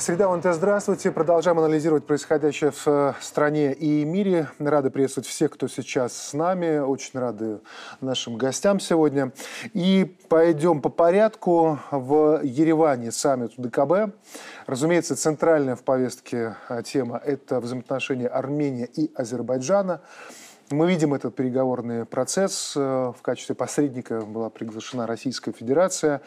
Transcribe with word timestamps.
Среда 0.00 0.32
ОНТ, 0.32 0.46
здравствуйте. 0.54 1.12
Продолжаем 1.12 1.58
анализировать 1.58 2.06
происходящее 2.06 2.70
в 2.70 2.86
э, 2.86 3.12
стране 3.20 3.74
и 3.74 4.02
мире. 4.06 4.48
Рады 4.58 4.88
приветствовать 4.88 5.28
всех, 5.28 5.50
кто 5.50 5.68
сейчас 5.68 6.16
с 6.16 6.32
нами. 6.32 6.78
Очень 6.78 7.20
рады 7.20 7.60
нашим 8.00 8.38
гостям 8.38 8.80
сегодня. 8.80 9.32
И 9.74 10.16
пойдем 10.30 10.80
по 10.80 10.88
порядку. 10.88 11.78
В 11.90 12.40
Ереване 12.42 13.12
саммит 13.12 13.52
ДКБ. 13.58 14.14
Разумеется, 14.66 15.16
центральная 15.16 15.76
в 15.76 15.82
повестке 15.82 16.56
э, 16.70 16.82
тема– 16.82 17.20
это 17.24 17.60
взаимоотношения 17.60 18.28
Армении 18.28 18.86
и 18.86 19.12
Азербайджана. 19.14 20.00
Мы 20.70 20.88
видим 20.88 21.14
этот 21.14 21.34
переговорный 21.34 22.06
процесс. 22.06 22.74
Э, 22.76 23.12
в 23.14 23.20
качестве 23.20 23.54
посредника 23.54 24.20
была 24.20 24.48
приглашена 24.48 25.06
Российская 25.06 25.52
Федерация. 25.52 26.22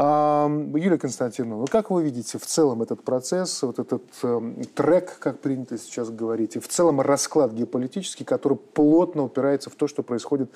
Юлия 0.00 0.96
Константиновна, 0.96 1.66
как 1.66 1.90
вы 1.90 2.04
видите 2.04 2.38
в 2.38 2.46
целом 2.46 2.82
этот 2.82 3.02
процесс, 3.02 3.62
вот 3.62 3.80
этот 3.80 4.04
э, 4.22 4.54
трек, 4.76 5.18
как 5.18 5.40
принято 5.40 5.76
сейчас 5.76 6.10
говорить, 6.10 6.54
и 6.54 6.60
в 6.60 6.68
целом 6.68 7.00
расклад 7.00 7.52
геополитический, 7.52 8.24
который 8.24 8.56
плотно 8.56 9.24
упирается 9.24 9.70
в 9.70 9.74
то, 9.74 9.88
что 9.88 10.04
происходит 10.04 10.52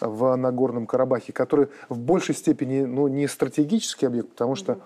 в 0.00 0.34
Нагорном 0.36 0.86
Карабахе, 0.86 1.34
который 1.34 1.68
в 1.90 1.98
большей 1.98 2.34
степени 2.34 2.80
ну, 2.80 3.08
не 3.08 3.28
стратегический 3.28 4.06
объект, 4.06 4.30
потому 4.30 4.54
что 4.54 4.80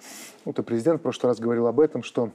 вот, 0.45 0.59
и 0.59 0.63
президент 0.63 0.99
в 0.99 1.03
прошлый 1.05 1.31
раз 1.31 1.39
говорил 1.39 1.69
об 1.69 1.79
этом, 1.79 2.03
что 2.03 2.31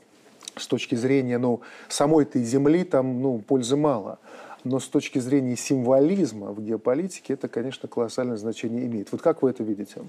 с 0.55 0.67
точки 0.67 0.95
зрения 0.95 1.37
ну, 1.37 1.59
самой 1.89 2.23
этой 2.23 2.45
земли 2.45 2.85
там 2.85 3.21
ну, 3.21 3.39
пользы 3.39 3.75
мало. 3.75 4.19
Но 4.63 4.79
с 4.79 4.87
точки 4.87 5.19
зрения 5.19 5.55
символизма 5.57 6.51
в 6.51 6.61
геополитике 6.61 7.33
это, 7.33 7.47
конечно, 7.47 7.89
колоссальное 7.89 8.37
значение 8.37 8.85
имеет. 8.85 9.11
Вот 9.11 9.21
как 9.21 9.41
вы 9.41 9.49
это 9.49 9.63
видите? 9.63 10.01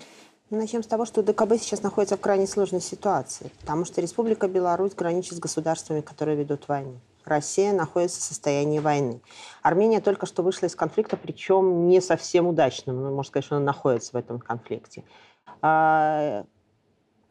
Начнем 0.50 0.82
с 0.82 0.86
того, 0.86 1.04
что 1.04 1.22
ДКБ 1.22 1.58
сейчас 1.60 1.82
находится 1.82 2.16
в 2.16 2.20
крайне 2.20 2.46
сложной 2.46 2.80
ситуации, 2.80 3.52
потому 3.60 3.84
что 3.84 4.00
Республика 4.00 4.48
Беларусь 4.48 4.94
граничит 4.94 5.34
с 5.34 5.40
государствами, 5.40 6.00
которые 6.00 6.38
ведут 6.38 6.68
войну. 6.68 7.00
Россия 7.26 7.74
находится 7.74 8.18
в 8.20 8.22
состоянии 8.22 8.78
войны. 8.78 9.20
Армения 9.62 10.00
только 10.00 10.24
что 10.24 10.42
вышла 10.42 10.64
из 10.64 10.74
конфликта, 10.74 11.18
причем 11.18 11.88
не 11.88 12.00
совсем 12.00 12.46
удачным. 12.46 12.96
Ну, 13.02 13.10
можно 13.10 13.28
сказать, 13.28 13.44
что 13.44 13.56
она 13.56 13.66
находится 13.66 14.12
в 14.12 14.16
этом 14.16 14.38
конфликте. 14.38 15.04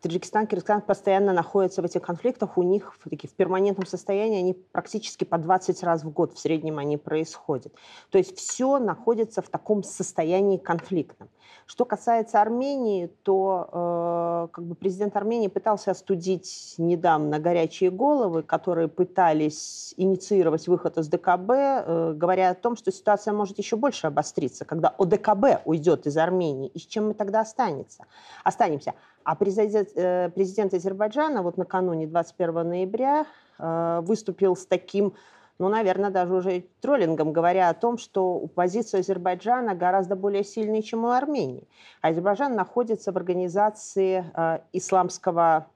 Таджикистан, 0.01 0.45
Киргизстан 0.45 0.81
постоянно 0.81 1.33
находятся 1.33 1.81
в 1.81 1.85
этих 1.85 2.03
конфликтах, 2.03 2.57
у 2.57 2.63
них 2.63 2.95
в, 2.99 3.09
в 3.09 3.33
перманентном 3.33 3.87
состоянии, 3.87 4.39
они 4.39 4.53
практически 4.53 5.23
по 5.23 5.37
20 5.37 5.83
раз 5.83 6.03
в 6.03 6.11
год 6.11 6.33
в 6.33 6.39
среднем 6.39 6.77
они 6.77 6.97
происходят. 6.97 7.73
То 8.11 8.19
есть 8.19 8.37
все 8.37 8.77
находится 8.77 9.41
в 9.41 9.49
таком 9.49 9.83
состоянии 9.83 10.57
конфликтном. 10.57 11.29
Что 11.65 11.83
касается 11.83 12.41
Армении, 12.41 13.07
то 13.23 14.47
э, 14.47 14.53
как 14.53 14.63
бы 14.63 14.75
президент 14.75 15.17
Армении 15.17 15.49
пытался 15.49 15.91
остудить 15.91 16.75
недавно 16.77 17.39
горячие 17.39 17.91
головы, 17.91 18.41
которые 18.41 18.87
пытались 18.87 19.93
инициировать 19.97 20.67
выход 20.69 20.97
из 20.97 21.09
ДКБ, 21.09 21.49
э, 21.49 22.13
говоря 22.15 22.51
о 22.51 22.55
том, 22.55 22.77
что 22.77 22.89
ситуация 22.89 23.33
может 23.33 23.57
еще 23.57 23.75
больше 23.75 24.07
обостриться, 24.07 24.63
когда 24.63 24.95
ОДКБ 24.97 25.63
уйдет 25.65 26.07
из 26.07 26.15
Армении, 26.15 26.69
и 26.69 26.79
с 26.79 26.85
чем 26.85 27.07
мы 27.07 27.13
тогда 27.13 27.41
останется, 27.41 28.05
останемся. 28.45 28.93
А 29.27 29.35
президент, 29.35 29.89
э, 29.95 30.29
президент 30.33 30.73
Азербайджана 30.73 31.43
вот 31.43 31.57
накануне 31.57 32.07
21 32.07 32.69
ноября 32.69 33.25
э, 33.59 33.99
выступил 34.01 34.55
с 34.55 34.65
таким 34.65 35.15
ну, 35.59 35.67
наверное, 35.67 36.11
даже 36.11 36.33
уже 36.33 36.63
троллингом, 36.81 37.33
говоря 37.33 37.69
о 37.69 37.73
том, 37.73 37.97
что 37.97 38.47
позиция 38.55 39.01
Азербайджана 39.01 39.75
гораздо 39.75 40.15
более 40.15 40.45
сильная, 40.45 40.81
чем 40.81 41.03
у 41.03 41.09
Армении. 41.09 41.67
Азербайджан 42.01 42.55
находится 42.55 43.11
в 43.11 43.17
организации 43.17 44.23
э, 44.33 44.59
исламского 44.71 45.67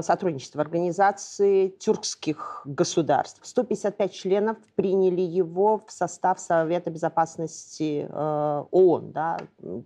сотрудничества 0.00 0.62
Организации 0.62 1.68
тюркских 1.68 2.62
государств. 2.64 3.40
155 3.42 4.12
членов 4.12 4.56
приняли 4.74 5.20
его 5.20 5.82
в 5.86 5.92
состав 5.92 6.40
Совета 6.40 6.90
Безопасности 6.90 8.06
э, 8.08 8.64
ООН, 8.70 9.12
да, 9.12 9.38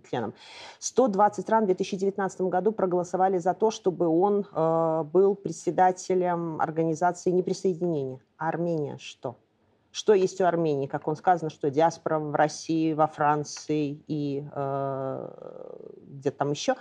членом. 0.09 0.33
120 0.79 1.43
стран 1.43 1.63
в 1.63 1.67
2019 1.67 2.41
году 2.41 2.71
проголосовали 2.71 3.37
за 3.37 3.53
то, 3.53 3.71
чтобы 3.71 4.07
он 4.07 4.45
э, 4.51 5.03
был 5.11 5.35
председателем 5.35 6.61
Организации 6.61 7.31
неприсоединения. 7.31 8.19
А 8.37 8.49
Армения 8.49 8.97
что? 8.99 9.35
Что 9.91 10.13
есть 10.13 10.39
у 10.39 10.45
Армении? 10.45 10.87
Как 10.87 11.07
он 11.07 11.15
сказано, 11.15 11.49
что 11.49 11.69
диаспора 11.69 12.19
в 12.19 12.35
России, 12.35 12.93
во 12.93 13.07
Франции 13.07 14.01
и 14.07 14.45
э, 14.53 15.29
где-то 16.07 16.37
там 16.37 16.51
еще. 16.51 16.75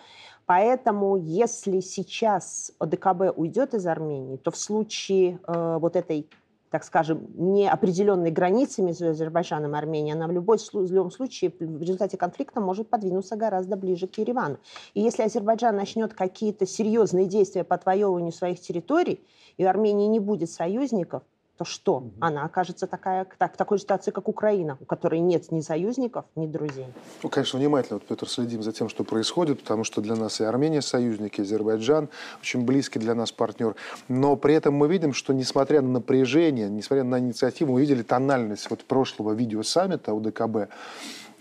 Поэтому, 0.45 1.17
если 1.17 1.81
сейчас 1.81 2.73
ОДКБ 2.79 3.37
уйдет 3.37 3.75
из 3.75 3.87
Армении, 3.87 4.37
то 4.37 4.51
в 4.51 4.57
случае 4.57 5.41
э, 5.47 5.79
вот 5.81 5.97
этой 5.97 6.29
так 6.71 6.85
скажем, 6.85 7.27
неопределенной 7.35 8.31
границы 8.31 8.83
между 8.83 9.09
Азербайджаном 9.09 9.75
и 9.75 9.79
Арменией, 9.79 10.15
она 10.15 10.27
в, 10.27 10.33
любой, 10.33 10.59
в 10.59 10.93
любом 10.93 11.11
случае 11.11 11.53
в 11.59 11.81
результате 11.81 12.17
конфликта 12.17 12.61
может 12.61 12.91
подвинуться 12.91 13.37
гораздо 13.37 13.77
ближе 13.77 14.07
к 14.07 14.19
Еревану. 14.19 14.59
И 14.95 15.01
если 15.01 15.23
Азербайджан 15.23 15.75
начнет 15.75 16.13
какие-то 16.13 16.67
серьезные 16.67 17.27
действия 17.27 17.65
по 17.65 17.75
отвоевыванию 17.75 18.33
своих 18.33 18.61
территорий, 18.61 19.25
и 19.57 19.65
у 19.65 19.69
Армении 19.69 20.07
не 20.07 20.21
будет 20.21 20.51
союзников, 20.51 21.23
то 21.59 21.65
что? 21.65 21.97
Угу. 21.97 22.13
Она 22.21 22.45
окажется 22.45 22.87
такая, 22.87 23.27
так, 23.37 23.55
в 23.55 23.57
такой 23.57 23.79
ситуации, 23.81 24.13
как 24.13 24.29
Украина, 24.29 24.79
у 24.81 24.85
которой 24.85 25.19
нет 25.19 25.51
ни 25.51 25.61
союзников, 25.61 26.25
ни 26.37 26.47
друзей. 26.47 26.87
Ну, 27.23 27.29
конечно, 27.29 27.59
внимательно, 27.59 27.99
вот, 27.99 28.07
Петр, 28.07 28.29
следим 28.29 28.63
за 28.63 28.73
тем, 28.73 28.89
что 28.89 29.03
происходит, 29.03 29.61
потому 29.61 29.83
что 29.83 30.01
для 30.01 30.15
нас 30.15 30.41
и 30.41 30.45
Армения 30.45 30.83
союзники, 30.83 31.41
и 31.41 31.43
Азербайджан 31.43 32.09
очень 32.41 32.65
близкий 32.65 33.01
для 33.01 33.15
нас 33.15 33.33
партнер. 33.33 33.75
Но 34.07 34.37
при 34.37 34.55
этом 34.55 34.75
мы 34.75 34.87
видим, 34.89 35.13
что 35.13 35.33
несмотря 35.33 35.83
на 35.83 35.89
напряжение, 35.89 36.71
несмотря 36.71 37.03
на 37.03 37.19
инициативу, 37.19 37.73
мы 37.73 37.81
видели 37.81 38.03
тональность 38.03 38.71
вот 38.71 38.85
прошлого 38.85 39.33
видеосаммита 39.33 40.15
УДКБ, 40.15 40.71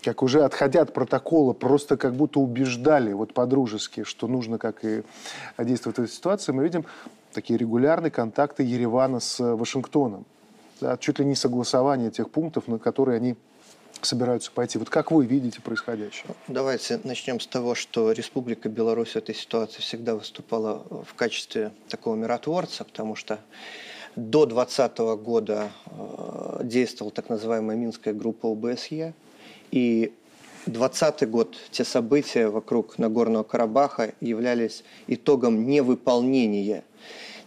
как 0.02 0.22
уже 0.22 0.42
отходя 0.44 0.82
от 0.82 0.92
протокола, 0.92 1.52
просто 1.52 1.96
как 1.96 2.14
будто 2.14 2.40
убеждали 2.40 3.12
вот 3.12 3.34
по-дружески, 3.34 4.04
что 4.04 4.26
нужно 4.26 4.58
как 4.58 4.84
и 4.84 5.02
действовать 5.58 5.98
в 5.98 6.02
этой 6.02 6.10
ситуации, 6.10 6.52
мы 6.52 6.64
видим 6.64 6.84
такие 7.38 7.56
регулярные 7.56 8.10
контакты 8.10 8.64
Еревана 8.64 9.20
с 9.20 9.38
э, 9.38 9.54
Вашингтоном. 9.54 10.26
Да, 10.80 10.96
чуть 10.96 11.20
ли 11.20 11.24
не 11.24 11.36
согласование 11.36 12.10
тех 12.10 12.30
пунктов, 12.30 12.66
на 12.66 12.80
которые 12.80 13.16
они 13.16 13.36
собираются 14.02 14.50
пойти. 14.50 14.76
Вот 14.76 14.90
как 14.90 15.12
вы 15.12 15.24
видите 15.24 15.60
происходящее? 15.60 16.34
Давайте 16.48 17.00
начнем 17.04 17.38
с 17.38 17.46
того, 17.46 17.76
что 17.76 18.10
Республика 18.10 18.68
Беларусь 18.68 19.10
в 19.10 19.16
этой 19.16 19.36
ситуации 19.36 19.80
всегда 19.80 20.16
выступала 20.16 20.82
в 21.06 21.14
качестве 21.14 21.70
такого 21.88 22.16
миротворца, 22.16 22.82
потому 22.82 23.14
что 23.14 23.38
до 24.16 24.44
2020 24.44 24.98
года 25.22 25.70
э, 25.86 26.60
действовала 26.64 27.12
так 27.12 27.28
называемая 27.28 27.76
Минская 27.76 28.14
группа 28.14 28.50
ОБСЕ, 28.50 29.14
и 29.70 30.12
2020 30.66 31.30
год, 31.30 31.56
те 31.70 31.84
события 31.84 32.48
вокруг 32.48 32.98
Нагорного 32.98 33.44
Карабаха 33.44 34.12
являлись 34.20 34.82
итогом 35.06 35.68
невыполнения 35.68 36.82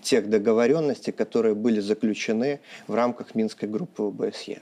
тех 0.01 0.29
договоренностей, 0.29 1.11
которые 1.11 1.55
были 1.55 1.79
заключены 1.79 2.59
в 2.87 2.95
рамках 2.95 3.35
Минской 3.35 3.67
группы 3.67 4.03
ОБСЕ. 4.03 4.61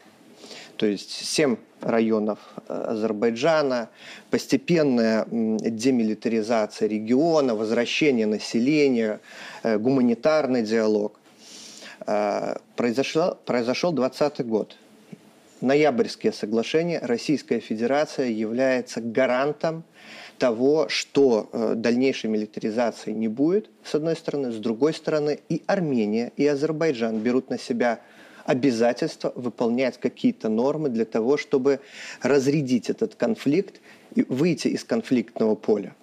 То 0.79 0.85
есть 0.85 1.11
семь 1.11 1.57
районов 1.81 2.39
э, 2.67 2.73
Азербайджана, 2.73 3.89
постепенная 4.29 5.25
демилитаризация 5.29 6.87
региона, 6.87 7.53
возвращение 7.53 8.25
населения, 8.25 9.19
э, 9.63 9.77
гуманитарный 9.77 10.63
диалог. 10.63 11.19
Э, 12.07 12.55
произошел, 12.77 13.35
произошел 13.45 13.91
20 13.91 14.45
год. 14.45 14.77
Ноябрьские 15.59 16.31
соглашения 16.31 16.99
Российская 16.99 17.59
Федерация 17.59 18.27
является 18.27 19.01
гарантом 19.01 19.83
того, 20.39 20.87
что 20.89 21.49
э, 21.51 21.73
дальнейшей 21.75 22.29
милитаризации 22.29 23.11
не 23.11 23.27
будет, 23.27 23.69
с 23.83 23.93
одной 23.93 24.15
стороны. 24.15 24.51
С 24.51 24.57
другой 24.57 24.93
стороны, 24.93 25.39
и 25.49 25.61
Армения, 25.67 26.31
и 26.37 26.47
Азербайджан 26.47 27.19
берут 27.19 27.49
на 27.49 27.59
себя 27.59 27.99
обязательство 28.45 29.31
выполнять 29.35 29.99
какие-то 29.99 30.49
нормы 30.49 30.89
для 30.89 31.05
того, 31.05 31.37
чтобы 31.37 31.81
разрядить 32.21 32.89
этот 32.89 33.13
конфликт 33.15 33.79
и 34.15 34.23
выйти 34.23 34.69
из 34.69 34.83
конфликтного 34.83 35.53
поля. 35.55 35.93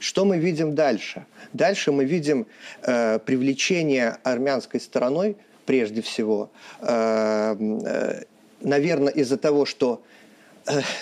Что 0.00 0.24
мы 0.24 0.38
видим 0.38 0.74
дальше? 0.74 1.24
Дальше 1.52 1.92
мы 1.92 2.04
видим 2.04 2.46
э, 2.82 3.18
привлечение 3.20 4.16
армянской 4.24 4.80
стороной, 4.80 5.36
прежде 5.66 6.02
всего, 6.02 6.50
э, 6.80 7.56
э, 7.58 8.22
наверное, 8.60 9.12
из-за 9.12 9.36
того, 9.36 9.64
что 9.64 10.02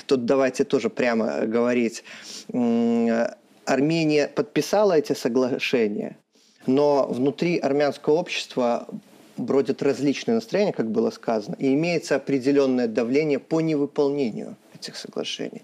тут 0.07 0.25
давайте 0.25 0.65
тоже 0.65 0.91
прямо 0.91 1.47
говорить, 1.47 2.05
Армения 3.65 4.29
подписала 4.29 4.95
эти 4.95 5.13
соглашения, 5.13 6.17
но 6.67 7.07
внутри 7.07 7.59
армянского 7.59 8.15
общества 8.15 8.89
бродят 9.37 9.83
различные 9.83 10.37
настроения, 10.37 10.73
как 10.73 10.91
было 10.91 11.11
сказано, 11.11 11.57
и 11.59 11.73
имеется 11.75 12.17
определенное 12.17 12.89
давление 12.89 13.39
по 13.39 13.61
невыполнению 13.61 14.57
этих 14.75 14.97
соглашений. 14.97 15.63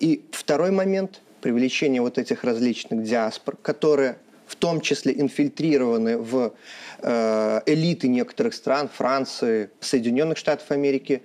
И 0.00 0.24
второй 0.32 0.70
момент– 0.70 1.20
привлечение 1.40 2.00
вот 2.02 2.18
этих 2.18 2.44
различных 2.44 3.04
диаспор, 3.04 3.56
которые 3.56 4.16
в 4.46 4.56
том 4.56 4.80
числе 4.80 5.12
инфильтрированы 5.20 6.16
в 6.16 6.54
э, 7.02 7.60
элиты 7.66 8.08
некоторых 8.08 8.54
стран, 8.54 8.88
Франции, 8.88 9.70
Соединенных 9.80 10.38
Штатов 10.38 10.70
Америки, 10.70 11.22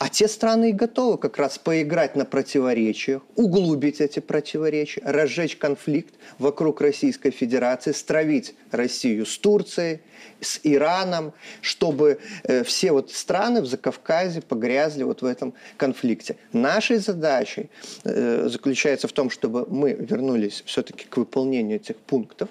а 0.00 0.08
те 0.08 0.28
страны 0.28 0.70
и 0.70 0.72
готовы 0.72 1.18
как 1.18 1.36
раз 1.36 1.58
поиграть 1.58 2.16
на 2.16 2.24
противоречиях, 2.24 3.20
углубить 3.36 4.00
эти 4.00 4.18
противоречия, 4.20 5.02
разжечь 5.04 5.58
конфликт 5.58 6.14
вокруг 6.38 6.80
Российской 6.80 7.30
Федерации, 7.30 7.92
стравить 7.92 8.54
Россию 8.70 9.26
с 9.26 9.36
Турцией, 9.36 10.00
с 10.40 10.58
Ираном, 10.62 11.34
чтобы 11.60 12.18
э, 12.44 12.64
все 12.64 12.92
вот 12.92 13.10
страны 13.10 13.60
в 13.60 13.66
Закавказье 13.66 14.40
погрязли 14.40 15.02
вот 15.02 15.20
в 15.20 15.26
этом 15.26 15.52
конфликте. 15.76 16.36
Нашей 16.54 16.96
задачей 16.96 17.68
э, 18.04 18.48
заключается 18.48 19.06
в 19.06 19.12
том, 19.12 19.28
чтобы 19.28 19.66
мы 19.68 19.92
вернулись 19.92 20.62
все-таки 20.64 21.04
к 21.04 21.18
выполнению 21.18 21.76
этих 21.76 21.96
пунктов 21.96 22.48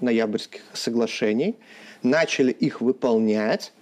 ноябрьских 0.00 0.62
соглашений, 0.72 1.56
начали 2.02 2.52
их 2.52 2.80
выполнять, 2.80 3.74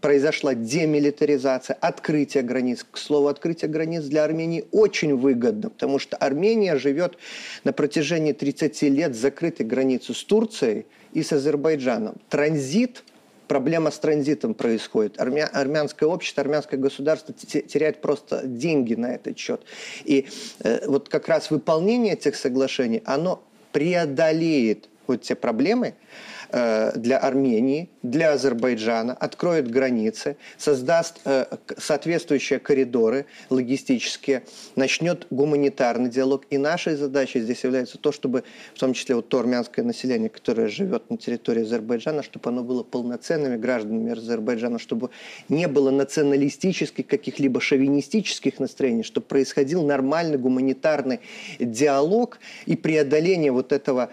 произошла 0.00 0.54
демилитаризация, 0.54 1.76
открытие 1.80 2.42
границ. 2.42 2.84
К 2.88 2.96
слову, 2.96 3.28
открытие 3.28 3.70
границ 3.70 4.04
для 4.04 4.24
Армении 4.24 4.64
очень 4.72 5.16
выгодно, 5.16 5.70
потому 5.70 5.98
что 5.98 6.16
Армения 6.16 6.76
живет 6.76 7.16
на 7.64 7.72
протяжении 7.72 8.32
30 8.32 8.82
лет 8.82 9.14
закрытой 9.14 9.64
границей 9.64 10.14
с 10.14 10.24
Турцией 10.24 10.86
и 11.12 11.22
с 11.22 11.32
Азербайджаном. 11.32 12.16
Транзит 12.28 13.04
проблема 13.48 13.90
с 13.90 13.98
транзитом 13.98 14.54
происходит. 14.54 15.20
Армя, 15.20 15.48
армянское 15.52 16.08
общество, 16.08 16.42
армянское 16.42 16.80
государство 16.80 17.34
теряет 17.34 18.00
просто 18.00 18.46
деньги 18.46 18.94
на 18.94 19.14
этот 19.14 19.38
счет. 19.38 19.62
И 20.04 20.26
э, 20.64 20.86
вот 20.86 21.08
как 21.08 21.28
раз 21.28 21.50
выполнение 21.50 22.14
этих 22.14 22.34
соглашений, 22.34 23.02
оно 23.04 23.42
преодолеет 23.72 24.88
вот 25.06 25.22
те 25.22 25.34
проблемы, 25.34 25.94
Э, 25.94 26.31
для 26.52 27.18
Армении, 27.18 27.88
для 28.02 28.32
Азербайджана, 28.32 29.14
откроет 29.14 29.70
границы, 29.70 30.36
создаст 30.58 31.20
э, 31.24 31.46
соответствующие 31.78 32.58
коридоры 32.58 33.26
логистические, 33.48 34.42
начнет 34.76 35.26
гуманитарный 35.30 36.10
диалог. 36.10 36.44
И 36.50 36.58
нашей 36.58 36.96
задачей 36.96 37.40
здесь 37.40 37.64
является 37.64 37.98
то, 37.98 38.12
чтобы, 38.12 38.44
в 38.74 38.78
том 38.78 38.92
числе 38.92 39.14
вот 39.14 39.28
то 39.28 39.38
армянское 39.38 39.84
население, 39.84 40.28
которое 40.28 40.68
живет 40.68 41.08
на 41.10 41.16
территории 41.16 41.62
Азербайджана, 41.62 42.22
чтобы 42.22 42.50
оно 42.50 42.62
было 42.62 42.82
полноценными 42.82 43.56
гражданами 43.56 44.12
Азербайджана, 44.12 44.78
чтобы 44.78 45.10
не 45.48 45.68
было 45.68 45.90
националистических, 45.90 47.06
каких-либо 47.06 47.60
шовинистических 47.60 48.58
настроений, 48.58 49.04
чтобы 49.04 49.26
происходил 49.26 49.84
нормальный 49.84 50.38
гуманитарный 50.38 51.20
диалог 51.58 52.40
и 52.66 52.76
преодоление 52.76 53.52
вот 53.52 53.72
этого 53.72 54.10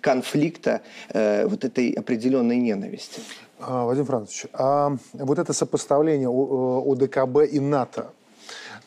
конфликта, 0.00 0.82
э, 1.10 1.46
вот 1.46 1.64
этой 1.64 1.69
определенной 1.78 2.56
ненависти. 2.56 3.20
А, 3.60 3.84
Вадим 3.84 4.06
Францович, 4.06 4.46
а 4.52 4.96
вот 5.12 5.38
это 5.38 5.52
сопоставление 5.52 6.28
ОДКБ 6.28 7.52
и 7.52 7.60
НАТО, 7.60 8.12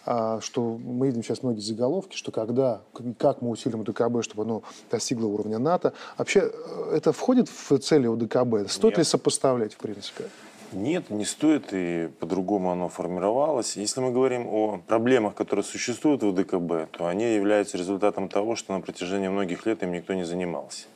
а, 0.06 0.41
что 0.41 0.77
мы 0.83 1.07
видим 1.07 1.24
сейчас 1.24 1.44
многие 1.44 1.62
заголовки, 1.62 2.15
что 2.15 2.31
когда, 2.31 2.81
как 3.18 3.41
мы 3.41 3.50
усилим 3.50 3.81
ОДКБ, 3.81 4.24
чтобы 4.24 4.44
оно 4.44 4.63
достигло 4.91 5.27
уровня 5.27 5.59
НАТО. 5.59 5.94
Вообще, 6.18 6.51
э, 6.51 6.95
это 6.95 7.13
входит 7.13 7.47
в 7.50 7.77
цели 7.77 8.07
ОДКБ? 8.07 8.69
Стоит 8.69 8.94
Нет. 8.94 8.97
ли 8.97 9.03
сопоставлять, 9.06 9.74
в 9.74 9.77
принципе? 9.77 10.25
Нет, 10.74 11.09
не 11.09 11.24
стоит, 11.24 11.68
и 11.71 12.09
по-другому 12.19 12.71
оно 12.71 12.89
формировалось. 12.89 13.77
Если 13.77 14.01
мы 14.01 14.12
говорим 14.12 14.47
о 14.47 14.80
проблемах, 14.88 15.35
которые 15.35 15.63
существуют 15.63 16.24
в 16.24 16.27
ОДКБ, 16.27 16.91
то 16.91 17.07
они 17.07 17.35
являются 17.35 17.77
результатом 17.77 18.27
того, 18.27 18.56
что 18.56 18.74
на 18.74 18.81
протяжении 18.81 19.27
многих 19.27 19.65
лет 19.65 19.83
им 19.83 19.91
никто 19.91 20.13
не 20.13 20.24
занимался. 20.24 20.88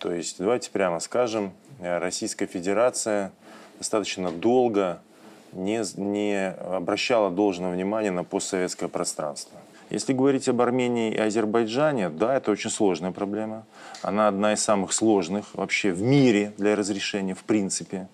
То 0.00 0.12
есть, 0.12 0.36
давайте 0.38 0.70
прямо 0.70 0.98
скажем, 0.98 1.52
э, 1.78 1.98
Российская 1.98 2.46
Федерация 2.46 3.32
достаточно 3.78 4.32
долго 4.32 5.00
не, 5.52 5.82
не 6.00 6.50
обращала 6.50 7.30
должного 7.30 7.72
внимания 7.72 8.10
на 8.10 8.24
постсоветское 8.24 8.88
пространство. 8.88 9.58
Если 9.90 10.14
говорить 10.14 10.48
об 10.48 10.62
Армении 10.62 11.12
и 11.12 11.18
Азербайджане, 11.18 12.08
да, 12.08 12.34
это 12.34 12.50
очень 12.50 12.70
сложная 12.70 13.10
проблема. 13.10 13.66
Она 14.00 14.28
одна 14.28 14.54
из 14.54 14.62
самых 14.62 14.92
сложных 14.94 15.54
вообще 15.54 15.92
в 15.92 16.00
мире 16.00 16.54
для 16.56 16.76
разрешения, 16.76 17.34
в 17.34 17.42
принципе. 17.44 18.08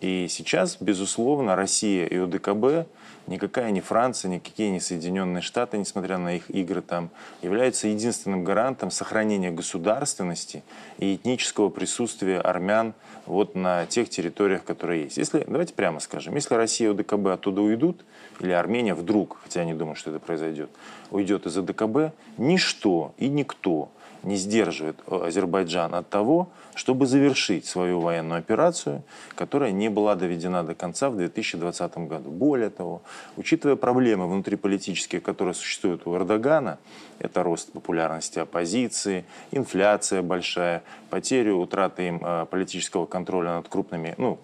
И 0.00 0.28
сейчас, 0.28 0.76
безусловно, 0.78 1.56
Россия 1.56 2.06
и 2.06 2.16
ОДКБ 2.18 2.86
никакая 3.26 3.70
не 3.70 3.80
Франция, 3.80 4.30
никакие 4.30 4.70
не 4.70 4.80
Соединенные 4.80 5.42
Штаты, 5.42 5.78
несмотря 5.78 6.18
на 6.18 6.36
их 6.36 6.50
игры 6.50 6.82
там, 6.82 7.10
являются 7.42 7.88
единственным 7.88 8.44
гарантом 8.44 8.90
сохранения 8.90 9.50
государственности 9.50 10.62
и 10.98 11.14
этнического 11.14 11.68
присутствия 11.68 12.40
армян 12.40 12.94
вот 13.26 13.54
на 13.54 13.86
тех 13.86 14.08
территориях, 14.08 14.64
которые 14.64 15.04
есть. 15.04 15.16
Если, 15.16 15.44
давайте 15.46 15.74
прямо 15.74 16.00
скажем, 16.00 16.34
если 16.34 16.54
Россия 16.54 16.88
и 16.88 16.92
ОДКБ 16.92 17.26
оттуда 17.26 17.60
уйдут, 17.60 18.04
или 18.40 18.52
Армения 18.52 18.94
вдруг, 18.94 19.38
хотя 19.42 19.60
я 19.60 19.66
не 19.66 19.74
думаю, 19.74 19.96
что 19.96 20.10
это 20.10 20.20
произойдет, 20.20 20.70
уйдет 21.10 21.46
из 21.46 21.56
ОДКБ, 21.56 22.14
ничто 22.36 23.14
и 23.18 23.28
никто 23.28 23.90
не 24.26 24.36
сдерживает 24.36 24.96
Азербайджан 25.08 25.94
от 25.94 26.10
того, 26.10 26.48
чтобы 26.74 27.06
завершить 27.06 27.64
свою 27.64 28.00
военную 28.00 28.38
операцию, 28.38 29.02
которая 29.34 29.70
не 29.70 29.88
была 29.88 30.14
доведена 30.14 30.62
до 30.62 30.74
конца 30.74 31.08
в 31.08 31.16
2020 31.16 31.98
году. 31.98 32.30
Более 32.30 32.70
того, 32.70 33.02
учитывая 33.36 33.76
проблемы 33.76 34.28
внутриполитические, 34.28 35.20
которые 35.20 35.54
существуют 35.54 36.06
у 36.06 36.14
Эрдогана, 36.16 36.78
это 37.18 37.42
рост 37.42 37.72
популярности 37.72 38.38
оппозиции, 38.38 39.24
инфляция 39.52 40.22
большая, 40.22 40.82
потерю, 41.08 41.58
утраты 41.58 42.08
им 42.08 42.20
э, 42.22 42.46
политического 42.50 43.06
контроля 43.06 43.54
над 43.54 43.68
крупными, 43.68 44.14
ну, 44.18 44.38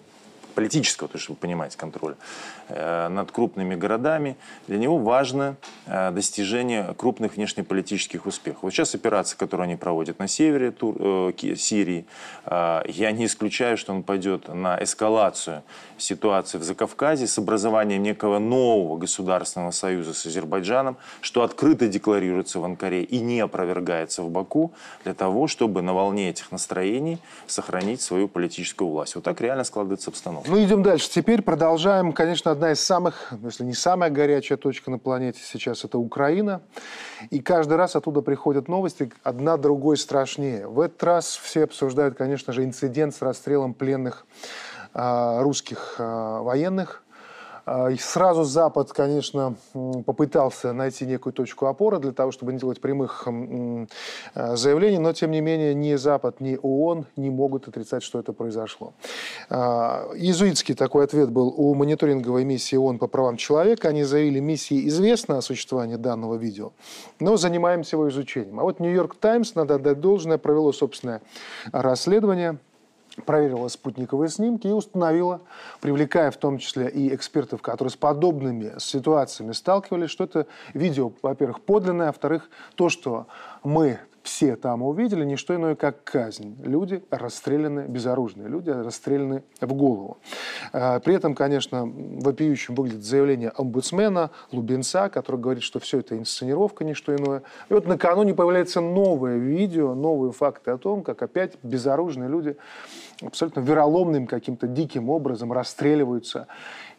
политического, 0.55 1.07
то 1.09 1.15
есть, 1.15 1.25
чтобы 1.25 1.39
понимать, 1.39 1.75
контроля 1.75 2.15
над 2.73 3.31
крупными 3.31 3.75
городами, 3.75 4.35
для 4.67 4.77
него 4.77 4.97
важно 4.97 5.55
э, 5.85 6.11
достижение 6.11 6.93
крупных 6.97 7.35
внешнеполитических 7.35 8.25
успехов. 8.25 8.63
Вот 8.63 8.71
сейчас 8.71 8.95
операция, 8.95 9.37
которую 9.37 9.65
они 9.65 9.75
проводят 9.75 10.19
на 10.19 10.27
севере 10.27 10.71
Тур, 10.71 10.95
э, 10.99 11.31
Сирии, 11.55 12.05
э, 12.45 12.81
я 12.87 13.11
не 13.11 13.25
исключаю, 13.25 13.77
что 13.77 13.93
он 13.93 14.03
пойдет 14.03 14.47
на 14.47 14.81
эскалацию 14.81 15.63
ситуации 15.97 16.57
в 16.57 16.63
Закавказье 16.63 17.27
с 17.27 17.37
образованием 17.37 18.01
некого 18.03 18.39
нового 18.39 18.97
государственного 18.97 19.71
союза 19.71 20.13
с 20.13 20.25
Азербайджаном, 20.25 20.97
что 21.21 21.43
открыто 21.43 21.87
декларируется 21.87 22.59
в 22.59 22.65
Анкаре 22.65 23.03
и 23.03 23.19
не 23.19 23.39
опровергается 23.39 24.23
в 24.23 24.29
Баку, 24.29 24.73
для 25.03 25.13
того, 25.13 25.47
чтобы 25.47 25.81
на 25.81 25.93
волне 25.93 26.29
этих 26.29 26.51
настроений 26.51 27.19
сохранить 27.47 28.01
свою 28.01 28.27
политическую 28.27 28.89
власть. 28.89 29.15
Вот 29.15 29.23
так 29.23 29.39
реально 29.41 29.63
складывается 29.63 30.09
обстановка. 30.09 30.49
Ну, 30.49 30.63
идем 30.63 30.83
дальше. 30.83 31.09
Теперь 31.09 31.41
продолжаем. 31.41 32.11
Конечно, 32.11 32.51
одна 32.51 32.62
из 32.71 32.79
самых, 32.79 33.33
если 33.43 33.63
не 33.63 33.73
самая 33.73 34.09
горячая 34.09 34.57
точка 34.57 34.89
на 34.91 34.97
планете 34.99 35.39
сейчас, 35.43 35.83
это 35.83 35.97
Украина. 35.97 36.61
И 37.29 37.39
каждый 37.39 37.77
раз 37.77 37.95
оттуда 37.95 38.21
приходят 38.21 38.67
новости, 38.67 39.11
одна 39.23 39.57
другой 39.57 39.97
страшнее. 39.97 40.67
В 40.67 40.79
этот 40.79 41.03
раз 41.03 41.35
все 41.35 41.65
обсуждают, 41.65 42.15
конечно 42.17 42.53
же, 42.53 42.63
инцидент 42.63 43.15
с 43.15 43.21
расстрелом 43.21 43.73
пленных 43.73 44.25
э, 44.93 45.41
русских 45.41 45.95
э, 45.99 46.39
военных 46.41 47.02
сразу 47.97 48.43
Запад, 48.43 48.91
конечно, 48.91 49.55
попытался 50.05 50.73
найти 50.73 51.05
некую 51.05 51.33
точку 51.33 51.67
опоры 51.67 51.99
для 51.99 52.11
того, 52.11 52.31
чтобы 52.31 52.51
не 52.51 52.59
делать 52.59 52.81
прямых 52.81 53.25
а, 54.33 54.55
заявлений, 54.55 54.97
но, 54.97 55.13
тем 55.13 55.31
не 55.31 55.39
менее, 55.39 55.73
ни 55.73 55.95
Запад, 55.95 56.41
ни 56.41 56.59
ООН 56.61 57.05
не 57.15 57.29
могут 57.29 57.67
отрицать, 57.67 58.03
что 58.03 58.19
это 58.19 58.33
произошло. 58.33 58.93
А, 59.49 60.09
иезуитский 60.15 60.75
такой 60.75 61.05
ответ 61.05 61.31
был 61.31 61.53
у 61.55 61.73
мониторинговой 61.73 62.43
миссии 62.43 62.75
ООН 62.75 62.99
по 62.99 63.07
правам 63.07 63.37
человека. 63.37 63.89
Они 63.89 64.03
заявили, 64.03 64.39
миссии 64.39 64.87
известно 64.89 65.37
о 65.37 65.41
существовании 65.41 65.95
данного 65.95 66.35
видео, 66.35 66.73
но 67.19 67.37
занимаемся 67.37 67.95
его 67.95 68.09
изучением. 68.09 68.59
А 68.59 68.63
вот 68.63 68.79
«Нью-Йорк 68.79 69.15
Таймс», 69.15 69.55
надо 69.55 69.75
отдать 69.75 69.99
должное, 70.01 70.37
провело 70.37 70.73
собственное 70.73 71.21
расследование– 71.71 72.57
проверила 73.25 73.67
спутниковые 73.67 74.29
снимки 74.29 74.67
и 74.67 74.71
установила, 74.71 75.41
привлекая 75.81 76.31
в 76.31 76.37
том 76.37 76.57
числе 76.57 76.89
и 76.89 77.13
экспертов, 77.13 77.61
которые 77.61 77.91
с 77.91 77.95
подобными 77.95 78.73
ситуациями 78.79 79.51
сталкивались, 79.51 80.09
что 80.09 80.23
это 80.23 80.47
видео, 80.73 81.11
во-первых, 81.21 81.61
подлинное, 81.61 82.07
а 82.07 82.11
во-вторых, 82.11 82.49
то, 82.75 82.89
что 82.89 83.27
мы 83.63 83.99
все 84.23 84.55
там 84.55 84.81
увидели 84.81 85.25
не 85.25 85.35
что 85.35 85.55
иное, 85.55 85.75
как 85.75 86.03
казнь. 86.03 86.55
Люди 86.63 87.03
расстреляны, 87.11 87.85
безоружные 87.87 88.47
люди 88.47 88.69
расстреляны 88.69 89.43
в 89.59 89.73
голову. 89.73 90.17
А, 90.71 90.99
при 91.01 91.15
этом, 91.15 91.35
конечно, 91.35 91.85
вопиющим 91.85 92.73
выглядит 92.75 93.03
заявление 93.03 93.49
омбудсмена 93.49 94.31
Лубенца, 94.51 95.09
который 95.09 95.41
говорит, 95.41 95.63
что 95.63 95.79
все 95.79 95.99
это 95.99 96.17
инсценировка, 96.17 96.85
не 96.85 96.93
что 96.93 97.13
иное. 97.13 97.43
И 97.69 97.73
вот 97.73 97.85
накануне 97.85 98.33
появляется 98.33 98.79
новое 98.79 99.37
видео, 99.37 99.93
новые 99.93 100.31
факты 100.31 100.71
о 100.71 100.77
том, 100.77 101.03
как 101.03 101.21
опять 101.21 101.53
безоружные 101.61 102.29
люди 102.29 102.55
абсолютно 103.21 103.59
вероломным 103.59 104.25
каким-то 104.25 104.67
диким 104.67 105.09
образом 105.09 105.51
расстреливаются 105.51 106.47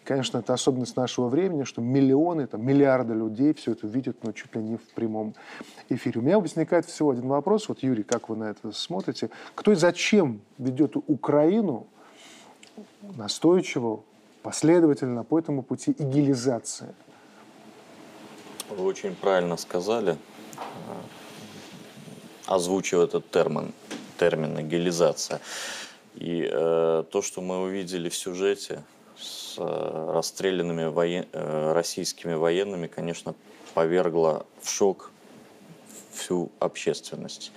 Конечно, 0.04 0.38
это 0.38 0.52
особенность 0.52 0.96
нашего 0.96 1.28
времени, 1.28 1.64
что 1.64 1.80
миллионы, 1.80 2.46
там, 2.46 2.64
миллиарды 2.64 3.14
людей 3.14 3.54
все 3.54 3.72
это 3.72 3.86
видят, 3.86 4.22
но 4.22 4.32
чуть 4.32 4.54
ли 4.54 4.62
не 4.62 4.76
в 4.76 4.86
прямом 4.94 5.34
эфире. 5.88 6.20
У 6.20 6.22
меня 6.22 6.38
возникает 6.38 6.84
всего 6.84 7.10
один 7.10 7.26
вопрос. 7.26 7.68
Вот, 7.68 7.82
Юрий, 7.82 8.02
как 8.02 8.28
вы 8.28 8.36
на 8.36 8.44
это 8.44 8.70
смотрите? 8.72 9.30
Кто 9.54 9.72
и 9.72 9.74
зачем 9.74 10.42
ведет 10.58 10.96
Украину 11.06 11.86
настойчиво, 13.16 14.02
последовательно 14.42 15.24
по 15.24 15.38
этому 15.38 15.62
пути 15.62 15.94
игилизации? 15.98 16.94
Вы 18.68 18.84
очень 18.84 19.14
правильно 19.14 19.56
сказали, 19.56 20.12
э, 20.12 20.56
озвучив 22.46 23.00
этот 23.00 23.30
термин, 23.30 23.72
термин 24.18 24.60
игилизация. 24.60 25.40
И 26.14 26.46
э, 26.50 27.04
то, 27.10 27.22
что 27.22 27.40
мы 27.40 27.62
увидели 27.62 28.10
в 28.10 28.16
сюжете 28.16 28.82
э, 29.58 30.10
расстрелянными 30.12 30.86
воен... 30.86 31.26
э, 31.32 31.72
российскими 31.72 32.34
военными, 32.34 32.86
конечно, 32.86 33.34
повергло 33.74 34.46
в 34.62 34.70
шок 34.70 35.10
всю 36.12 36.50
общественность. 36.60 37.52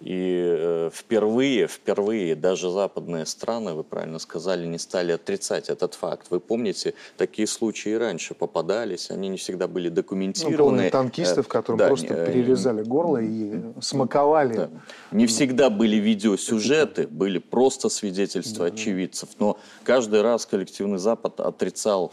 И 0.00 0.40
э, 0.56 0.90
впервые, 0.94 1.66
впервые 1.66 2.36
даже 2.36 2.70
западные 2.70 3.26
страны, 3.26 3.74
вы 3.74 3.82
правильно 3.82 4.20
сказали, 4.20 4.64
не 4.64 4.78
стали 4.78 5.10
отрицать 5.10 5.70
этот 5.70 5.94
факт. 5.94 6.28
Вы 6.30 6.38
помните, 6.38 6.94
такие 7.16 7.48
случаи 7.48 7.94
раньше 7.94 8.34
попадались, 8.34 9.10
они 9.10 9.28
не 9.28 9.38
всегда 9.38 9.66
были 9.66 9.88
документированы. 9.88 10.84
Ну, 10.84 10.90
танкистов, 10.90 11.46
э, 11.46 11.48
которым 11.48 11.78
да, 11.78 11.88
просто 11.88 12.14
э, 12.14 12.26
перерезали 12.26 12.84
горло 12.84 13.18
и 13.18 13.60
смаковали. 13.80 14.54
Да. 14.54 14.70
Не 15.10 15.26
всегда 15.26 15.68
были 15.68 15.96
видеосюжеты, 15.96 17.08
были 17.08 17.38
просто 17.38 17.88
свидетельства 17.88 18.68
да. 18.68 18.74
очевидцев. 18.74 19.30
Но 19.40 19.58
каждый 19.82 20.22
раз 20.22 20.46
коллективный 20.46 20.98
Запад 20.98 21.40
отрицал 21.40 22.12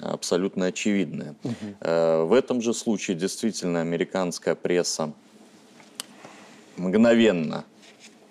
абсолютно 0.00 0.66
очевидное. 0.66 1.34
Угу. 1.44 2.26
В 2.26 2.32
этом 2.32 2.62
же 2.62 2.72
случае 2.72 3.16
действительно 3.16 3.80
американская 3.80 4.54
пресса 4.54 5.12
мгновенно 6.76 7.64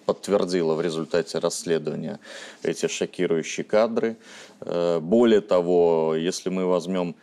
подтвердила 0.05 0.75
в 0.75 0.81
результате 0.81 1.39
расследования 1.39 2.19
эти 2.63 2.87
шокирующие 2.87 3.63
кадры. 3.63 4.17
Э, 4.59 4.99
более 4.99 5.41
того, 5.41 6.15
если 6.15 6.49
мы 6.49 6.65
возьмем 6.65 7.15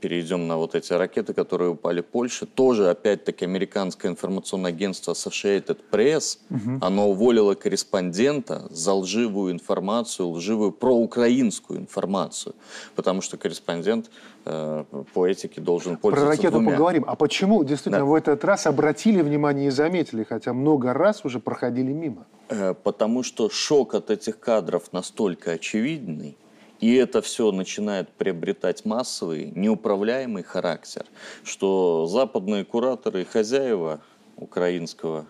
перейдем 0.00 0.46
на 0.46 0.56
вот 0.56 0.74
эти 0.74 0.92
ракеты, 0.92 1.34
которые 1.34 1.70
упали 1.70 2.00
в 2.00 2.06
Польше, 2.06 2.46
тоже, 2.46 2.90
опять-таки, 2.90 3.44
американское 3.44 4.10
информационное 4.10 4.70
агентство 4.70 5.12
Associated 5.12 5.78
Press, 5.90 6.38
угу. 6.50 6.78
оно 6.80 7.10
уволило 7.10 7.54
корреспондента 7.54 8.66
за 8.70 8.94
лживую 8.94 9.52
информацию, 9.52 10.28
лживую 10.28 10.72
проукраинскую 10.72 11.80
информацию, 11.80 12.54
потому 12.94 13.20
что 13.20 13.36
корреспондент 13.36 14.10
э, 14.44 14.84
по 15.14 15.26
этике 15.26 15.60
должен 15.60 15.96
пользоваться 15.96 16.26
Про 16.26 16.36
ракету 16.36 16.52
двумя. 16.58 16.72
поговорим. 16.72 17.04
А 17.06 17.16
почему 17.16 17.64
действительно 17.64 17.98
да. 17.98 18.04
в 18.04 18.14
этот 18.14 18.44
раз 18.44 18.66
обратили 18.66 19.22
внимание 19.22 19.68
и 19.68 19.70
заметили, 19.70 20.24
хотя 20.24 20.52
много 20.52 20.92
раз 20.92 21.24
уже 21.24 21.40
проходили 21.40 21.92
мимо? 21.92 22.26
Э, 22.48 22.74
потому 22.74 23.22
что 23.22 23.50
шок 23.50 23.94
от 23.94 24.10
этих 24.10 24.38
кадров 24.40 24.92
настолько 24.92 25.52
очевидный, 25.52 26.36
и 26.80 26.94
это 26.94 27.22
все 27.22 27.50
начинает 27.50 28.08
приобретать 28.10 28.84
массовый, 28.84 29.52
неуправляемый 29.54 30.42
характер, 30.42 31.06
что 31.44 32.06
западные 32.06 32.64
кураторы 32.64 33.22
и 33.22 33.24
хозяева 33.24 34.00
украинского 34.36 35.26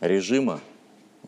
режима 0.00 0.60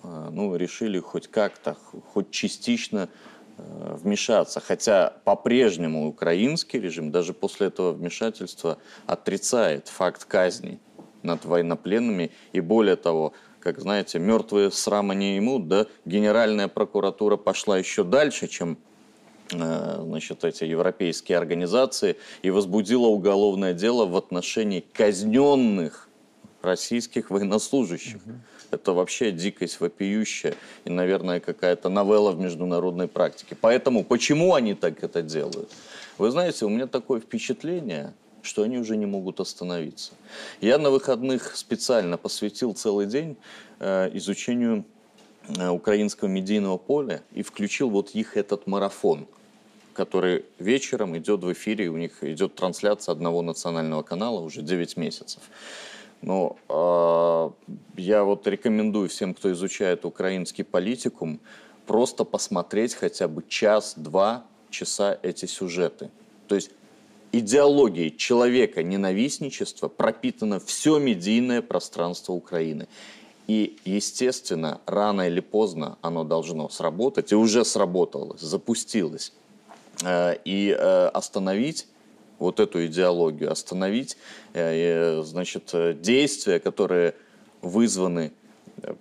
э, 0.02 0.28
ну, 0.30 0.54
решили 0.54 0.98
хоть 0.98 1.28
как-то, 1.28 1.76
хоть 2.12 2.30
частично 2.30 3.08
э, 3.56 3.96
вмешаться. 4.02 4.60
Хотя 4.60 5.14
по-прежнему 5.24 6.08
украинский 6.08 6.78
режим 6.78 7.10
даже 7.10 7.32
после 7.32 7.68
этого 7.68 7.92
вмешательства 7.92 8.78
отрицает 9.06 9.88
факт 9.88 10.24
казни 10.26 10.78
над 11.22 11.46
военнопленными. 11.46 12.32
И 12.52 12.60
более 12.60 12.96
того, 12.96 13.32
как 13.60 13.80
знаете, 13.80 14.18
мертвые 14.18 14.70
срама 14.70 15.14
не 15.14 15.38
имут, 15.38 15.68
да, 15.68 15.86
Генеральная 16.04 16.68
прокуратура 16.68 17.38
пошла 17.38 17.78
еще 17.78 18.04
дальше, 18.04 18.46
чем 18.46 18.78
значит, 19.50 20.44
эти 20.44 20.64
европейские 20.64 21.38
организации 21.38 22.16
и 22.42 22.50
возбудила 22.50 23.06
уголовное 23.06 23.72
дело 23.72 24.06
в 24.06 24.16
отношении 24.16 24.84
казненных 24.92 26.08
российских 26.62 27.30
военнослужащих. 27.30 28.16
Угу. 28.16 28.34
Это 28.70 28.92
вообще 28.92 29.32
дикость 29.32 29.80
вопиющая 29.80 30.54
и, 30.84 30.90
наверное, 30.90 31.40
какая-то 31.40 31.88
новелла 31.88 32.32
в 32.32 32.38
международной 32.38 33.08
практике. 33.08 33.56
Поэтому 33.58 34.04
почему 34.04 34.54
они 34.54 34.74
так 34.74 35.02
это 35.02 35.22
делают? 35.22 35.70
Вы 36.18 36.30
знаете, 36.30 36.66
у 36.66 36.68
меня 36.68 36.86
такое 36.86 37.20
впечатление, 37.20 38.12
что 38.42 38.62
они 38.62 38.76
уже 38.78 38.96
не 38.96 39.06
могут 39.06 39.40
остановиться. 39.40 40.12
Я 40.60 40.78
на 40.78 40.90
выходных 40.90 41.56
специально 41.56 42.18
посвятил 42.18 42.74
целый 42.74 43.06
день 43.06 43.36
э, 43.78 44.10
изучению 44.14 44.84
э, 45.56 45.68
украинского 45.68 46.28
медийного 46.28 46.76
поля 46.76 47.22
и 47.32 47.42
включил 47.42 47.88
вот 47.88 48.10
их 48.10 48.36
этот 48.36 48.66
марафон– 48.66 49.26
который 49.98 50.44
вечером 50.60 51.18
идет 51.18 51.42
в 51.42 51.52
эфире, 51.52 51.88
у 51.88 51.96
них 51.96 52.22
идет 52.22 52.54
трансляция 52.54 53.12
одного 53.12 53.42
национального 53.42 54.04
канала 54.04 54.38
уже 54.38 54.62
9 54.62 54.96
месяцев. 54.96 55.42
Но 56.22 56.56
э, 56.68 58.00
я 58.00 58.22
вот 58.22 58.46
рекомендую 58.46 59.08
всем, 59.08 59.34
кто 59.34 59.50
изучает 59.50 60.04
украинский 60.04 60.62
политикум, 60.62 61.40
просто 61.86 62.22
посмотреть 62.22 62.94
хотя 62.94 63.26
бы 63.26 63.42
час-два 63.48 64.44
часа 64.70 65.18
эти 65.22 65.46
сюжеты. 65.46 66.10
То 66.46 66.54
есть 66.54 66.70
идеологией 67.32 68.16
человека 68.16 68.84
ненавистничества 68.84 69.88
пропитано 69.88 70.60
все 70.60 71.00
медийное 71.00 71.60
пространство 71.60 72.34
Украины. 72.34 72.86
И, 73.48 73.76
естественно, 73.84 74.80
рано 74.86 75.26
или 75.26 75.40
поздно 75.40 75.98
оно 76.02 76.22
должно 76.22 76.68
сработать, 76.68 77.32
и 77.32 77.34
уже 77.34 77.64
сработало, 77.64 78.36
запустилось. 78.38 79.32
Э, 80.04 80.36
и 80.44 80.76
э, 80.78 81.08
остановить 81.08 81.86
вот 82.38 82.60
эту 82.60 82.86
идеологию, 82.86 83.50
остановить 83.50 84.16
э, 84.52 85.22
значит, 85.24 85.74
действия, 86.00 86.60
которые 86.60 87.14
вызваны 87.62 88.32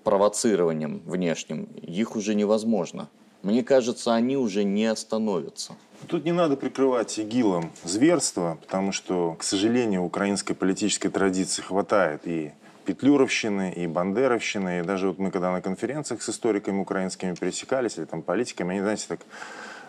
провоцированием 0.03 1.03
внешним, 1.05 1.65
их 1.83 2.15
уже 2.15 2.33
невозможно. 2.33 3.09
Мне 3.43 3.63
кажется, 3.63 4.15
они 4.15 4.35
уже 4.35 4.63
не 4.63 4.85
остановятся. 4.85 5.75
Тут 6.07 6.25
не 6.25 6.31
надо 6.31 6.57
прикрывать 6.57 7.19
ИГИЛом 7.19 7.71
зверство, 7.83 8.57
потому 8.61 8.91
что, 8.91 9.35
к 9.37 9.43
сожалению, 9.43 10.03
украинской 10.03 10.55
политической 10.55 11.09
традиции 11.09 11.61
хватает 11.61 12.21
и 12.25 12.51
петлюровщины, 12.85 13.71
и 13.71 13.85
бандеровщины. 13.85 14.79
И 14.79 14.83
даже 14.83 15.09
вот 15.09 15.19
мы 15.19 15.29
когда 15.29 15.51
на 15.51 15.61
конференциях 15.61 16.23
с 16.23 16.29
историками 16.29 16.79
украинскими 16.79 17.35
пересекались, 17.35 17.97
или 17.97 18.05
там 18.05 18.23
политиками, 18.23 18.71
они, 18.71 18.81
знаете, 18.81 19.05
так 19.07 19.19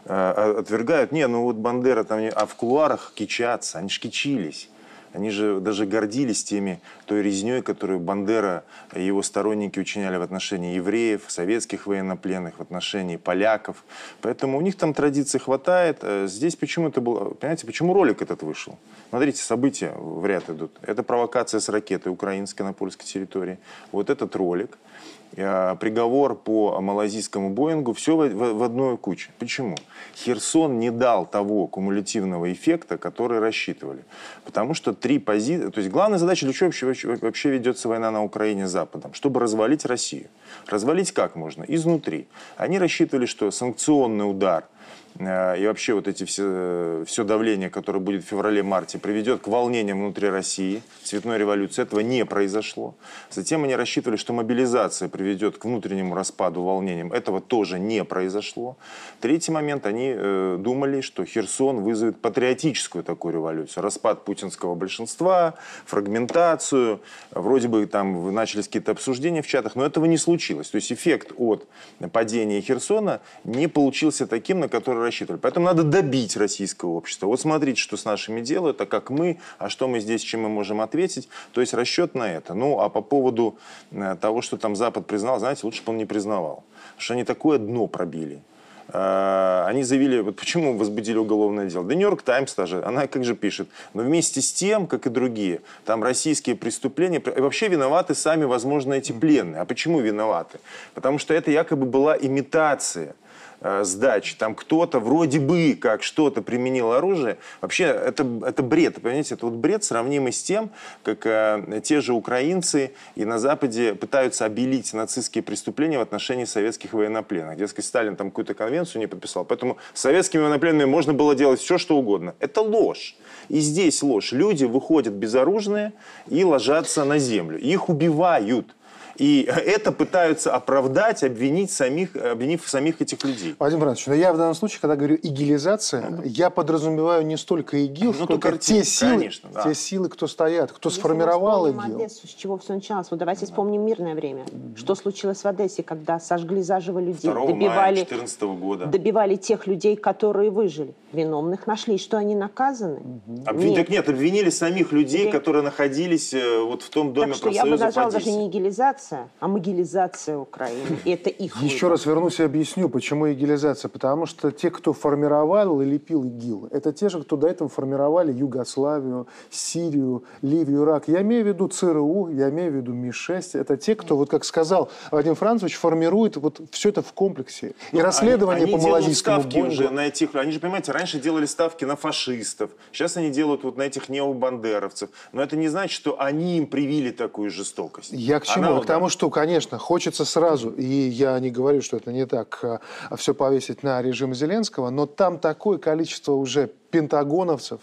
отвергают. 0.08 1.12
Не, 1.12 1.26
ну 1.26 1.42
вот 1.42 1.56
Бандера 1.56 2.04
там, 2.04 2.20
а 2.34 2.46
в 2.46 2.54
кулуарах 2.54 3.12
кичатся, 3.14 3.78
они 3.78 3.88
ж 3.88 4.00
кичились. 4.00 4.68
Они 5.12 5.30
же 5.30 5.60
даже 5.60 5.86
гордились 5.86 6.44
теми, 6.44 6.80
той 7.06 7.22
резней, 7.22 7.62
которую 7.62 7.98
Бандера 7.98 8.64
и 8.94 9.02
его 9.02 9.22
сторонники 9.22 9.78
учиняли 9.78 10.16
в 10.16 10.22
отношении 10.22 10.76
евреев, 10.76 11.22
советских 11.28 11.86
военнопленных, 11.86 12.58
в 12.58 12.62
отношении 12.62 13.16
поляков. 13.16 13.84
Поэтому 14.20 14.58
у 14.58 14.60
них 14.60 14.76
там 14.76 14.92
традиций 14.92 15.40
хватает. 15.40 15.98
Э, 16.02 16.26
здесь 16.28 16.56
почему 16.56 16.88
это 16.88 17.00
было... 17.00 17.30
Понимаете, 17.30 17.66
почему 17.66 17.94
ролик 17.94 18.20
этот 18.22 18.42
вышел? 18.42 18.78
Смотрите, 19.08 19.42
события 19.42 19.92
в 19.96 20.26
ряд 20.26 20.50
идут. 20.50 20.72
Это 20.82 21.02
провокация 21.02 21.60
с 21.60 21.68
ракетой 21.68 22.12
украинской 22.12 22.62
на 22.62 22.72
польской 22.72 23.06
территории. 23.06 23.58
Вот 23.92 24.10
этот 24.10 24.36
ролик– 24.36 24.76
приговор 25.34 26.34
по 26.34 26.80
малазийскому 26.80 27.50
Боингу, 27.50 27.92
все 27.92 28.16
в, 28.16 28.28
в, 28.28 28.58
в 28.58 28.62
одной 28.62 28.96
куче. 28.96 29.30
Почему? 29.38 29.76
Херсон 30.16 30.78
не 30.78 30.90
дал 30.90 31.26
того 31.26 31.66
кумулятивного 31.66 32.52
эффекта, 32.52 32.98
который 32.98 33.38
рассчитывали. 33.38 34.04
Потому 34.44 34.74
что 34.74 34.92
три 34.92 35.18
позиции... 35.18 35.70
То 35.70 35.78
есть 35.80 35.90
главная 35.90 36.18
задача, 36.18 36.46
для 36.46 36.52
чего 36.52 36.70
вообще, 36.70 37.16
вообще 37.16 37.50
ведется 37.50 37.88
война 37.88 38.10
на 38.10 38.24
Украине 38.24 38.66
с 38.66 38.70
Западом? 38.70 39.14
Чтобы 39.14 39.40
развалить 39.40 39.84
Россию. 39.84 40.26
Развалить 40.66 41.12
как 41.12 41.36
можно? 41.36 41.64
Изнутри. 41.68 42.26
Они 42.56 42.78
рассчитывали, 42.78 43.26
что 43.26 43.50
санкционный 43.50 44.28
удар– 44.28 44.64
Э, 44.77 44.77
и 45.20 45.66
вообще 45.66 45.94
вот 45.94 46.06
эти 46.06 46.22
все, 46.22 47.02
все 47.04 47.24
давление, 47.24 47.70
которое 47.70 47.98
будет 47.98 48.22
в 48.24 48.28
феврале-марте, 48.28 49.00
приведет 49.00 49.40
к 49.40 49.48
волнениям 49.48 49.98
внутри 49.98 50.28
России, 50.28 50.80
цветной 51.02 51.38
революции. 51.38 51.82
Этого 51.82 52.00
не 52.00 52.24
произошло. 52.24 52.94
Затем 53.28 53.64
они 53.64 53.74
рассчитывали, 53.74 54.16
что 54.16 54.32
мобилизация 54.32 55.08
приведет 55.08 55.58
к 55.58 55.64
внутреннему 55.64 56.14
распаду, 56.14 56.62
волнениям. 56.62 57.12
Этого 57.12 57.40
тоже 57.40 57.80
не 57.80 58.04
произошло. 58.04 58.76
Третий 59.20 59.50
момент, 59.50 59.86
они 59.86 60.12
э, 60.14 60.56
думали, 60.60 61.00
что 61.00 61.24
Херсон 61.24 61.80
вызовет 61.80 62.20
патриотическую 62.20 63.02
такую 63.02 63.34
революцию. 63.34 63.82
Распад 63.82 64.24
путинского 64.24 64.76
большинства, 64.76 65.54
фрагментацию. 65.84 67.00
Вроде 67.32 67.66
бы 67.66 67.84
там 67.86 68.32
начались 68.32 68.66
какие-то 68.66 68.92
обсуждения 68.92 69.42
в 69.42 69.48
чатах, 69.48 69.74
но 69.74 69.84
этого 69.84 70.04
не 70.04 70.16
случилось. 70.16 70.70
То 70.70 70.76
есть 70.76 70.92
эффект 70.92 71.32
от 71.36 71.66
падения 72.12 72.60
Херсона 72.60 73.20
не 73.42 73.66
получился 73.66 74.28
таким, 74.28 74.60
на 74.60 74.68
которые 74.68 75.07
рассчитывали. 75.08 75.40
Поэтому 75.40 75.66
надо 75.66 75.82
добить 75.82 76.36
российское 76.36 76.86
общество. 76.86 77.26
Вот 77.26 77.40
смотрите, 77.40 77.80
что 77.80 77.96
с 77.96 78.04
нашими 78.04 78.40
делают, 78.40 78.80
а 78.80 78.86
как 78.86 79.10
мы, 79.10 79.38
а 79.58 79.68
что 79.68 79.88
мы 79.88 80.00
здесь, 80.00 80.22
чем 80.22 80.42
мы 80.42 80.48
можем 80.48 80.80
ответить. 80.80 81.28
То 81.52 81.60
есть 81.60 81.74
расчет 81.74 82.14
на 82.14 82.32
это. 82.32 82.54
Ну, 82.54 82.80
а 82.80 82.88
по 82.88 83.00
поводу 83.00 83.56
э, 83.90 84.16
того, 84.20 84.42
что 84.42 84.56
там 84.56 84.76
Запад 84.76 85.06
признал, 85.06 85.38
знаете, 85.38 85.60
лучше 85.64 85.82
бы 85.82 85.92
он 85.92 85.98
не 85.98 86.06
признавал. 86.06 86.64
Потому 86.90 87.00
что 87.00 87.14
они 87.14 87.24
такое 87.24 87.58
дно 87.58 87.86
пробили. 87.86 88.40
Э, 88.88 89.64
они 89.66 89.82
заявили, 89.82 90.20
вот 90.20 90.36
почему 90.36 90.76
возбудили 90.76 91.18
уголовное 91.18 91.66
дело. 91.66 91.84
Да 91.84 91.94
Нью-Йорк 91.94 92.22
Таймс 92.22 92.54
даже, 92.54 92.82
она 92.84 93.06
как 93.06 93.24
же 93.24 93.34
пишет, 93.34 93.68
но 93.94 94.02
вместе 94.02 94.40
с 94.40 94.52
тем, 94.52 94.86
как 94.86 95.06
и 95.06 95.10
другие, 95.10 95.60
там 95.84 96.02
российские 96.02 96.56
преступления, 96.56 97.18
и 97.18 97.40
вообще 97.40 97.68
виноваты 97.68 98.14
сами, 98.14 98.44
возможно, 98.44 98.94
эти 98.94 99.12
пленные. 99.12 99.60
А 99.60 99.64
почему 99.64 100.00
виноваты? 100.00 100.58
Потому 100.94 101.18
что 101.18 101.34
это 101.34 101.50
якобы 101.50 101.86
была 101.86 102.16
имитация 102.16 103.14
сдачи. 103.60 104.36
Там 104.36 104.54
кто-то 104.54 105.00
вроде 105.00 105.40
бы 105.40 105.76
как 105.80 106.02
что-то 106.02 106.42
применил 106.42 106.92
оружие. 106.92 107.38
Вообще 107.60 107.84
это, 107.84 108.26
это 108.46 108.62
бред, 108.62 109.00
понимаете? 109.02 109.34
Это 109.34 109.46
вот 109.46 109.54
бред, 109.54 109.84
сравнимый 109.84 110.32
с 110.32 110.42
тем, 110.42 110.70
как 111.02 111.26
э, 111.26 111.80
те 111.82 112.00
же 112.00 112.12
украинцы 112.12 112.92
и 113.14 113.24
на 113.24 113.38
Западе 113.38 113.94
пытаются 113.94 114.44
обелить 114.44 114.92
нацистские 114.92 115.42
преступления 115.42 115.98
в 115.98 116.02
отношении 116.02 116.44
советских 116.44 116.92
военнопленных. 116.92 117.56
Дескать, 117.56 117.84
Сталин 117.84 118.16
там 118.16 118.30
какую-то 118.30 118.54
конвенцию 118.54 119.00
не 119.00 119.06
подписал. 119.06 119.44
Поэтому 119.44 119.78
с 119.94 120.00
советскими 120.00 120.42
военнопленными 120.42 120.88
можно 120.88 121.12
было 121.12 121.34
делать 121.34 121.60
все, 121.60 121.78
что 121.78 121.96
угодно. 121.96 122.34
Это 122.40 122.60
ложь. 122.60 123.16
И 123.48 123.60
здесь 123.60 124.02
ложь. 124.02 124.32
Люди 124.32 124.64
выходят 124.64 125.14
безоружные 125.14 125.92
и 126.28 126.44
ложатся 126.44 127.04
на 127.04 127.18
землю. 127.18 127.58
Их 127.58 127.88
убивают. 127.88 128.74
И 129.18 129.42
это 129.42 129.90
пытаются 129.90 130.54
оправдать, 130.54 131.24
обвинить 131.24 131.72
самих, 131.72 132.14
обвинив 132.14 132.68
самих 132.68 133.02
этих 133.02 133.22
людей. 133.24 133.56
Владимир 133.58 133.84
Иванович, 133.84 134.06
но 134.06 134.14
я 134.14 134.32
в 134.32 134.36
данном 134.36 134.54
случае, 134.54 134.80
когда 134.80 134.94
говорю 134.94 135.18
игилизация, 135.20 136.08
ну, 136.08 136.22
я 136.24 136.50
подразумеваю 136.50 137.26
не 137.26 137.36
столько 137.36 137.76
ИГИЛ, 137.78 138.14
ну, 138.16 138.24
сколько 138.24 138.56
те 138.58 138.84
силы, 138.84 139.10
конечно, 139.10 139.50
да. 139.52 139.62
те 139.64 139.74
силы, 139.74 140.08
кто 140.08 140.28
стоят, 140.28 140.70
кто 140.70 140.88
Если 140.88 141.00
сформировал 141.00 141.72
мы 141.72 141.86
ИГИЛ. 141.86 141.96
Одессу, 141.96 142.28
с 142.28 142.30
чего 142.30 142.58
все 142.58 142.74
началось. 142.74 143.10
Вот 143.10 143.18
давайте 143.18 143.46
вспомним 143.46 143.84
мирное 143.84 144.14
время. 144.14 144.44
Что 144.76 144.94
случилось 144.94 145.42
в 145.42 145.46
Одессе, 145.46 145.82
когда 145.82 146.20
сожгли 146.20 146.62
заживо 146.62 147.00
людей, 147.00 147.28
добивали, 147.28 148.06
мая 148.10 148.56
года. 148.56 148.86
добивали 148.86 149.34
тех 149.34 149.66
людей, 149.66 149.96
которые 149.96 150.50
выжили. 150.50 150.94
Виновных 151.12 151.66
нашли. 151.66 151.98
Что 151.98 152.18
они 152.18 152.34
наказаны? 152.34 153.00
Обвин... 153.46 153.70
Нет. 153.70 153.76
Так 153.76 153.88
нет, 153.88 154.08
обвинили 154.08 154.50
самих 154.50 154.92
людей, 154.92 155.24
Или... 155.24 155.30
которые 155.30 155.62
находились 155.62 156.34
э, 156.34 156.60
вот 156.62 156.82
в 156.82 156.90
том 156.90 157.12
доме 157.12 157.32
так 157.32 157.36
что 157.36 157.50
я 157.50 157.64
бы 157.64 157.76
назвал 157.76 158.10
даже 158.10 158.30
не 158.30 158.46
игилизация, 158.46 159.07
мобилизация, 159.10 159.28
а 159.40 159.48
могилизация 159.48 160.38
Украины. 160.38 160.98
Это 161.04 161.30
их 161.30 161.56
Еще 161.62 161.86
выбор. 161.86 161.90
раз 161.90 162.06
вернусь 162.06 162.40
и 162.40 162.42
объясню, 162.42 162.88
почему 162.88 163.30
игилизация. 163.30 163.88
Потому 163.88 164.26
что 164.26 164.50
те, 164.50 164.70
кто 164.70 164.92
формировал 164.92 165.80
и 165.80 165.84
лепил 165.84 166.24
ИГИЛ, 166.24 166.68
это 166.70 166.92
те 166.92 167.08
же, 167.08 167.22
кто 167.22 167.36
до 167.36 167.48
этого 167.48 167.68
формировали 167.68 168.32
Югославию, 168.32 169.26
Сирию, 169.50 170.24
Ливию, 170.42 170.84
Ирак. 170.84 171.08
Я 171.08 171.22
имею 171.22 171.44
в 171.44 171.48
виду 171.48 171.68
ЦРУ, 171.68 172.28
я 172.28 172.50
имею 172.50 172.72
в 172.72 172.74
виду 172.76 172.92
МИ-6. 172.92 173.58
Это 173.58 173.76
те, 173.76 173.94
кто, 173.94 174.16
вот 174.16 174.30
как 174.30 174.44
сказал 174.44 174.90
Вадим 175.10 175.34
Францович, 175.34 175.76
формирует 175.76 176.36
вот 176.36 176.60
все 176.70 176.90
это 176.90 177.02
в 177.02 177.12
комплексе. 177.12 177.74
И 177.92 177.96
ну, 177.96 178.02
расследование 178.02 178.64
они, 178.64 178.72
они 178.74 178.82
по 178.82 178.88
малазийскому 178.88 179.40
ставки 179.40 179.58
уже 179.58 179.90
на 179.90 180.06
этих... 180.06 180.34
Они 180.34 180.52
же, 180.52 180.60
понимаете, 180.60 180.92
раньше 180.92 181.20
делали 181.20 181.46
ставки 181.46 181.84
на 181.84 181.96
фашистов. 181.96 182.70
Сейчас 182.92 183.16
они 183.16 183.30
делают 183.30 183.64
вот 183.64 183.76
на 183.76 183.82
этих 183.82 184.08
необандеровцев. 184.08 185.10
Но 185.32 185.42
это 185.42 185.56
не 185.56 185.68
значит, 185.68 185.92
что 185.92 186.20
они 186.20 186.58
им 186.58 186.66
привили 186.66 187.10
такую 187.10 187.50
жестокость. 187.50 188.10
Я 188.12 188.40
к 188.40 188.46
чему? 188.46 188.66
Она, 188.66 188.80
к 188.80 188.86
тому, 188.86 188.97
что, 189.08 189.30
конечно, 189.30 189.78
хочется 189.78 190.24
сразу, 190.24 190.70
и 190.70 190.84
я 190.84 191.38
не 191.38 191.50
говорю, 191.50 191.80
что 191.82 191.96
это 191.96 192.12
не 192.12 192.26
так, 192.26 192.58
а 192.62 193.16
все 193.16 193.34
повесить 193.34 193.84
на 193.84 194.02
режим 194.02 194.34
Зеленского, 194.34 194.90
но 194.90 195.06
там 195.06 195.38
такое 195.38 195.78
количество 195.78 196.32
уже 196.32 196.70
пентагоновцев, 196.90 197.80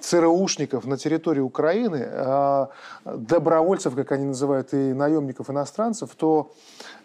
ЦРУшников 0.00 0.84
на 0.84 0.96
территории 0.96 1.40
Украины, 1.40 2.06
а, 2.08 2.68
добровольцев, 3.04 3.94
как 3.94 4.12
они 4.12 4.26
называют, 4.26 4.72
и 4.72 4.92
наемников 4.92 5.50
иностранцев, 5.50 6.10
то 6.14 6.52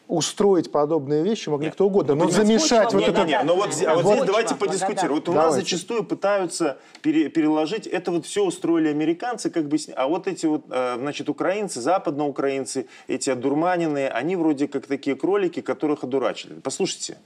устроить 0.09 0.71
подобные 0.71 1.23
вещи 1.23 1.49
мог 1.49 1.63
кто 1.71 1.85
угодно. 1.85 2.15
Но 2.15 2.29
замешать 2.29 2.91
вот 2.93 3.07
это... 3.07 3.23
Нет, 3.25 3.43
но 3.43 3.55
вот, 3.55 3.69
а 3.85 3.95
вот 3.95 4.15
здесь 4.15 4.25
давайте 4.25 4.55
подискутируем. 4.55 5.13
Вот 5.13 5.29
у 5.29 5.33
нас 5.33 5.53
зачастую 5.53 6.03
пытаются 6.03 6.79
пере, 7.03 7.29
переложить, 7.29 7.85
это 7.85 8.11
вот 8.11 8.25
все 8.25 8.43
устроили 8.43 8.87
американцы, 8.87 9.51
как 9.51 9.67
бы, 9.67 9.77
а 9.95 10.07
вот 10.07 10.27
эти 10.27 10.47
вот, 10.47 10.63
э, 10.71 10.95
значит, 10.97 11.29
украинцы, 11.29 11.79
западноукраинцы, 11.79 12.87
эти 13.07 13.29
одурманенные, 13.29 14.09
они 14.09 14.35
вроде 14.35 14.67
как 14.67 14.87
такие 14.87 15.15
кролики, 15.15 15.61
которых 15.61 16.03
одурачили. 16.03 16.55
Послушайте, 16.55 17.19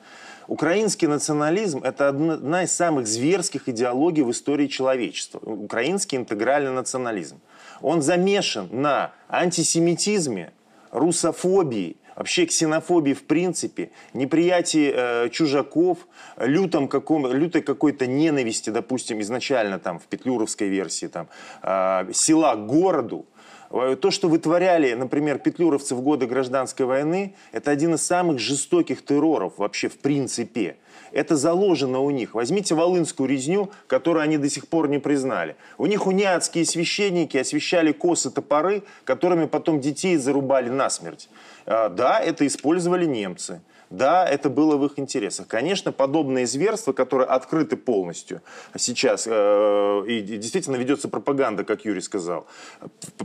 Украинский 0.48 1.08
национализм– 1.08 1.82
это 1.86 2.10
одна 2.10 2.64
из 2.64 2.74
самых 2.74 3.08
зверских 3.08 3.70
идеологий 3.70 4.24
в 4.24 4.32
истории 4.32 4.68
человечества. 4.68 5.40
Украинский 5.40 6.18
интегральный 6.18 6.72
национализм. 6.72 7.40
Он 7.82 8.02
замешан 8.02 8.68
на 8.72 9.14
антисемитизме, 9.30 10.52
русофобии, 10.92 11.96
вообще 12.16 12.46
ксенофобии 12.46 13.14
в 13.14 13.24
принципе, 13.24 13.92
неприятии 14.14 14.92
э, 14.94 15.30
чужаков, 15.30 16.08
лютом 16.38 16.88
каком, 16.88 17.32
лютой 17.32 17.62
какой-то 17.62 18.08
ненависти, 18.08 18.70
допустим, 18.70 19.22
изначально 19.22 19.80
там 19.80 20.00
в 20.00 20.04
петлюровской 20.04 20.68
версии, 20.68 21.08
там, 21.08 21.28
э, 21.62 22.12
села 22.14 22.56
к 22.56 22.66
городу, 22.66 23.26
э, 23.72 23.96
то, 24.00 24.12
что 24.12 24.30
вытворяли, 24.30 24.94
например, 24.94 25.40
петлюровцы 25.40 25.96
в 25.96 26.02
годы 26.02 26.28
гражданской 26.28 26.86
войны, 26.86 27.36
это 27.52 27.72
один 27.72 27.96
из 27.96 28.06
самых 28.06 28.40
жестоких 28.40 29.04
терроров 29.04 29.54
вообще 29.58 29.90
в 29.90 29.98
принципе. 30.00 30.78
Это 31.14 31.36
заложено 31.36 32.00
у 32.00 32.10
них. 32.10 32.34
Возьмите 32.34 32.74
Волынскую 32.74 33.30
резню, 33.30 33.70
которую 33.88 34.24
они 34.24 34.38
до 34.38 34.50
сих 34.50 34.68
пор 34.68 34.90
не 34.90 34.98
признали. 34.98 35.56
У 35.78 35.86
них 35.86 36.08
униатские 36.08 36.66
священники 36.66 37.38
освещали 37.38 37.92
косы 37.92 38.32
топоры, 38.32 38.84
которыми 39.06 39.46
потом 39.46 39.80
детей 39.80 40.18
зарубали 40.18 40.70
насмерть. 40.70 41.30
А, 41.68 41.90
да, 41.90 42.20
это 42.20 42.46
использовали 42.48 43.06
немцы. 43.06 43.62
Да, 43.94 44.28
это 44.28 44.50
было 44.50 44.76
в 44.76 44.84
их 44.88 44.98
интересах. 44.98 45.46
Конечно, 45.48 45.92
подобные 45.92 46.48
зверства, 46.48 46.94
которые 46.94 47.28
открыты 47.28 47.78
полностью 47.78 48.42
сейчас, 48.76 49.28
э, 49.30 50.04
и 50.08 50.22
действительно 50.22 50.78
ведется 50.78 51.08
пропаганда, 51.08 51.64
как 51.64 51.86
Юрий 51.86 52.02
сказал, 52.02 52.48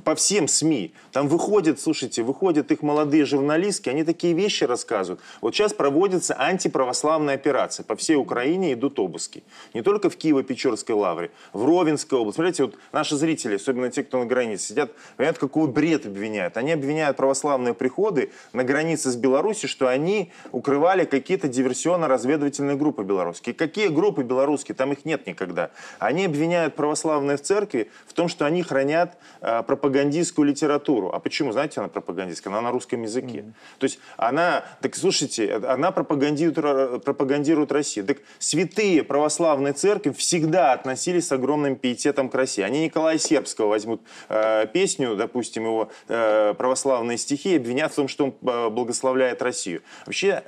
по 0.05 0.15
всем 0.15 0.47
СМИ. 0.47 0.93
Там 1.11 1.27
выходят, 1.29 1.81
слушайте, 1.81 2.23
выходят 2.23 2.71
их 2.71 2.83
молодые 2.83 3.25
журналистки, 3.25 3.89
они 3.89 4.05
такие 4.05 4.35
вещи 4.35 4.65
рассказывают. 4.65 5.23
Вот 5.41 5.55
сейчас 5.55 5.73
проводится 5.73 6.39
антиправославная 6.39 7.37
операция. 7.37 7.83
По 7.83 7.97
всей 7.97 8.17
Украине 8.17 8.75
идут 8.75 8.99
обыски. 8.99 9.45
Не 9.73 9.81
только 9.81 10.11
в 10.11 10.19
Киево-Печорской 10.19 10.95
лавре, 10.95 11.31
в 11.55 11.65
Ровенской 11.65 12.19
области. 12.19 12.37
Смотрите, 12.37 12.65
вот 12.65 12.75
наши 12.93 13.17
зрители, 13.17 13.57
особенно 13.57 13.91
те, 13.91 14.05
кто 14.05 14.19
на 14.19 14.27
границе 14.27 14.67
сидят, 14.67 14.93
понимают, 15.17 15.39
какой 15.39 15.67
бред 15.67 16.05
обвиняют. 16.05 16.59
Они 16.59 16.73
обвиняют 16.73 17.17
православные 17.17 17.73
приходы 17.73 18.33
на 18.53 18.65
границе 18.65 19.11
с 19.11 19.17
Беларусью, 19.17 19.71
что 19.71 19.89
они 19.89 20.31
укрывали 20.59 21.05
какие-то 21.05 21.47
диверсионно-разведывательные 21.47 22.77
группы 22.77 23.05
белорусские. 23.05 23.55
Какие 23.55 23.89
группы 23.89 24.25
белорусские? 24.25 24.75
Там 24.75 24.93
их 24.93 25.05
нет 25.05 25.27
никогда. 25.27 25.71
Они 26.01 26.25
обвиняют 26.25 26.75
православные 26.75 27.37
в 27.37 27.43
церкви 27.43 27.91
в 28.07 28.13
том, 28.13 28.29
что 28.29 28.45
они 28.45 28.65
хранят 28.65 29.17
э, 29.41 29.63
пропагандистскую 29.63 30.49
литературу. 30.49 31.11
А 31.15 31.21
почему? 31.21 31.53
Знаете, 31.53 31.81
она 31.81 31.89
пропагандистская? 31.89 32.53
Она 32.53 32.61
на 32.63 32.71
русском 32.73 33.03
языке. 33.03 33.39
Mm-hmm. 33.39 33.53
То 33.79 33.85
есть 33.85 34.01
она, 34.17 34.65
так 34.81 34.97
слушайте, 34.97 35.55
она 35.55 35.93
пропагандирует, 35.93 37.05
пропагандирует 37.05 37.71
Россию. 37.71 38.07
Так 38.07 38.19
святые 38.41 39.05
православные 39.05 39.75
церкви 39.75 40.11
всегда 40.11 40.73
относились 40.73 41.29
с 41.29 41.33
огромным 41.33 41.77
пиететом 41.77 42.29
к 42.29 42.35
России. 42.35 42.63
Они 42.63 42.85
Николая 42.85 43.19
Сербского 43.19 43.69
возьмут 43.69 44.03
э, 44.29 44.67
песню, 44.73 45.15
допустим, 45.15 45.65
его 45.65 45.91
э, 46.09 46.55
православные 46.59 47.17
стихи, 47.17 47.57
обвинят 47.57 47.93
в 47.93 47.95
том, 47.95 48.09
что 48.09 48.25
он 48.25 48.35
э, 48.43 48.71
благословляет 48.71 49.41
Россию. 49.41 49.83
Вообще 50.05 50.43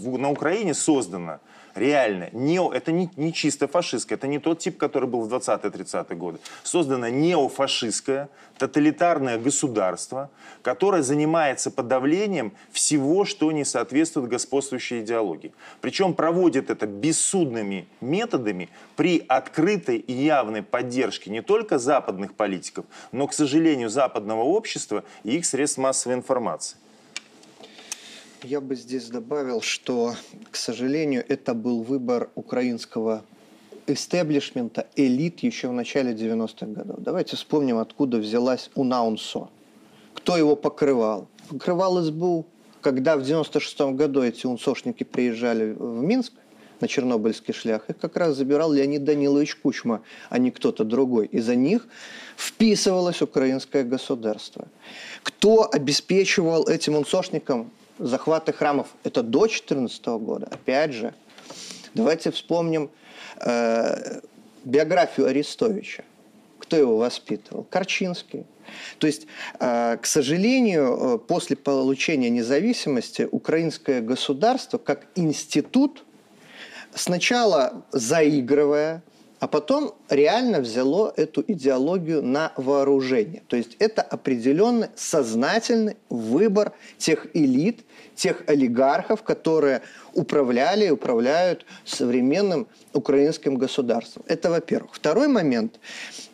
на 0.00 0.30
Украине 0.30 0.74
создано 0.74 1.40
реально, 1.78 2.28
не, 2.32 2.60
это 2.74 2.92
не, 2.92 3.08
не 3.16 3.32
чисто 3.32 3.68
фашистское, 3.68 4.18
это 4.18 4.26
не 4.26 4.38
тот 4.38 4.58
тип, 4.58 4.76
который 4.76 5.08
был 5.08 5.22
в 5.22 5.32
20-30-е 5.32 6.16
годы. 6.16 6.38
Создано 6.62 7.08
неофашистское, 7.08 8.28
тоталитарное 8.58 9.38
государство, 9.38 10.30
которое 10.62 11.02
занимается 11.02 11.70
подавлением 11.70 12.52
всего, 12.72 13.24
что 13.24 13.52
не 13.52 13.64
соответствует 13.64 14.28
господствующей 14.28 15.00
идеологии. 15.00 15.52
Причем 15.80 16.14
проводит 16.14 16.70
это 16.70 16.86
бессудными 16.86 17.86
методами 18.00 18.68
при 18.96 19.24
открытой 19.28 19.98
и 19.98 20.12
явной 20.12 20.62
поддержке 20.62 21.30
не 21.30 21.42
только 21.42 21.78
западных 21.78 22.34
политиков, 22.34 22.84
но, 23.12 23.26
к 23.26 23.32
сожалению, 23.32 23.88
западного 23.88 24.42
общества 24.42 25.04
и 25.22 25.36
их 25.36 25.46
средств 25.46 25.78
массовой 25.78 26.16
информации. 26.16 26.76
Я 28.44 28.60
бы 28.60 28.76
здесь 28.76 29.08
добавил, 29.08 29.60
что, 29.60 30.14
к 30.52 30.56
сожалению, 30.56 31.24
это 31.28 31.54
был 31.54 31.82
выбор 31.82 32.30
украинского 32.36 33.24
эстеблишмента, 33.88 34.86
элит 34.94 35.40
еще 35.40 35.68
в 35.68 35.72
начале 35.72 36.12
90-х 36.12 36.66
годов. 36.66 36.98
Давайте 37.00 37.34
вспомним, 37.34 37.78
откуда 37.78 38.18
взялась 38.18 38.70
УНАУНСО. 38.76 39.48
Кто 40.14 40.36
его 40.36 40.54
покрывал? 40.54 41.26
Покрывал 41.48 42.00
СБУ. 42.00 42.46
Когда 42.80 43.16
в 43.16 43.24
96 43.24 43.80
году 43.96 44.22
эти 44.22 44.46
унсошники 44.46 45.02
приезжали 45.02 45.72
в 45.72 46.02
Минск, 46.02 46.32
на 46.80 46.86
Чернобыльский 46.86 47.52
шлях, 47.52 47.90
их 47.90 47.98
как 47.98 48.16
раз 48.16 48.36
забирал 48.36 48.72
Леонид 48.72 49.02
Данилович 49.02 49.56
Кучма, 49.56 50.02
а 50.30 50.38
не 50.38 50.52
кто-то 50.52 50.84
другой. 50.84 51.26
И 51.26 51.40
за 51.40 51.56
них 51.56 51.88
вписывалось 52.36 53.20
украинское 53.20 53.82
государство. 53.82 54.68
Кто 55.24 55.68
обеспечивал 55.72 56.68
этим 56.68 56.94
унсошникам 56.94 57.72
захваты 57.98 58.52
храмов? 58.52 58.88
Это 59.04 59.22
до 59.22 59.40
2014 59.40 60.06
года. 60.06 60.48
Опять 60.50 60.92
же, 60.92 61.14
давайте 61.94 62.30
вспомним 62.30 62.90
э, 63.40 64.20
биографию 64.64 65.26
Арестовича. 65.26 66.04
Кто 66.58 66.76
его 66.76 66.98
воспитывал? 66.98 67.64
Корчинский. 67.64 68.44
То 68.98 69.06
есть, 69.06 69.26
э, 69.60 69.96
к 69.96 70.06
сожалению, 70.06 70.98
э, 71.14 71.18
после 71.18 71.56
получения 71.56 72.30
независимости 72.30 73.28
украинское 73.30 74.00
государство 74.00 74.78
как 74.78 75.06
институт 75.14 76.04
сначала 76.94 77.84
заигрывая, 77.92 79.02
а 79.40 79.46
потом 79.46 79.94
реально 80.08 80.60
взяло 80.60 81.12
эту 81.16 81.44
идеологию 81.46 82.22
на 82.22 82.52
вооружение. 82.56 83.42
То 83.46 83.56
есть 83.56 83.76
это 83.78 84.02
определенный 84.02 84.88
сознательный 84.96 85.96
выбор 86.08 86.72
тех 86.98 87.26
элит, 87.34 87.84
тех 88.18 88.42
олигархов, 88.46 89.22
которые 89.22 89.80
управляли 90.12 90.86
и 90.86 90.90
управляют 90.90 91.64
современным 91.84 92.66
украинским 92.92 93.56
государством. 93.56 94.24
Это 94.26 94.50
во-первых. 94.50 94.90
Второй 94.92 95.28
момент 95.28 95.78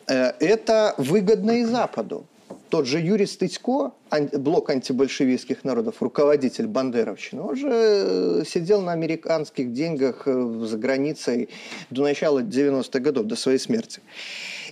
э,– 0.09 0.33
это 0.41 0.95
выгодно 0.99 1.53
и 1.61 1.65
Западу 1.65 2.27
тот 2.71 2.87
же 2.87 2.99
Юрий 2.99 3.27
Стыцко, 3.27 3.93
блок 4.33 4.71
антибольшевистских 4.71 5.63
народов, 5.63 6.03
руководитель 6.03 6.67
бандеровщины, 6.67 7.41
он 7.41 7.57
же 7.57 7.69
э, 7.71 8.43
сидел 8.45 8.83
на 8.83 8.91
американских 8.91 9.73
деньгах 9.73 10.27
э, 10.27 10.67
за 10.67 10.77
границей 10.77 11.51
до 11.91 12.03
начала 12.03 12.41
90-х 12.41 12.99
годов, 12.99 13.27
до 13.27 13.37
своей 13.37 13.59
смерти. 13.59 14.01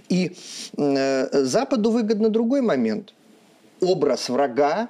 И 0.09 0.33
Западу 0.77 1.93
выгодно 1.93 2.29
другой 2.29 2.61
момент. 2.61 3.15
Образ 3.81 4.29
врага, 4.29 4.89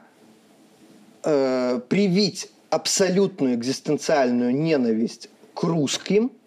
э, 1.25 1.81
привить 1.89 2.51
абсолютную 2.71 3.55
экзистенциальную 3.55 4.55
ненависть 4.55 5.29
к 5.55 5.63
русским– 5.65 6.31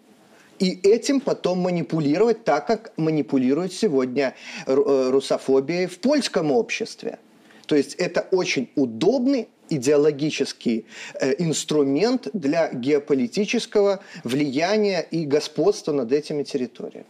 и 0.58 0.70
этим 0.82 1.20
потом 1.20 1.60
манипулировать 1.60 2.44
так, 2.44 2.66
как 2.66 2.92
манипулируют 2.96 3.72
сегодня 3.72 4.34
э, 4.66 5.08
русофобией 5.10 5.86
в 5.86 5.98
польском 5.98 6.50
обществе. 6.50 7.18
То 7.66 7.76
есть 7.76 7.94
это 7.94 8.26
очень 8.30 8.70
удобный 8.74 9.48
идеологический 9.68 10.86
э, 11.14 11.34
инструмент 11.38 12.28
для 12.32 12.72
геополитического 12.72 14.00
влияния 14.24 15.00
и 15.10 15.26
господства 15.26 15.92
над 15.92 16.12
этими 16.12 16.42
территориями. 16.42 17.06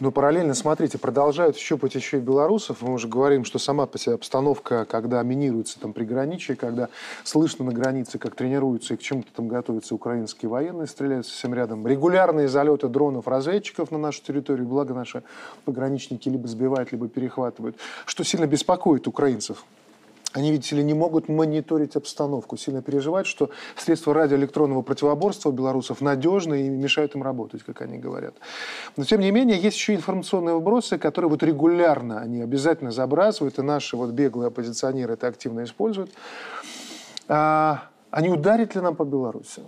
Но 0.00 0.12
параллельно, 0.12 0.54
смотрите, 0.54 0.96
продолжают 0.98 1.56
щупать 1.56 1.94
еще 1.94 2.18
и 2.18 2.20
белорусов. 2.20 2.82
Мы 2.82 2.92
уже 2.92 3.08
говорим, 3.08 3.44
что 3.44 3.58
сама 3.58 3.86
по 3.86 3.98
себе 3.98 4.14
обстановка, 4.14 4.84
когда 4.84 5.22
минируется 5.22 5.80
там 5.80 5.92
приграничие, 5.92 6.56
когда 6.56 6.88
слышно 7.24 7.64
на 7.64 7.72
границе, 7.72 8.18
как 8.18 8.36
тренируются 8.36 8.94
и 8.94 8.96
к 8.96 9.00
чему-то 9.00 9.28
там 9.34 9.48
готовятся 9.48 9.94
украинские 9.94 10.48
военные, 10.48 10.86
стреляют 10.86 11.26
совсем 11.26 11.52
рядом. 11.52 11.86
Регулярные 11.86 12.48
залеты 12.48 12.88
дронов-разведчиков 12.88 13.90
на 13.90 13.98
нашу 13.98 14.22
территорию, 14.22 14.66
благо 14.66 14.94
наши 14.94 15.22
пограничники 15.64 16.28
либо 16.28 16.46
сбивают, 16.46 16.92
либо 16.92 17.08
перехватывают, 17.08 17.76
что 18.06 18.24
сильно 18.24 18.46
беспокоит 18.46 19.08
украинцев 19.08 19.64
они, 20.34 20.52
видите 20.52 20.76
ли, 20.76 20.84
не 20.84 20.92
могут 20.92 21.28
мониторить 21.28 21.96
обстановку, 21.96 22.58
сильно 22.58 22.82
переживают, 22.82 23.26
что 23.26 23.50
средства 23.76 24.12
радиоэлектронного 24.12 24.82
противоборства 24.82 25.50
белорусов 25.50 26.02
надежны 26.02 26.66
и 26.66 26.68
мешают 26.68 27.14
им 27.14 27.22
работать, 27.22 27.62
как 27.62 27.80
они 27.80 27.98
говорят. 27.98 28.34
Но, 28.96 29.04
тем 29.04 29.20
не 29.20 29.30
менее, 29.30 29.58
есть 29.58 29.76
еще 29.76 29.94
информационные 29.94 30.56
вбросы, 30.56 30.98
которые 30.98 31.30
вот 31.30 31.42
регулярно 31.42 32.20
они 32.20 32.42
обязательно 32.42 32.90
забрасывают, 32.90 33.58
и 33.58 33.62
наши 33.62 33.96
вот 33.96 34.10
беглые 34.10 34.48
оппозиционеры 34.48 35.14
это 35.14 35.28
активно 35.28 35.64
используют. 35.64 36.10
А, 37.26 37.88
они 38.10 38.28
ударят 38.28 38.74
ли 38.74 38.82
нам 38.82 38.96
по 38.96 39.04
Беларуси? 39.04 39.62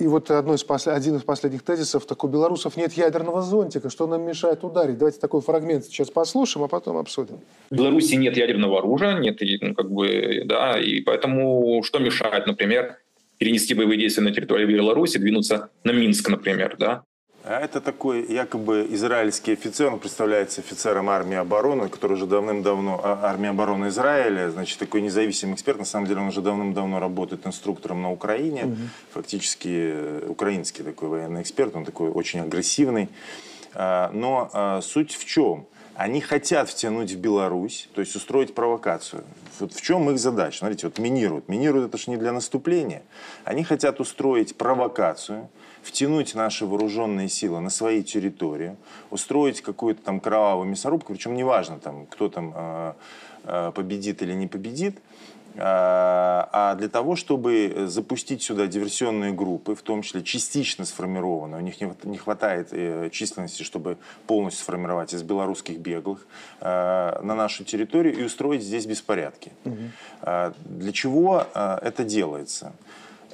И 0.00 0.06
вот 0.06 0.30
одно 0.30 0.54
из 0.54 0.62
послед... 0.62 0.94
один 0.94 1.16
из 1.16 1.22
последних 1.22 1.62
тезисов, 1.62 2.06
так 2.06 2.22
у 2.22 2.28
белорусов 2.28 2.76
нет 2.76 2.92
ядерного 2.92 3.42
зонтика, 3.42 3.90
что 3.90 4.06
нам 4.06 4.22
мешает 4.22 4.62
ударить? 4.62 4.98
Давайте 4.98 5.18
такой 5.18 5.40
фрагмент 5.40 5.84
сейчас 5.86 6.10
послушаем, 6.10 6.64
а 6.64 6.68
потом 6.68 6.96
обсудим. 6.96 7.40
В 7.70 7.74
Беларуси 7.74 8.14
нет 8.14 8.36
ядерного 8.36 8.78
оружия, 8.78 9.18
нет, 9.18 9.38
ну, 9.60 9.74
как 9.74 9.90
бы, 9.90 10.42
да, 10.44 10.78
и 10.78 11.00
поэтому 11.00 11.82
что 11.82 11.98
мешает, 11.98 12.46
например, 12.46 12.98
перенести 13.38 13.74
боевые 13.74 13.98
действия 13.98 14.22
на 14.22 14.32
территорию 14.32 14.68
Беларуси, 14.68 15.18
двинуться 15.18 15.70
на 15.84 15.92
Минск, 15.92 16.28
например, 16.28 16.76
да? 16.78 17.02
А 17.48 17.60
это 17.60 17.80
такой 17.80 18.26
якобы 18.26 18.86
израильский 18.90 19.54
офицер, 19.54 19.90
он 19.90 19.98
представляется 19.98 20.60
офицером 20.60 21.08
армии 21.08 21.36
обороны, 21.36 21.88
который 21.88 22.12
уже 22.12 22.26
давным-давно, 22.26 23.00
а, 23.02 23.20
армия 23.22 23.48
обороны 23.48 23.88
Израиля, 23.88 24.50
значит, 24.50 24.78
такой 24.78 25.00
независимый 25.00 25.54
эксперт, 25.54 25.78
на 25.78 25.86
самом 25.86 26.06
деле 26.06 26.20
он 26.20 26.26
уже 26.26 26.42
давным-давно 26.42 27.00
работает 27.00 27.46
инструктором 27.46 28.02
на 28.02 28.12
Украине, 28.12 28.64
угу. 28.64 28.76
фактически 29.14 29.68
э, 29.70 30.26
украинский 30.28 30.84
такой 30.84 31.08
военный 31.08 31.40
эксперт, 31.40 31.74
он 31.74 31.86
такой 31.86 32.10
очень 32.10 32.40
агрессивный. 32.40 33.08
А, 33.72 34.10
но 34.12 34.50
а, 34.52 34.82
суть 34.82 35.14
в 35.14 35.24
чем? 35.24 35.64
Они 35.94 36.20
хотят 36.20 36.68
втянуть 36.68 37.12
в 37.12 37.18
Беларусь, 37.18 37.88
то 37.94 38.02
есть 38.02 38.14
устроить 38.14 38.54
провокацию. 38.54 39.24
Вот 39.58 39.72
в 39.72 39.80
чем 39.80 40.10
их 40.10 40.18
задача? 40.18 40.58
Смотрите, 40.58 40.86
вот 40.86 40.98
минируют. 40.98 41.48
Минируют 41.48 41.88
это 41.88 41.98
же 41.98 42.10
не 42.10 42.18
для 42.18 42.32
наступления. 42.32 43.02
Они 43.44 43.64
хотят 43.64 44.00
устроить 44.00 44.54
провокацию, 44.54 45.48
втянуть 45.82 46.34
наши 46.34 46.66
вооруженные 46.66 47.28
силы 47.28 47.60
на 47.60 47.70
свои 47.70 48.02
территории, 48.02 48.76
устроить 49.10 49.60
какую-то 49.60 50.02
там 50.02 50.20
кровавую 50.20 50.68
мясорубку, 50.68 51.12
причем 51.12 51.34
неважно, 51.34 51.78
там, 51.78 52.06
кто 52.06 52.28
там 52.28 52.52
э, 52.54 52.92
э, 53.44 53.72
победит 53.74 54.22
или 54.22 54.32
не 54.32 54.46
победит, 54.46 54.96
э, 54.96 55.60
а 55.60 56.74
для 56.78 56.88
того, 56.88 57.16
чтобы 57.16 57.86
запустить 57.86 58.42
сюда 58.42 58.66
диверсионные 58.66 59.32
группы, 59.32 59.74
в 59.74 59.82
том 59.82 60.02
числе 60.02 60.22
частично 60.22 60.84
сформированные, 60.84 61.60
у 61.60 61.64
них 61.64 61.76
не 62.04 62.16
хватает 62.16 62.70
численности, 63.12 63.62
чтобы 63.62 63.96
полностью 64.26 64.64
сформировать 64.64 65.14
из 65.14 65.22
белорусских 65.22 65.78
беглых 65.78 66.26
на 66.60 67.22
нашу 67.22 67.64
территорию 67.64 68.16
и 68.16 68.24
устроить 68.24 68.62
здесь 68.62 68.86
беспорядки. 68.86 69.52
Угу. 69.64 70.52
Для 70.64 70.92
чего 70.92 71.46
это 71.54 72.04
делается? 72.04 72.72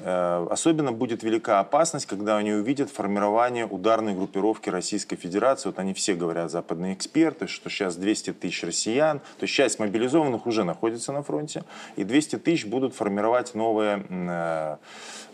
Э, 0.07 0.47
особенно 0.51 0.93
будет 0.93 1.23
велика 1.23 1.61
опасность, 1.61 2.05
когда 2.05 2.37
они 2.37 2.53
увидят 2.53 2.91
формирование 2.91 3.65
ударной 3.65 4.13
группировки 4.13 4.69
Российской 4.69 5.17
Федерации. 5.17 5.71
Вот 5.71 5.79
они 5.79 5.95
все 5.95 6.15
говорят, 6.15 6.51
западные 6.51 6.93
эксперты, 6.93 7.47
что 7.47 7.71
сейчас 7.71 7.97
200 7.97 8.35
тысяч 8.35 8.63
россиян, 8.65 9.21
то 9.21 9.45
есть 9.45 9.55
часть 9.55 9.79
мобилизованных 9.79 10.45
уже 10.47 10.65
находится 10.65 11.11
на 11.13 11.23
фронте, 11.23 11.65
и 11.97 12.05
200 12.05 12.37
тысяч 12.37 12.67
будут 12.67 12.95
формировать 12.95 13.55
новые, 13.55 14.05
э, 14.11 14.77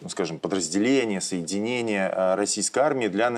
ну, 0.02 0.09
скажем, 0.09 0.38
подразделения, 0.38 1.20
соединения 1.20 2.09
э, 2.09 2.35
российской 2.37 2.78
армии 2.78 3.09
для 3.09 3.30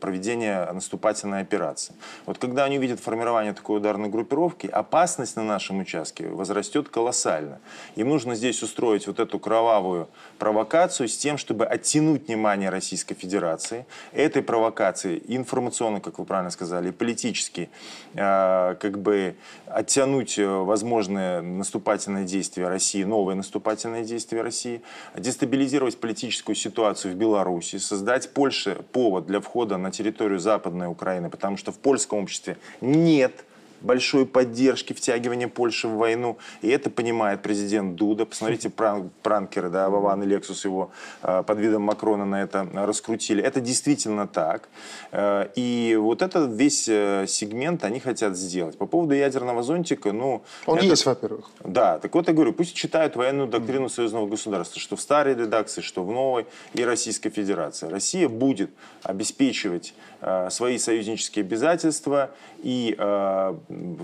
проведения 0.00 0.72
наступательной 0.72 1.40
операции. 1.40 1.94
Вот 2.24 2.38
когда 2.38 2.64
они 2.64 2.78
увидят 2.78 3.00
формирование 3.00 3.52
такой 3.52 3.76
ударной 3.76 4.08
группировки, 4.08 4.66
опасность 4.66 5.36
на 5.36 5.42
нашем 5.42 5.80
участке 5.80 6.28
возрастет 6.28 6.88
колоссально. 6.88 7.60
Им 7.96 8.08
нужно 8.08 8.34
здесь 8.34 8.62
устроить 8.62 9.06
вот 9.06 9.20
эту 9.20 9.38
кровавую 9.38 10.08
провокацию 10.46 11.08
с 11.08 11.16
тем, 11.16 11.38
чтобы 11.38 11.66
оттянуть 11.66 12.28
внимание 12.28 12.70
Российской 12.70 13.16
Федерации. 13.16 13.84
Этой 14.12 14.42
провокации 14.42 15.20
информационно, 15.26 16.00
как 16.00 16.20
вы 16.20 16.24
правильно 16.24 16.50
сказали, 16.50 16.90
и 16.90 16.92
политически, 16.92 17.68
э, 18.14 18.76
как 18.78 18.98
бы 19.00 19.34
оттянуть 19.66 20.38
э, 20.38 20.46
возможные 20.46 21.40
наступательные 21.40 22.24
действия 22.24 22.68
России, 22.68 23.02
новые 23.02 23.34
наступательные 23.34 24.04
действия 24.04 24.42
России, 24.42 24.82
дестабилизировать 25.16 25.98
политическую 25.98 26.54
ситуацию 26.54 27.14
в 27.14 27.16
Беларуси, 27.16 27.78
создать 27.78 28.32
Польше 28.32 28.84
повод 28.92 29.26
для 29.26 29.40
входа 29.40 29.78
на 29.78 29.90
территорию 29.90 30.38
Западной 30.38 30.86
Украины, 30.86 31.28
потому 31.28 31.56
что 31.56 31.72
в 31.72 31.78
польском 31.80 32.20
обществе 32.20 32.56
нет 32.80 33.32
большой 33.80 34.26
поддержки, 34.26 34.92
втягивания 34.92 35.48
Польши 35.48 35.88
в 35.88 35.96
войну. 35.96 36.38
И 36.62 36.68
это 36.68 36.90
понимает 36.90 37.42
президент 37.42 37.96
Дуда. 37.96 38.26
Посмотрите, 38.26 38.70
пранк, 38.70 39.12
пранкеры, 39.22 39.70
да, 39.70 39.88
Вован 39.88 40.22
и 40.22 40.26
Лексус 40.26 40.64
его 40.64 40.90
э, 41.22 41.42
под 41.46 41.58
видом 41.58 41.82
Макрона 41.82 42.24
на 42.24 42.42
это 42.42 42.68
раскрутили. 42.74 43.42
Это 43.42 43.60
действительно 43.60 44.26
так. 44.26 44.68
Э, 45.12 45.48
и 45.54 45.96
вот 46.00 46.22
этот 46.22 46.52
весь 46.52 46.88
э, 46.88 47.26
сегмент 47.28 47.84
они 47.84 48.00
хотят 48.00 48.36
сделать. 48.36 48.78
По 48.78 48.86
поводу 48.86 49.14
ядерного 49.14 49.62
зонтика, 49.62 50.12
ну... 50.12 50.42
Он 50.66 50.78
это, 50.78 50.86
есть, 50.86 51.06
во-первых. 51.06 51.50
Да, 51.64 51.98
так 51.98 52.14
вот 52.14 52.28
я 52.28 52.34
говорю, 52.34 52.52
пусть 52.52 52.74
читают 52.74 53.16
военную 53.16 53.48
доктрину 53.48 53.88
союзного 53.88 54.26
государства, 54.26 54.80
что 54.80 54.96
в 54.96 55.00
старой 55.00 55.34
редакции, 55.34 55.80
что 55.80 56.04
в 56.04 56.10
новой, 56.10 56.46
и 56.74 56.84
Российской 56.84 57.30
Федерации. 57.30 57.88
Россия 57.88 58.28
будет 58.28 58.70
обеспечивать 59.02 59.94
свои 60.50 60.78
союзнические 60.78 61.44
обязательства 61.44 62.30
и 62.62 62.96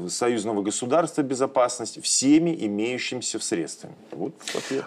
союзного 0.08 0.62
государства 0.62 1.22
безопасности 1.22 2.00
всеми 2.00 2.56
имеющимися 2.66 3.38
средствами. 3.40 3.94
Вот. 4.12 4.32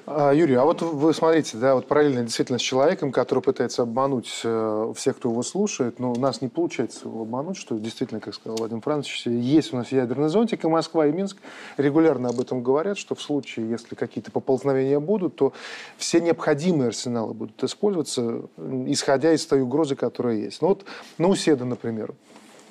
А, 0.05 0.31
Юрий, 0.31 0.55
а 0.55 0.63
вот 0.63 0.81
вы 0.81 1.13
смотрите, 1.13 1.57
да, 1.57 1.75
вот 1.75 1.87
параллельно 1.87 2.23
действительно 2.23 2.57
с 2.57 2.61
человеком, 2.61 3.11
который 3.11 3.41
пытается 3.41 3.83
обмануть 3.83 4.41
э, 4.43 4.93
всех, 4.95 5.17
кто 5.17 5.29
его 5.29 5.43
слушает, 5.43 5.99
но 5.99 6.11
у 6.11 6.19
нас 6.19 6.41
не 6.41 6.47
получается 6.47 7.07
его 7.07 7.23
обмануть, 7.23 7.57
что 7.57 7.77
действительно, 7.77 8.19
как 8.19 8.33
сказал 8.33 8.57
Владимир 8.57 8.81
Францович, 8.81 9.25
есть 9.25 9.73
у 9.73 9.77
нас 9.77 9.91
ядерный 9.91 10.29
зонтик, 10.29 10.63
и 10.63 10.67
Москва, 10.67 11.07
и 11.07 11.11
Минск 11.11 11.37
регулярно 11.77 12.29
об 12.29 12.39
этом 12.39 12.63
говорят, 12.63 12.97
что 12.97 13.15
в 13.15 13.21
случае, 13.21 13.69
если 13.69 13.95
какие-то 13.95 14.31
поползновения 14.31 14.99
будут, 14.99 15.35
то 15.35 15.53
все 15.97 16.21
необходимые 16.21 16.87
арсеналы 16.89 17.33
будут 17.33 17.63
использоваться, 17.63 18.43
исходя 18.87 19.33
из 19.33 19.45
той 19.45 19.61
угрозы, 19.61 19.95
которая 19.95 20.35
есть. 20.35 20.61
Ну 20.61 20.69
вот 20.69 20.85
Науседа, 21.17 21.65
например, 21.65 22.13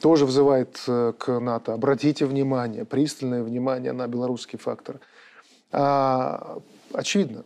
тоже 0.01 0.27
вызывает 0.27 0.83
э, 0.87 1.13
к 1.17 1.41
НАТО. 1.41 1.73
Обратите 1.73 2.27
внимание, 2.27 2.85
пристальное 2.85 3.43
внимание 3.43 3.93
на 3.93 4.07
белорусский 4.07 4.59
фактор. 4.59 5.01
А, 5.73 6.59
очевидно, 6.93 7.45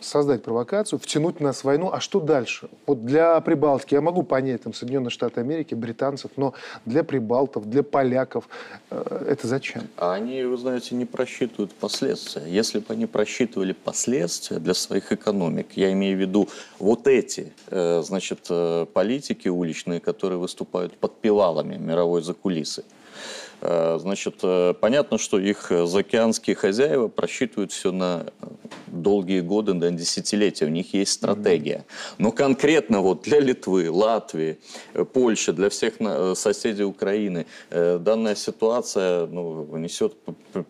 создать 0.00 0.42
провокацию, 0.42 0.98
втянуть 0.98 1.40
нас 1.40 1.60
в 1.60 1.64
войну. 1.64 1.90
А 1.92 2.00
что 2.00 2.20
дальше? 2.20 2.68
Вот 2.86 3.04
для 3.04 3.40
Прибалтики 3.40 3.94
я 3.94 4.00
могу 4.00 4.22
понять 4.22 4.62
там, 4.62 4.74
Соединенные 4.74 5.10
Штаты 5.10 5.40
Америки, 5.40 5.74
британцев, 5.74 6.32
но 6.36 6.54
для 6.84 7.04
прибалтов, 7.04 7.68
для 7.68 7.82
поляков 7.82 8.48
э, 8.90 9.26
это 9.28 9.46
зачем? 9.46 9.82
А 9.96 10.14
они, 10.14 10.42
вы 10.44 10.56
знаете, 10.56 10.94
не 10.94 11.04
просчитывают 11.04 11.72
последствия. 11.72 12.42
Если 12.46 12.78
бы 12.78 12.86
они 12.88 13.06
просчитывали 13.06 13.72
последствия 13.72 14.58
для 14.58 14.74
своих 14.74 15.12
экономик, 15.12 15.68
я 15.76 15.92
имею 15.92 16.16
в 16.16 16.20
виду 16.20 16.48
вот 16.78 17.06
эти, 17.06 17.52
э, 17.68 18.02
значит, 18.04 18.46
э, 18.50 18.86
политики 18.92 19.48
уличные, 19.48 20.00
которые 20.00 20.38
выступают 20.38 20.96
под 20.96 21.20
пивалами 21.20 21.76
мировой 21.76 22.22
закулисы, 22.22 22.84
значит, 23.60 24.36
э, 24.42 24.74
понятно, 24.80 25.18
что 25.18 25.38
их 25.38 25.70
заокеанские 25.70 26.56
хозяева 26.56 27.08
просчитывают 27.08 27.72
все 27.72 27.92
на 27.92 28.26
долгие 28.86 29.40
годы, 29.40 29.74
на 29.74 29.90
десятилетия. 29.90 30.64
У 30.64 30.70
них 30.70 30.94
есть 30.94 31.12
стратегия. 31.12 31.84
Но 32.18 32.32
конкретно 32.32 33.00
вот 33.00 33.22
для 33.22 33.38
Литвы, 33.38 33.90
Латвии, 33.90 34.58
э, 34.94 35.04
Польши, 35.04 35.52
для 35.52 35.68
всех 35.68 35.94
соседей 36.34 36.84
Украины 36.84 37.46
данная 37.70 38.34
ситуация 38.34 39.26
ну, 39.26 39.76
несет 39.76 40.14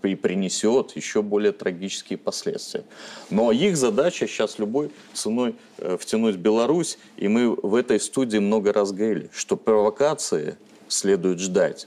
и 0.03 0.15
принесет 0.15 0.97
еще 0.97 1.23
более 1.23 1.53
трагические 1.53 2.19
последствия. 2.19 2.85
Но 3.31 3.53
их 3.53 3.77
задача 3.77 4.27
сейчас 4.27 4.59
любой 4.59 4.91
ценой 5.13 5.55
втянуть 5.99 6.37
Беларусь, 6.37 6.99
и 7.17 7.29
мы 7.29 7.55
в 7.55 7.75
этой 7.75 8.01
студии 8.01 8.39
много 8.39 8.73
раз 8.73 8.93
говорили, 8.93 9.31
что 9.33 9.57
провокации 9.57 10.57
следует 10.89 11.39
ждать 11.39 11.87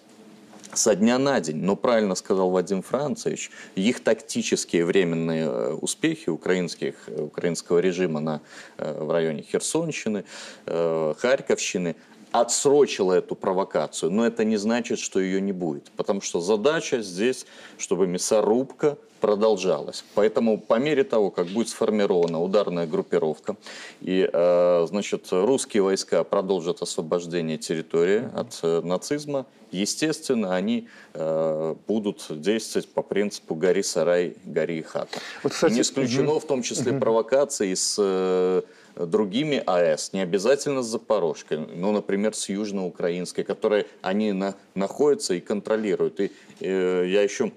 со 0.75 0.95
дня 0.95 1.17
на 1.19 1.39
день. 1.39 1.57
Но 1.57 1.75
правильно 1.75 2.15
сказал 2.15 2.49
Вадим 2.49 2.81
Францевич, 2.81 3.51
их 3.75 4.03
тактические 4.03 4.85
временные 4.85 5.45
э, 5.45 5.73
успехи 5.73 6.29
украинских, 6.29 6.95
э, 7.07 7.21
украинского 7.21 7.79
режима 7.79 8.19
на, 8.19 8.41
э, 8.77 9.03
в 9.03 9.11
районе 9.11 9.43
Херсонщины, 9.43 10.25
Харьковщины 10.65 11.95
отсрочила 12.31 13.13
эту 13.13 13.35
провокацию, 13.35 14.11
но 14.11 14.25
это 14.25 14.43
не 14.43 14.57
значит, 14.57 14.99
что 14.99 15.19
ее 15.19 15.39
не 15.39 15.51
будет, 15.51 15.91
потому 15.95 16.21
что 16.21 16.41
задача 16.41 17.01
здесь, 17.01 17.45
чтобы 17.77 18.07
мясорубка 18.07 18.97
продолжалась. 19.23 20.03
Поэтому 20.15 20.59
по 20.59 20.77
мере 20.79 21.05
того, 21.05 21.31
как 21.31 21.47
будет 21.47 21.69
сформирована 21.69 22.41
ударная 22.41 22.85
группировка, 22.85 23.55
и 24.01 24.29
э, 24.31 24.85
значит, 24.89 25.27
русские 25.31 25.81
войска 25.81 26.25
продолжат 26.25 26.81
освобождение 26.81 27.57
территории 27.57 28.29
от 28.35 28.59
э, 28.63 28.81
нацизма, 28.83 29.45
естественно, 29.71 30.53
они 30.53 30.89
э, 31.13 31.75
будут 31.87 32.25
действовать 32.29 32.89
по 32.89 33.01
принципу 33.01 33.55
«гори 33.55 33.81
сарай, 33.81 34.35
гори 34.43 34.81
хата». 34.81 35.19
Вот, 35.41 35.53
кстати, 35.53 35.71
не 35.71 35.81
исключено 35.81 36.37
в 36.37 36.45
том 36.45 36.61
числе 36.61 36.91
провокации 36.91 37.73
с... 37.73 38.61
Другими 38.95 39.63
АЭС, 39.65 40.13
не 40.13 40.21
обязательно 40.21 40.83
с 40.83 40.85
Запорожкой, 40.85 41.57
но, 41.57 41.91
например, 41.91 42.35
с 42.35 42.47
Южноукраинской, 42.47 43.43
которые 43.43 43.87
они 44.03 44.33
на, 44.33 44.53
находятся 44.75 45.33
и 45.33 45.39
контролируют. 45.39 46.19
И 46.19 46.31
э, 46.59 47.05
я 47.07 47.23
еще 47.23 47.51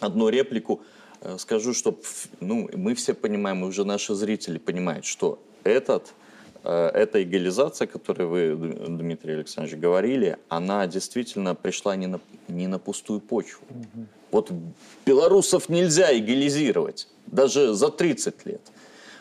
одну 0.00 0.28
реплику 0.28 0.80
скажу, 1.38 1.74
что 1.74 1.98
ну, 2.40 2.68
мы 2.74 2.94
все 2.94 3.14
понимаем, 3.14 3.58
мы 3.58 3.68
уже 3.68 3.84
наши 3.84 4.14
зрители 4.14 4.58
понимают, 4.58 5.04
что 5.04 5.38
этот 5.64 6.12
э, 6.64 6.90
эта 6.94 7.22
эгализация, 7.22 7.86
о 7.86 7.88
которой 7.88 8.26
вы, 8.26 8.56
Дмитрий 8.88 9.34
Александрович, 9.34 9.78
говорили, 9.78 10.38
она 10.48 10.86
действительно 10.86 11.54
пришла 11.54 11.96
не 11.96 12.06
на, 12.06 12.20
не 12.48 12.68
на 12.68 12.78
пустую 12.78 13.20
почву. 13.20 13.64
Угу. 13.70 14.06
Вот 14.30 14.52
белорусов 15.04 15.68
нельзя 15.68 16.16
эгализировать, 16.16 17.08
даже 17.26 17.74
за 17.74 17.90
30 17.90 18.46
лет. 18.46 18.60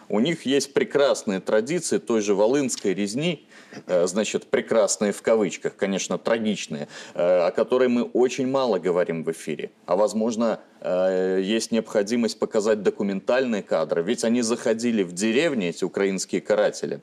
У 0.10 0.20
них 0.20 0.48
есть 0.48 0.74
прекрасные 0.74 1.40
традиции 1.40 2.00
той 2.00 2.22
же 2.22 2.34
волынской 2.34 2.96
резни, 2.96 3.46
э, 3.86 4.08
значит, 4.08 4.48
прекрасные 4.48 5.12
в 5.12 5.22
кавычках, 5.22 5.76
конечно, 5.76 6.18
трагичные, 6.18 6.88
э, 7.14 7.48
о 7.48 7.52
которой 7.52 7.90
мы 7.90 8.04
очень 8.04 8.48
мало 8.48 8.80
говорим 8.80 9.24
в 9.24 9.32
эфире. 9.32 9.70
А, 9.86 9.96
возможно, 9.96 10.62
э, 10.82 11.40
есть 11.44 11.72
необходимость 11.72 12.40
показать 12.40 12.82
документальные 12.82 13.62
кадры. 13.62 14.02
Ведь 14.02 14.24
они 14.24 14.42
заходили 14.42 15.04
в 15.04 15.14
деревни, 15.14 15.68
эти 15.68 15.84
украинские 15.84 16.42
каратели, 16.42 17.02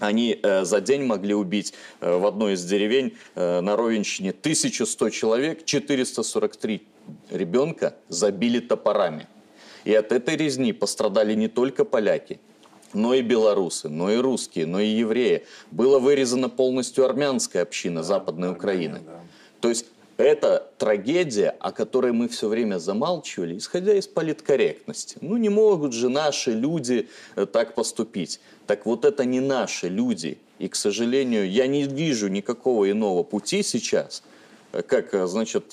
они 0.00 0.40
за 0.42 0.80
день 0.80 1.04
могли 1.04 1.34
убить 1.34 1.72
в 2.00 2.26
одной 2.26 2.54
из 2.54 2.64
деревень 2.64 3.16
на 3.36 3.76
Ровенщине 3.76 4.32
1100 4.32 5.10
человек, 5.10 5.64
443 5.64 6.82
ребенка 7.30 7.94
забили 8.08 8.58
топорами. 8.58 9.28
И 9.84 9.94
от 9.94 10.12
этой 10.12 10.36
резни 10.36 10.72
пострадали 10.72 11.34
не 11.34 11.48
только 11.48 11.84
поляки, 11.84 12.40
но 12.92 13.14
и 13.14 13.22
белорусы, 13.22 13.88
но 13.88 14.10
и 14.10 14.16
русские, 14.16 14.66
но 14.66 14.80
и 14.80 14.88
евреи. 14.88 15.44
Была 15.70 15.98
вырезана 15.98 16.48
полностью 16.48 17.04
армянская 17.04 17.62
община 17.62 18.00
да, 18.00 18.04
Западной 18.04 18.48
Армения, 18.48 18.58
Украины. 18.58 19.00
Да. 19.04 19.20
То 19.60 19.68
есть 19.68 19.86
это 20.16 20.70
трагедия, 20.78 21.56
о 21.58 21.72
которой 21.72 22.12
мы 22.12 22.28
все 22.28 22.48
время 22.48 22.78
замалчивали, 22.78 23.58
исходя 23.58 23.94
из 23.94 24.06
политкорректности. 24.06 25.16
Ну 25.20 25.36
не 25.36 25.48
могут 25.48 25.92
же 25.92 26.08
наши 26.08 26.52
люди 26.52 27.08
э, 27.34 27.46
так 27.46 27.74
поступить. 27.74 28.40
Так 28.66 28.86
вот 28.86 29.04
это 29.04 29.24
не 29.24 29.40
наши 29.40 29.88
люди. 29.88 30.38
И, 30.60 30.68
к 30.68 30.76
сожалению, 30.76 31.50
я 31.50 31.66
не 31.66 31.82
вижу 31.82 32.28
никакого 32.28 32.88
иного 32.88 33.24
пути 33.24 33.64
сейчас, 33.64 34.22
э, 34.72 34.82
как, 34.82 35.14
э, 35.14 35.26
значит, 35.26 35.72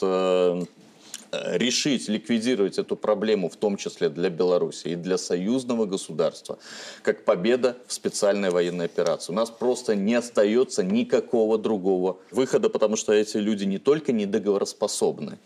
решить, 1.31 2.07
ликвидировать 2.09 2.77
эту 2.77 2.95
проблему, 2.95 3.49
в 3.49 3.55
том 3.55 3.77
числе 3.77 4.09
для 4.09 4.29
Беларуси 4.29 4.89
и 4.89 4.95
для 4.95 5.17
союзного 5.17 5.85
государства, 5.85 6.57
как 7.03 7.25
победа 7.25 7.77
в 7.87 7.93
специальной 7.93 8.49
военной 8.49 8.85
операции. 8.85 9.31
У 9.31 9.35
нас 9.35 9.49
просто 9.49 9.95
не 9.95 10.15
остается 10.15 10.83
никакого 10.83 11.57
другого 11.57 12.17
выхода, 12.31 12.69
потому 12.69 12.95
что 12.95 13.13
эти 13.13 13.37
люди 13.37 13.63
не 13.63 13.77
только 13.77 14.11
недоговороспособны, 14.11 15.37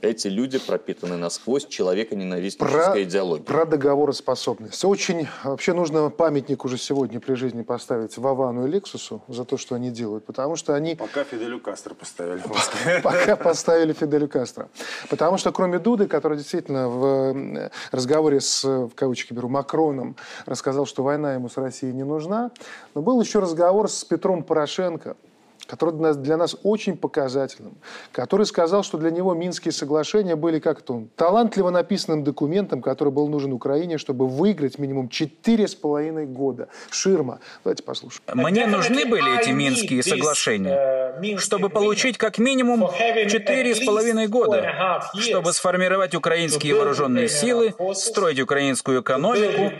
эти 0.00 0.28
люди 0.28 0.58
пропитаны 0.58 1.16
насквозь 1.16 1.66
человека-ненавистнической 1.66 2.92
про, 2.92 3.02
идеологией. 3.02 3.46
Про 3.46 3.66
договороспособность. 3.66 4.84
Очень 4.84 5.28
вообще 5.44 5.72
нужно 5.72 6.10
памятник 6.10 6.64
уже 6.64 6.78
сегодня 6.78 7.20
при 7.20 7.34
жизни 7.34 7.62
поставить 7.62 8.16
Вовану 8.16 8.66
и 8.66 8.70
Лексусу 8.70 9.22
за 9.28 9.44
то, 9.44 9.56
что 9.56 9.74
они 9.74 9.90
делают, 9.90 10.24
потому 10.24 10.56
что 10.56 10.74
они... 10.74 10.94
Пока 10.94 11.24
Фиделю 11.24 11.60
Кастро 11.60 11.94
поставили. 11.94 12.42
Пока 13.02 13.36
поставили 13.36 13.92
Фиделю 13.92 14.28
Кастро. 14.28 14.68
Потому 15.10 15.38
что 15.38 15.52
кроме 15.52 15.78
Дуды, 15.78 16.06
который 16.06 16.38
действительно 16.38 16.88
в 16.88 17.70
разговоре 17.90 18.40
с, 18.40 18.64
в 18.64 18.90
кавычки 18.94 19.32
беру, 19.32 19.48
Макроном 19.48 20.16
рассказал, 20.46 20.86
что 20.86 21.02
война 21.02 21.34
ему 21.34 21.48
с 21.48 21.56
Россией 21.56 21.92
не 21.92 22.04
нужна, 22.04 22.50
но 22.94 23.02
был 23.02 23.20
еще 23.20 23.40
разговор 23.40 23.90
с 23.90 24.04
Петром 24.04 24.42
Порошенко, 24.42 25.16
который 25.66 26.14
для 26.14 26.36
нас 26.36 26.56
очень 26.62 26.96
показательным, 26.96 27.76
который 28.12 28.46
сказал, 28.46 28.82
что 28.82 28.98
для 28.98 29.10
него 29.10 29.34
Минские 29.34 29.72
соглашения 29.72 30.36
были 30.36 30.58
как-то 30.58 31.04
талантливо 31.16 31.70
написанным 31.70 32.24
документом, 32.24 32.80
который 32.80 33.12
был 33.12 33.28
нужен 33.28 33.52
Украине, 33.52 33.98
чтобы 33.98 34.26
выиграть 34.26 34.78
минимум 34.78 35.08
четыре 35.08 35.68
с 35.68 35.74
половиной 35.74 36.26
года. 36.26 36.68
Ширма. 36.90 37.40
Давайте 37.64 37.82
послушаем. 37.82 38.22
Мне 38.34 38.66
нужны 38.66 39.04
были 39.04 39.40
эти 39.40 39.50
Минские 39.50 40.02
соглашения, 40.02 41.38
чтобы 41.38 41.68
получить 41.68 42.18
как 42.18 42.38
минимум 42.38 42.90
четыре 43.28 43.74
с 43.74 43.84
половиной 43.84 44.28
года, 44.28 45.02
чтобы 45.14 45.52
сформировать 45.52 46.14
украинские 46.14 46.74
вооруженные 46.74 47.28
силы, 47.28 47.74
строить 47.94 48.40
украинскую 48.40 49.02
экономику 49.02 49.72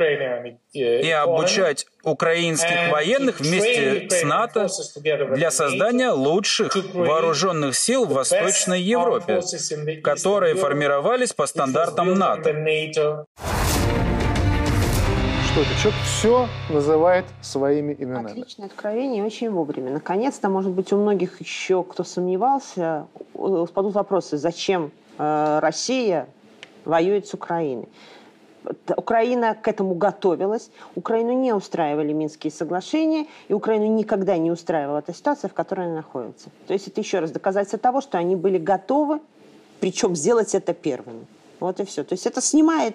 и 0.72 1.10
обучать 1.10 1.86
украинских 2.04 2.90
военных 2.90 3.40
вместе 3.40 4.08
с 4.08 4.22
НАТО 4.24 4.68
для 5.34 5.50
создания 5.50 6.11
лучших 6.11 6.74
вооруженных 6.94 7.76
сил 7.76 8.04
в 8.04 8.12
Восточной 8.12 8.80
Европе, 8.80 9.40
которые 10.02 10.54
формировались 10.54 11.32
по 11.32 11.46
стандартам 11.46 12.14
НАТО. 12.14 12.54
что 15.58 15.62
это? 15.62 15.80
Человек 15.80 16.00
все 16.04 16.48
называет 16.70 17.24
своими 17.40 17.94
именами. 17.98 18.30
Отличное 18.30 18.66
откровение 18.66 19.24
очень 19.24 19.50
вовремя. 19.50 19.92
Наконец-то, 19.92 20.48
может 20.48 20.72
быть, 20.72 20.92
у 20.92 20.96
многих 20.96 21.40
еще, 21.40 21.82
кто 21.82 22.04
сомневался, 22.04 23.06
спадут 23.34 23.94
вопросы, 23.94 24.37
зачем 24.37 24.90
э, 25.18 25.58
Россия 25.61 26.28
воюет 26.84 27.26
с 27.26 27.34
Украиной. 27.34 27.88
Украина 28.96 29.54
к 29.54 29.68
этому 29.68 29.94
готовилась, 29.94 30.70
Украину 30.94 31.33
не 31.33 31.52
устраивали 31.52 32.12
Минские 32.12 32.50
соглашения, 32.50 33.26
и 33.48 33.54
Украину 33.54 33.87
никогда 33.87 34.37
не 34.37 34.50
устраивала 34.50 34.98
эта 34.98 35.14
ситуация, 35.14 35.48
в 35.48 35.54
которой 35.54 35.87
она 35.87 35.96
находится. 35.96 36.50
То 36.66 36.72
есть 36.72 36.88
это 36.88 37.00
еще 37.00 37.20
раз 37.20 37.31
доказательство 37.31 37.78
того, 37.78 38.00
что 38.00 38.18
они 38.18 38.37
были 38.37 38.59
готовы, 38.59 39.20
причем 39.81 40.16
сделать 40.16 40.54
это 40.54 40.74
первыми. 40.74 41.26
Вот 41.61 41.81
и 41.81 41.85
все. 41.85 42.04
То 42.04 42.12
есть 42.12 42.26
это 42.26 42.40
снимает, 42.40 42.94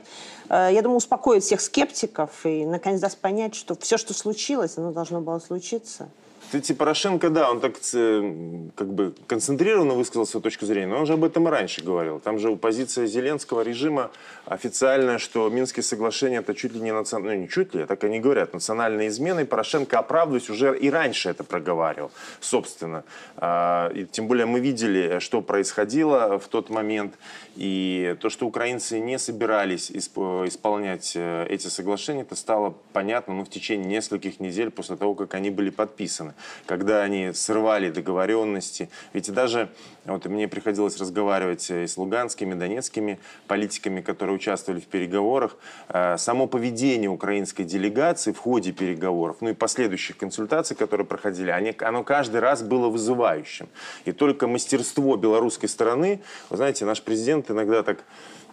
э, 0.50 0.70
я 0.72 0.82
думаю, 0.82 0.98
успокоит 0.98 1.44
всех 1.44 1.60
скептиков 1.60 2.46
и, 2.46 2.66
наконец, 2.66 3.02
даст 3.02 3.18
понять, 3.18 3.56
что 3.56 3.76
все, 3.76 3.98
что 3.98 4.14
случилось, 4.14 4.78
оно 4.78 4.92
должно 4.92 5.22
было 5.22 5.40
случиться. 5.40 6.10
Кстати, 6.54 6.74
Порошенко, 6.74 7.32
да, 7.32 7.50
он 7.50 7.60
так 7.60 7.78
э, 7.96 8.70
как 8.76 8.94
бы 8.94 9.16
концентрированно 9.26 9.96
высказал 9.96 10.28
свою 10.28 10.44
точку 10.44 10.68
зрения, 10.68 10.86
но 10.86 11.00
он 11.00 11.08
же 11.08 11.13
об 11.13 11.24
этом 11.24 11.48
и 11.48 11.50
раньше 11.50 11.84
говорил. 11.84 12.20
Там 12.20 12.38
же 12.38 12.56
позиция 12.58 13.08
Зеленского 13.08 13.62
режима 13.62 14.12
официальная, 14.46 15.18
что 15.18 15.50
Минские 15.50 15.82
соглашения 15.82 16.38
это 16.38 16.54
чуть 16.54 16.74
ли 16.74 16.80
не 16.80 16.94
национальные, 16.94 17.38
ну 17.38 17.42
не 17.42 17.50
чуть 17.50 17.74
ли, 17.74 17.88
так 17.88 18.04
они 18.04 18.20
говорят, 18.20 18.54
национальные 18.54 19.08
измены. 19.08 19.42
И 19.42 19.46
Порошенко, 19.46 19.98
оправдываясь, 19.98 20.48
уже 20.52 20.78
и 20.78 20.92
раньше 20.92 21.28
это 21.28 21.44
проговаривал, 21.44 22.12
собственно. 22.39 23.04
А, 23.38 23.89
и 23.89 24.06
тем 24.06 24.28
более 24.28 24.46
мы 24.46 24.60
видели, 24.60 25.18
что 25.18 25.42
происходило 25.42 26.38
в 26.38 26.48
тот 26.50 26.70
момент. 26.70 27.16
И 27.56 28.16
то, 28.22 28.30
что 28.30 28.46
украинцы 28.46 29.00
не 29.00 29.18
собирались 29.18 29.92
исполнять 29.92 31.13
э, 31.16 31.48
эти 31.50 31.68
соглашения, 31.68 32.22
это 32.22 32.36
стало 32.36 32.76
понятно 32.94 33.34
ну, 33.34 33.44
в 33.44 33.50
течение 33.50 33.88
нескольких 33.88 34.39
недель 34.39 34.70
после 34.70 34.98
того, 34.98 35.16
как 35.16 35.34
они 35.34 35.50
были 35.50 35.72
подписаны 35.72 36.34
когда 36.66 37.02
они 37.02 37.34
срывали 37.34 37.90
договоренности. 37.90 38.90
Ведь 39.14 39.32
даже 39.32 39.70
вот 40.06 40.26
мне 40.26 40.48
приходилось 40.48 40.98
разговаривать 40.98 41.70
и 41.70 41.88
с 41.88 41.98
луганскими, 41.98 42.54
донецкими 42.54 43.20
политиками, 43.48 44.02
которые 44.02 44.36
участвовали 44.36 44.80
в 44.80 44.88
переговорах. 44.88 45.56
Э, 45.90 46.18
само 46.18 46.48
поведение 46.48 47.10
украинской 47.10 47.64
делегации 47.64 48.32
в 48.32 48.38
ходе 48.38 48.72
переговоров, 48.72 49.38
ну 49.42 49.50
и 49.50 49.54
последующих 49.54 50.18
консультаций, 50.18 50.76
которые 50.76 51.08
проходили, 51.08 51.52
они, 51.52 51.76
оно 51.80 52.04
каждый 52.04 52.42
раз 52.42 52.62
было 52.62 52.90
вызывающим. 52.90 53.70
И 54.06 54.12
только 54.12 54.48
мастерство 54.48 55.16
белорусской 55.16 55.70
стороны, 55.70 56.22
вы 56.50 56.58
знаете, 56.58 56.86
наш 56.86 57.02
президент 57.02 57.50
иногда 57.50 57.84
так 57.84 58.04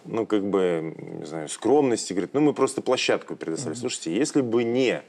ну, 0.05 0.25
как 0.25 0.43
бы, 0.43 0.95
не 0.97 1.25
знаю, 1.25 1.49
скромности, 1.49 2.13
говорит, 2.13 2.33
ну, 2.33 2.41
мы 2.41 2.53
просто 2.53 2.81
площадку 2.81 3.35
предоставили. 3.35 3.77
Mm-hmm. 3.77 3.81
Слушайте, 3.81 4.15
если 4.15 4.41
бы 4.41 4.63
не 4.63 5.03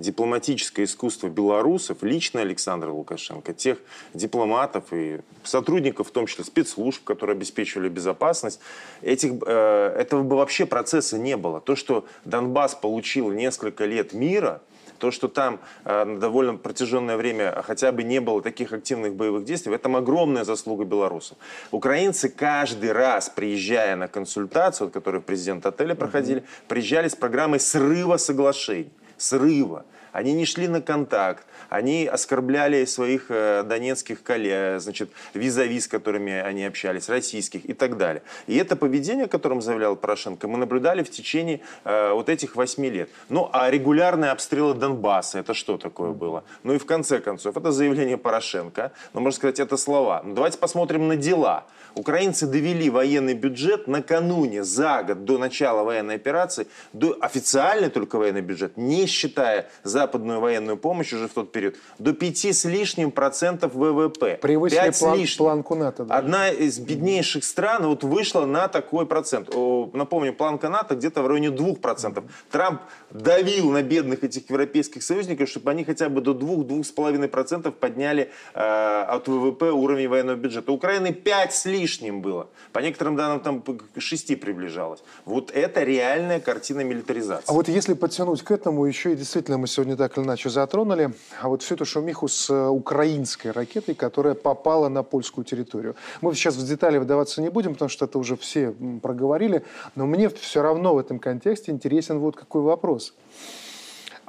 дипломатическое 0.00 0.86
искусство 0.86 1.28
белорусов, 1.28 2.02
лично 2.02 2.40
Александра 2.40 2.90
Лукашенко, 2.90 3.52
тех 3.52 3.78
дипломатов 4.14 4.84
и 4.92 5.20
сотрудников, 5.44 6.08
в 6.08 6.10
том 6.10 6.26
числе 6.26 6.44
спецслужб, 6.44 7.04
которые 7.04 7.34
обеспечивали 7.34 7.88
безопасность, 7.88 8.60
этих, 9.02 9.34
э, 9.46 9.94
этого 9.98 10.22
бы 10.22 10.36
вообще 10.36 10.66
процесса 10.66 11.18
не 11.18 11.36
было. 11.36 11.60
То, 11.60 11.76
что 11.76 12.06
Донбасс 12.24 12.74
получил 12.74 13.30
несколько 13.30 13.84
лет 13.84 14.12
мира, 14.12 14.62
то, 14.98 15.10
что 15.10 15.28
там 15.28 15.60
э, 15.84 16.04
на 16.04 16.18
довольно 16.18 16.56
протяженное 16.56 17.16
время 17.16 17.62
хотя 17.66 17.92
бы 17.92 18.02
не 18.02 18.20
было 18.20 18.42
таких 18.42 18.72
активных 18.72 19.14
боевых 19.14 19.44
действий, 19.44 19.70
в 19.70 19.74
этом 19.74 19.96
огромная 19.96 20.44
заслуга 20.44 20.84
белорусов. 20.84 21.36
Украинцы 21.70 22.28
каждый 22.28 22.92
раз, 22.92 23.28
приезжая 23.28 23.96
на 23.96 24.08
консультацию, 24.08 24.86
вот, 24.86 24.94
которые 24.94 25.20
президент 25.20 25.66
отеля 25.66 25.94
проходили, 25.94 26.44
приезжали 26.68 27.08
с 27.08 27.16
программой 27.16 27.60
срыва 27.60 28.16
соглашений 28.16 28.90
срыва. 29.20 29.84
Они 30.12 30.32
не 30.32 30.44
шли 30.44 30.66
на 30.66 30.80
контакт, 30.80 31.46
они 31.70 32.06
оскорбляли 32.06 32.84
своих 32.84 33.26
э, 33.30 33.62
донецких 33.62 34.22
коллег, 34.22 34.80
значит, 34.80 35.10
визави, 35.34 35.80
с 35.80 35.86
которыми 35.88 36.32
они 36.32 36.64
общались, 36.64 37.08
российских 37.08 37.64
и 37.64 37.72
так 37.72 37.96
далее. 37.96 38.22
И 38.48 38.56
это 38.56 38.76
поведение, 38.76 39.24
о 39.24 39.28
котором 39.28 39.62
заявлял 39.62 39.96
Порошенко, 39.96 40.48
мы 40.48 40.58
наблюдали 40.58 41.02
в 41.02 41.10
течение 41.10 41.60
э, 41.84 42.12
вот 42.12 42.28
этих 42.28 42.56
восьми 42.56 42.90
лет. 42.90 43.08
Ну, 43.28 43.48
а 43.52 43.70
регулярные 43.70 44.32
обстрелы 44.32 44.74
Донбасса, 44.74 45.38
это 45.38 45.54
что 45.54 45.78
такое 45.78 46.10
было? 46.10 46.44
Ну 46.64 46.74
и 46.74 46.78
в 46.78 46.86
конце 46.86 47.20
концов, 47.20 47.56
это 47.56 47.70
заявление 47.70 48.18
Порошенко, 48.18 48.92
но, 49.14 49.20
можно 49.20 49.36
сказать, 49.36 49.60
это 49.60 49.76
слова. 49.76 50.22
Ну, 50.24 50.34
давайте 50.34 50.58
посмотрим 50.58 51.06
на 51.06 51.16
дела. 51.16 51.64
Украинцы 51.94 52.46
довели 52.46 52.88
военный 52.88 53.34
бюджет 53.34 53.88
накануне, 53.88 54.64
за 54.64 55.02
год 55.02 55.24
до 55.24 55.38
начала 55.38 55.82
военной 55.82 56.16
операции, 56.16 56.66
до 56.92 57.16
официальный 57.20 57.90
только 57.90 58.16
военный 58.16 58.42
бюджет, 58.42 58.76
не 58.76 59.06
считая 59.06 59.68
западную 59.82 60.40
военную 60.40 60.76
помощь 60.76 61.12
уже 61.12 61.26
в 61.26 61.32
тот 61.32 61.52
период, 61.52 61.59
до 61.98 62.12
5 62.12 62.44
с 62.44 62.64
лишним 62.64 63.10
процентов 63.10 63.74
ВВП. 63.74 64.38
Превысили 64.40 64.80
5 64.80 64.98
план, 64.98 65.26
планку 65.38 65.74
НАТО. 65.74 66.04
Да. 66.04 66.16
Одна 66.16 66.48
из 66.48 66.78
беднейших 66.78 67.44
стран 67.44 67.86
вот 67.86 68.04
вышла 68.04 68.46
на 68.46 68.68
такой 68.68 69.06
процент. 69.06 69.48
Напомню, 69.92 70.34
планка 70.34 70.68
НАТО 70.68 70.94
где-то 70.94 71.22
в 71.22 71.26
районе 71.26 71.48
2%. 71.48 72.22
Трамп 72.50 72.80
давил 73.10 73.70
на 73.70 73.82
бедных 73.82 74.24
этих 74.24 74.50
европейских 74.50 75.02
союзников, 75.02 75.48
чтобы 75.48 75.70
они 75.70 75.84
хотя 75.84 76.08
бы 76.08 76.20
до 76.20 76.32
2-2,5% 76.32 77.70
подняли 77.72 78.30
э, 78.54 78.60
от 78.60 79.28
ВВП 79.28 79.70
уровень 79.70 80.08
военного 80.08 80.36
бюджета. 80.36 80.72
У 80.72 80.74
Украины 80.74 81.12
5 81.12 81.52
с 81.52 81.66
лишним 81.66 82.22
было. 82.22 82.48
По 82.72 82.78
некоторым 82.78 83.16
данным 83.16 83.40
там 83.40 83.62
к 83.62 84.00
6 84.00 84.40
приближалось. 84.40 85.02
Вот 85.24 85.50
это 85.50 85.82
реальная 85.82 86.40
картина 86.40 86.80
милитаризации. 86.80 87.44
А 87.50 87.52
вот 87.52 87.68
если 87.68 87.94
подтянуть 87.94 88.42
к 88.42 88.50
этому, 88.50 88.86
еще 88.86 89.12
и 89.12 89.16
действительно 89.16 89.58
мы 89.58 89.66
сегодня 89.66 89.96
так 89.96 90.16
или 90.16 90.24
иначе 90.24 90.50
затронули, 90.50 91.12
вот 91.50 91.62
всю 91.62 91.74
эту 91.74 91.84
шумиху 91.84 92.28
с 92.28 92.50
э, 92.50 92.68
украинской 92.68 93.48
ракетой, 93.48 93.94
которая 93.94 94.34
попала 94.34 94.88
на 94.88 95.02
польскую 95.02 95.44
территорию. 95.44 95.96
Мы 96.20 96.34
сейчас 96.34 96.56
в 96.56 96.66
детали 96.66 96.98
вдаваться 96.98 97.42
не 97.42 97.50
будем, 97.50 97.72
потому 97.74 97.88
что 97.88 98.06
это 98.06 98.18
уже 98.18 98.36
все 98.36 98.74
проговорили, 99.02 99.64
но 99.94 100.06
мне 100.06 100.28
все 100.28 100.62
равно 100.62 100.94
в 100.94 100.98
этом 100.98 101.18
контексте 101.18 101.72
интересен 101.72 102.18
вот 102.18 102.36
какой 102.36 102.62
вопрос. 102.62 103.14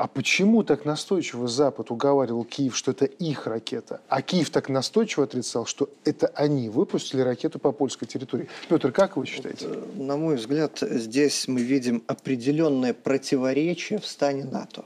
А 0.01 0.07
почему 0.07 0.63
так 0.63 0.83
настойчиво 0.83 1.47
Запад 1.47 1.91
уговаривал 1.91 2.43
Киев, 2.43 2.75
что 2.75 2.89
это 2.89 3.05
их 3.05 3.45
ракета, 3.45 4.01
а 4.07 4.23
Киев 4.23 4.49
так 4.49 4.67
настойчиво 4.67 5.25
отрицал, 5.25 5.67
что 5.67 5.89
это 6.05 6.25
они 6.33 6.69
выпустили 6.69 7.21
ракету 7.21 7.59
по 7.59 7.71
польской 7.71 8.07
территории? 8.07 8.47
Петр, 8.67 8.91
как 8.91 9.15
вы 9.15 9.27
считаете? 9.27 9.67
Э, 9.67 9.83
на 9.97 10.17
мой 10.17 10.37
взгляд, 10.37 10.79
здесь 10.79 11.47
мы 11.47 11.61
видим 11.61 12.03
определенное 12.07 12.95
противоречие 12.95 13.99
в 13.99 14.07
стане 14.07 14.43
НАТО. 14.43 14.85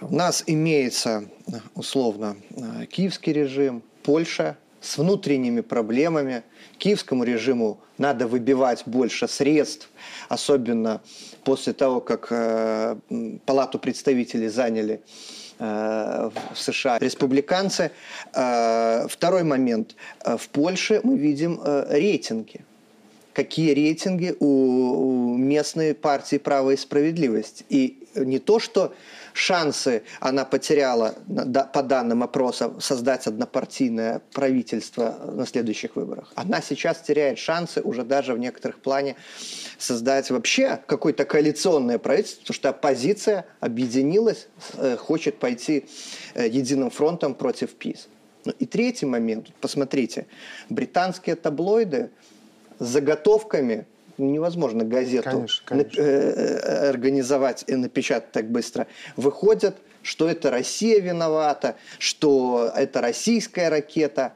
У 0.00 0.14
нас 0.14 0.42
имеется, 0.46 1.24
условно, 1.74 2.36
э, 2.50 2.86
киевский 2.86 3.32
режим, 3.32 3.82
Польша 4.02 4.56
с 4.80 4.98
внутренними 4.98 5.60
проблемами. 5.60 6.42
Киевскому 6.78 7.24
режиму 7.24 7.78
надо 7.98 8.26
выбивать 8.26 8.82
больше 8.86 9.26
средств, 9.26 9.88
особенно 10.28 11.00
после 11.44 11.72
того, 11.72 12.00
как 12.00 12.28
э, 12.30 12.96
Палату 13.46 13.78
представителей 13.78 14.48
заняли 14.48 15.00
э, 15.58 16.30
в 16.54 16.58
США 16.58 16.98
республиканцы. 16.98 17.90
Второй 18.32 19.44
момент. 19.44 19.96
В 20.24 20.48
Польше 20.50 21.00
мы 21.02 21.16
видим 21.16 21.60
рейтинги. 21.64 22.64
Какие 23.32 23.72
рейтинги 23.72 24.34
у 24.40 25.36
местной 25.36 25.94
партии 25.94 26.36
«Право 26.36 26.70
и 26.70 26.76
справедливость». 26.76 27.64
И 27.68 28.06
не 28.14 28.38
то, 28.38 28.58
что 28.58 28.94
шансы 29.36 30.02
она 30.20 30.44
потеряла, 30.44 31.14
по 31.72 31.82
данным 31.82 32.22
опроса, 32.22 32.72
создать 32.80 33.26
однопартийное 33.26 34.22
правительство 34.32 35.18
на 35.32 35.46
следующих 35.46 35.96
выборах. 35.96 36.32
Она 36.34 36.60
сейчас 36.60 37.00
теряет 37.00 37.38
шансы 37.38 37.80
уже 37.82 38.04
даже 38.04 38.32
в 38.32 38.38
некоторых 38.38 38.80
плане 38.80 39.16
создать 39.78 40.30
вообще 40.30 40.80
какое-то 40.86 41.24
коалиционное 41.24 41.98
правительство, 41.98 42.40
потому 42.40 42.54
что 42.54 42.68
оппозиция 42.70 43.46
объединилась, 43.60 44.48
э, 44.74 44.96
хочет 44.96 45.38
пойти 45.38 45.86
э, 46.34 46.48
единым 46.48 46.90
фронтом 46.90 47.34
против 47.34 47.74
ПИС. 47.74 48.08
Ну 48.46 48.54
и 48.58 48.64
третий 48.64 49.06
момент. 49.06 49.48
Посмотрите, 49.60 50.26
британские 50.70 51.36
таблоиды 51.36 52.10
заготовками 52.78 53.86
невозможно 54.18 54.84
газету 54.84 55.30
конечно, 55.30 55.64
конечно. 55.66 56.00
Э, 56.00 56.04
э, 56.04 56.88
организовать 56.90 57.64
и 57.66 57.74
напечатать 57.74 58.32
так 58.32 58.50
быстро. 58.50 58.86
Выходят, 59.16 59.76
что 60.02 60.28
это 60.28 60.50
Россия 60.50 61.00
виновата, 61.00 61.76
что 61.98 62.70
это 62.74 63.00
российская 63.00 63.68
ракета. 63.68 64.34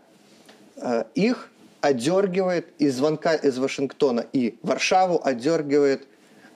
Э, 0.76 1.04
их 1.14 1.50
одергивает 1.80 2.68
из 2.78 2.96
звонка 2.96 3.34
из 3.34 3.58
Вашингтона 3.58 4.26
и 4.32 4.58
Варшаву 4.62 5.20
одергивает 5.24 6.06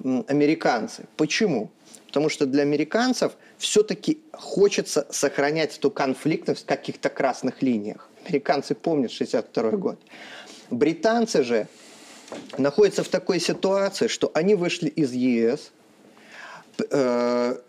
американцы. 0.03 1.05
Почему? 1.17 1.71
Потому 2.09 2.29
что 2.29 2.47
для 2.47 2.63
американцев 2.63 3.33
все-таки 3.59 4.21
хочется 4.33 5.07
сохранять 5.11 5.79
эту 5.79 5.91
конфликтность 5.91 6.63
в 6.63 6.67
каких-то 6.67 7.09
красных 7.09 7.63
линиях. 7.63 8.09
Американцы 8.27 8.75
помнят 8.75 9.11
62 9.11 9.71
год. 9.73 9.99
Британцы 10.71 11.43
же 11.43 11.67
находятся 12.59 13.03
в 13.05 13.09
такой 13.09 13.41
ситуации, 13.41 14.09
что 14.09 14.31
они 14.35 14.55
вышли 14.55 14.89
из 14.89 15.13
ЕС, 15.13 15.73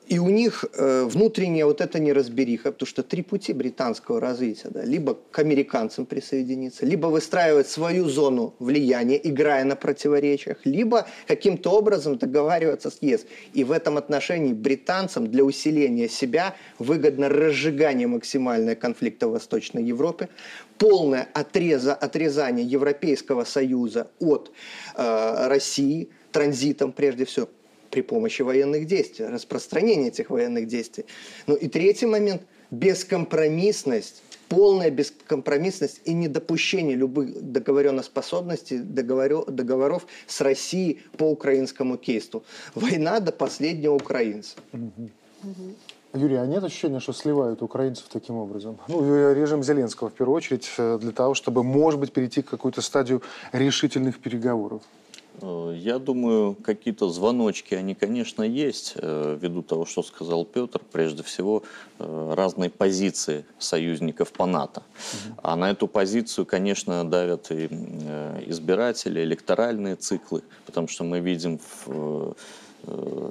и 0.08 0.20
у 0.20 0.30
них 0.30 0.66
э, 0.74 1.04
внутренняя 1.06 1.66
вот 1.66 1.82
эта 1.82 2.00
неразбериха, 2.00 2.72
потому 2.72 2.88
что 2.88 3.04
три 3.04 3.22
пути 3.22 3.54
британского 3.54 4.20
развития. 4.20 4.70
Да, 4.70 4.84
либо 4.84 5.18
к 5.32 5.40
американцам 5.40 6.06
присоединиться, 6.06 6.86
либо 6.86 7.08
выстраивать 7.08 7.68
свою 7.68 8.08
зону 8.08 8.54
влияния, 8.60 9.20
играя 9.24 9.64
на 9.64 9.76
противоречиях, 9.76 10.58
либо 10.66 11.08
каким-то 11.28 11.72
образом 11.72 12.18
договариваться 12.18 12.90
с 12.90 12.98
ЕС. 13.02 13.26
И 13.54 13.64
в 13.64 13.72
этом 13.72 13.98
отношении 13.98 14.54
британцам 14.54 15.28
для 15.28 15.44
усиления 15.44 16.10
себя 16.10 16.56
выгодно 16.80 17.30
разжигание 17.30 18.08
максимального 18.08 18.76
конфликта 18.76 19.28
в 19.28 19.32
Восточной 19.32 19.84
Европе, 19.84 20.30
полное 20.78 21.28
отреза, 21.34 21.94
отрезание 21.94 22.66
Европейского 22.66 23.44
Союза 23.44 24.08
от 24.20 24.52
э, 24.96 25.48
России, 25.48 26.10
транзитом 26.32 26.92
прежде 26.92 27.26
всего, 27.26 27.48
при 27.96 28.02
помощи 28.02 28.42
военных 28.42 28.88
действий, 28.88 29.26
распространения 29.26 30.10
этих 30.10 30.30
военных 30.30 30.68
действий. 30.68 31.06
Ну 31.48 31.56
и 31.56 31.70
третий 31.70 32.06
момент– 32.06 32.42
бескомпромиссность, 32.72 34.22
полная 34.50 34.90
бескомпромиссность 34.90 36.02
и 36.04 36.12
недопущение 36.12 36.98
любых 36.98 37.42
договоренноспособностей, 37.42 38.80
договоров, 38.80 39.46
договоров 39.46 40.08
с 40.28 40.42
Россией 40.42 41.04
по 41.18 41.24
украинскому 41.24 41.96
кейсу. 41.98 42.44
Война 42.74 43.22
до 43.22 43.32
последнего 43.32 43.96
украинца. 43.96 44.58
Юрий, 46.14 46.36
а 46.36 46.46
нет 46.46 46.64
ощущения, 46.66 47.00
что 47.00 47.14
сливают 47.14 47.62
украинцев 47.62 48.08
таким 48.12 48.36
образом? 48.36 48.78
Ну, 48.90 49.34
режим 49.34 49.64
Зеленского, 49.64 50.10
в 50.10 50.14
первую 50.14 50.36
очередь, 50.36 50.70
э, 50.78 50.98
для 51.02 51.12
того, 51.12 51.34
чтобы, 51.34 51.64
может 51.64 52.00
быть, 52.00 52.12
перейти 52.12 52.42
к 52.42 52.50
какую-то 52.50 52.82
стадию 52.82 53.22
решительных 53.54 54.20
переговоров? 54.20 54.82
Э, 55.42 55.74
я 55.76 56.00
думаю, 56.00 56.56
какие-то 56.56 57.10
звоночки, 57.10 57.76
они, 57.76 57.96
конечно, 57.96 58.44
есть, 58.44 58.94
э, 58.96 59.38
ввиду 59.42 59.62
того, 59.62 59.86
что 59.86 60.04
сказал 60.04 60.46
Петр, 60.46 60.82
прежде 60.92 61.24
всего, 61.24 61.64
э, 62.00 62.34
разные 62.36 62.70
позиции 62.70 63.46
союзников 63.60 64.32
по 64.32 64.46
НАТО. 64.46 64.82
Угу. 64.82 65.40
А 65.44 65.56
на 65.56 65.72
эту 65.72 65.88
позицию, 65.88 66.46
конечно, 66.46 67.10
давят 67.10 67.52
и 67.52 67.66
избиратели, 68.48 69.22
электоральные 69.22 69.96
циклы, 69.96 70.42
потому 70.66 70.88
что 70.88 71.04
мы 71.04 71.20
видим 71.20 71.60
в 71.86 72.36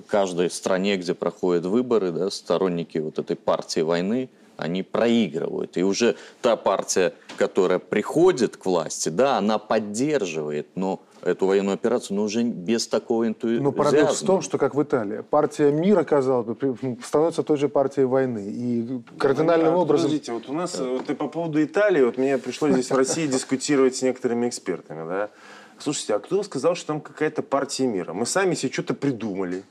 каждой 0.08 0.50
стране, 0.50 0.96
где 0.96 1.14
проходят 1.14 1.64
выборы, 1.64 2.10
да, 2.10 2.30
сторонники 2.30 2.98
вот 2.98 3.20
этой 3.20 3.36
партии 3.36 3.80
войны, 3.80 4.28
они 4.56 4.82
проигрывают. 4.82 5.76
И 5.76 5.82
уже 5.82 6.16
та 6.42 6.56
партия, 6.56 7.14
которая 7.36 7.78
приходит 7.78 8.56
к 8.56 8.66
власти, 8.66 9.08
да, 9.08 9.38
она 9.38 9.58
поддерживает, 9.58 10.68
но 10.74 11.02
эту 11.22 11.46
военную 11.46 11.74
операцию, 11.74 12.16
но 12.16 12.24
уже 12.24 12.42
без 12.42 12.86
такого 12.86 13.26
энтузиазма. 13.26 13.64
Но 13.64 13.72
парадокс 13.72 14.22
в 14.22 14.26
том, 14.26 14.42
что, 14.42 14.58
как 14.58 14.74
в 14.74 14.82
Италии, 14.82 15.22
партия 15.22 15.72
мира, 15.72 16.04
казалось 16.04 16.46
бы, 16.46 16.76
ну, 16.82 16.98
становится 17.02 17.42
той 17.42 17.56
же 17.56 17.68
партией 17.68 18.06
войны. 18.06 18.44
И 18.46 19.00
кардинальным 19.18 19.72
ну, 19.72 19.80
образом... 19.80 20.06
Подождите, 20.06 20.32
вот 20.32 20.48
у 20.48 20.52
нас, 20.52 20.78
вот 20.78 21.08
и 21.08 21.14
по 21.14 21.28
поводу 21.28 21.62
Италии, 21.62 22.02
вот 22.02 22.18
мне 22.18 22.36
пришлось 22.38 22.74
здесь 22.74 22.90
в 22.90 22.96
России 22.96 23.26
дискутировать 23.26 23.96
с 23.96 24.02
некоторыми 24.02 24.48
экспертами, 24.48 25.08
да. 25.08 25.30
Слушайте, 25.78 26.14
а 26.14 26.18
кто 26.18 26.42
сказал, 26.42 26.74
что 26.74 26.88
там 26.88 27.00
какая-то 27.00 27.42
партия 27.42 27.86
мира? 27.86 28.12
Мы 28.12 28.26
сами 28.26 28.54
себе 28.54 28.72
что-то 28.72 28.94
придумали. 28.94 29.64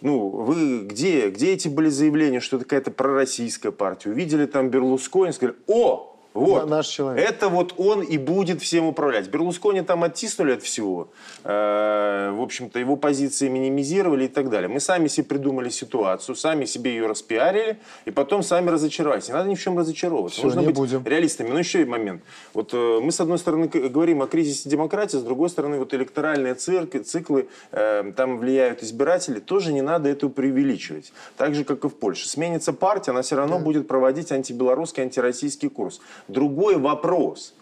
Ну, 0.00 0.28
вы 0.28 0.80
где, 0.82 1.30
где 1.30 1.52
эти 1.52 1.68
были 1.68 1.88
заявления, 1.88 2.40
что 2.40 2.58
какая-то 2.58 2.90
пророссийская 2.90 3.72
партия? 3.72 4.10
Увидели 4.10 4.46
там 4.46 4.68
Берлускони, 4.68 5.32
сказали, 5.32 5.56
о, 5.66 6.15
вот. 6.40 6.68
Наш 6.68 6.86
человек. 6.86 7.28
Это 7.28 7.48
вот 7.48 7.74
он 7.76 8.02
и 8.02 8.18
будет 8.18 8.62
всем 8.62 8.86
управлять. 8.86 9.28
Берлускони 9.28 9.82
там 9.82 10.04
оттиснули 10.04 10.52
от 10.52 10.62
всего. 10.62 11.08
Э, 11.44 12.32
в 12.32 12.40
общем-то, 12.40 12.78
его 12.78 12.96
позиции 12.96 13.48
минимизировали 13.48 14.24
и 14.24 14.28
так 14.28 14.50
далее. 14.50 14.68
Мы 14.68 14.80
сами 14.80 15.08
себе 15.08 15.26
придумали 15.26 15.68
ситуацию, 15.68 16.36
сами 16.36 16.64
себе 16.64 16.90
ее 16.92 17.06
распиарили, 17.06 17.78
и 18.04 18.10
потом 18.10 18.42
сами 18.42 18.70
разочаровались. 18.70 19.28
Не 19.28 19.34
надо 19.34 19.48
ни 19.48 19.54
в 19.54 19.60
чем 19.60 19.78
разочаровываться. 19.78 20.38
Все, 20.38 20.46
Нужно 20.46 20.62
быть 20.62 20.76
будем. 20.76 21.04
реалистами. 21.04 21.48
Но 21.48 21.58
еще 21.58 21.82
и 21.82 21.84
момент. 21.84 22.22
Вот 22.54 22.70
э, 22.72 23.00
мы, 23.02 23.12
с 23.12 23.20
одной 23.20 23.38
стороны, 23.38 23.68
говорим 23.68 24.22
о 24.22 24.26
кризисе 24.26 24.68
демократии, 24.68 25.16
с 25.16 25.22
другой 25.22 25.48
стороны, 25.48 25.78
вот 25.78 25.94
электоральные 25.94 26.54
цирки, 26.54 26.98
циклы, 26.98 27.48
э, 27.72 28.12
там 28.16 28.38
влияют 28.38 28.82
избиратели. 28.82 29.40
Тоже 29.40 29.72
не 29.72 29.82
надо 29.82 30.08
это 30.08 30.28
преувеличивать. 30.28 31.12
Так 31.36 31.54
же, 31.54 31.64
как 31.64 31.84
и 31.84 31.88
в 31.88 31.94
Польше. 31.94 32.28
Сменится 32.28 32.72
партия, 32.72 33.12
она 33.12 33.22
все 33.22 33.36
равно 33.36 33.58
да. 33.58 33.64
будет 33.64 33.88
проводить 33.88 34.32
антибелорусский, 34.32 35.02
антироссийский 35.02 35.68
курс. 35.68 36.00
Другой 36.28 36.76
вопрос, 36.76 37.54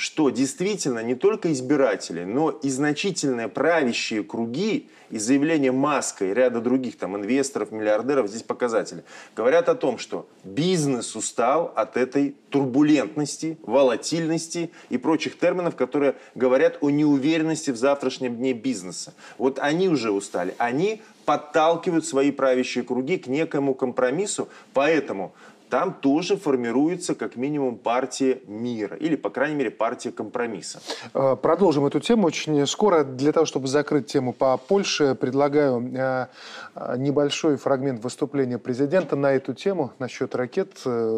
что 0.00 0.30
действительно 0.30 1.02
не 1.02 1.14
только 1.14 1.52
избиратели, 1.52 2.24
но 2.24 2.50
и 2.50 2.70
значительные 2.70 3.48
правящие 3.48 4.24
круги 4.24 4.88
и 5.10 5.18
заявления 5.18 5.72
Маска 5.72 6.24
и 6.24 6.32
ряда 6.32 6.62
других 6.62 6.96
там 6.96 7.16
инвесторов, 7.16 7.70
миллиардеров, 7.70 8.28
здесь 8.28 8.42
показатели, 8.42 9.04
говорят 9.36 9.68
о 9.68 9.74
том, 9.74 9.98
что 9.98 10.26
бизнес 10.42 11.14
устал 11.16 11.72
от 11.76 11.98
этой 11.98 12.34
турбулентности, 12.48 13.58
волатильности 13.62 14.70
и 14.88 14.96
прочих 14.96 15.38
терминов, 15.38 15.76
которые 15.76 16.14
говорят 16.34 16.78
о 16.80 16.88
неуверенности 16.88 17.70
в 17.70 17.76
завтрашнем 17.76 18.36
дне 18.36 18.54
бизнеса. 18.54 19.12
Вот 19.36 19.58
они 19.58 19.90
уже 19.90 20.12
устали. 20.12 20.54
Они 20.56 21.02
подталкивают 21.26 22.06
свои 22.06 22.30
правящие 22.30 22.84
круги 22.84 23.18
к 23.18 23.26
некому 23.26 23.74
компромиссу, 23.74 24.48
поэтому 24.72 25.34
там 25.70 25.94
тоже 25.94 26.36
формируется 26.36 27.14
как 27.14 27.36
минимум 27.36 27.78
партия 27.78 28.40
мира 28.46 28.96
или, 28.96 29.16
по 29.16 29.30
крайней 29.30 29.56
мере, 29.56 29.70
партия 29.70 30.10
компромисса. 30.10 30.80
Э, 31.14 31.36
продолжим 31.40 31.86
эту 31.86 32.00
тему 32.00 32.26
очень 32.26 32.66
скоро. 32.66 33.04
Для 33.04 33.32
того, 33.32 33.46
чтобы 33.46 33.68
закрыть 33.68 34.06
тему 34.06 34.32
по 34.32 34.56
Польше, 34.56 35.14
предлагаю 35.14 35.80
э, 35.80 36.26
э, 36.74 36.96
небольшой 36.98 37.56
фрагмент 37.56 38.02
выступления 38.02 38.58
президента 38.58 39.16
на 39.16 39.32
эту 39.32 39.54
тему 39.54 39.92
насчет 39.98 40.34
ракет, 40.34 40.72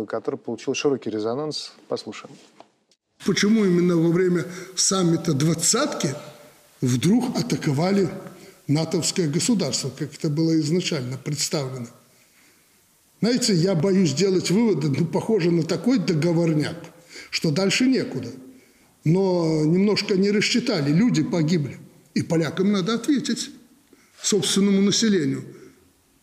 который 0.08 0.36
получил 0.36 0.74
широкий 0.74 1.10
резонанс. 1.10 1.72
Послушаем. 1.88 2.34
Почему 3.24 3.64
именно 3.64 3.96
во 3.96 4.10
время 4.10 4.44
саммита 4.74 5.32
«двадцатки» 5.32 6.14
вдруг 6.80 7.36
атаковали 7.38 8.08
натовское 8.66 9.28
государство, 9.28 9.90
как 9.96 10.14
это 10.14 10.28
было 10.28 10.58
изначально 10.60 11.16
представлено? 11.16 11.86
Знаете, 13.22 13.54
я 13.54 13.76
боюсь 13.76 14.10
сделать 14.10 14.50
выводы, 14.50 14.88
ну, 14.88 15.06
похоже 15.06 15.52
на 15.52 15.62
такой 15.62 16.00
договорняк, 16.00 16.74
что 17.30 17.52
дальше 17.52 17.86
некуда. 17.86 18.28
Но 19.04 19.64
немножко 19.64 20.16
не 20.16 20.32
рассчитали, 20.32 20.92
люди 20.92 21.22
погибли. 21.22 21.78
И 22.14 22.22
полякам 22.22 22.72
надо 22.72 22.94
ответить, 22.94 23.52
собственному 24.20 24.82
населению. 24.82 25.44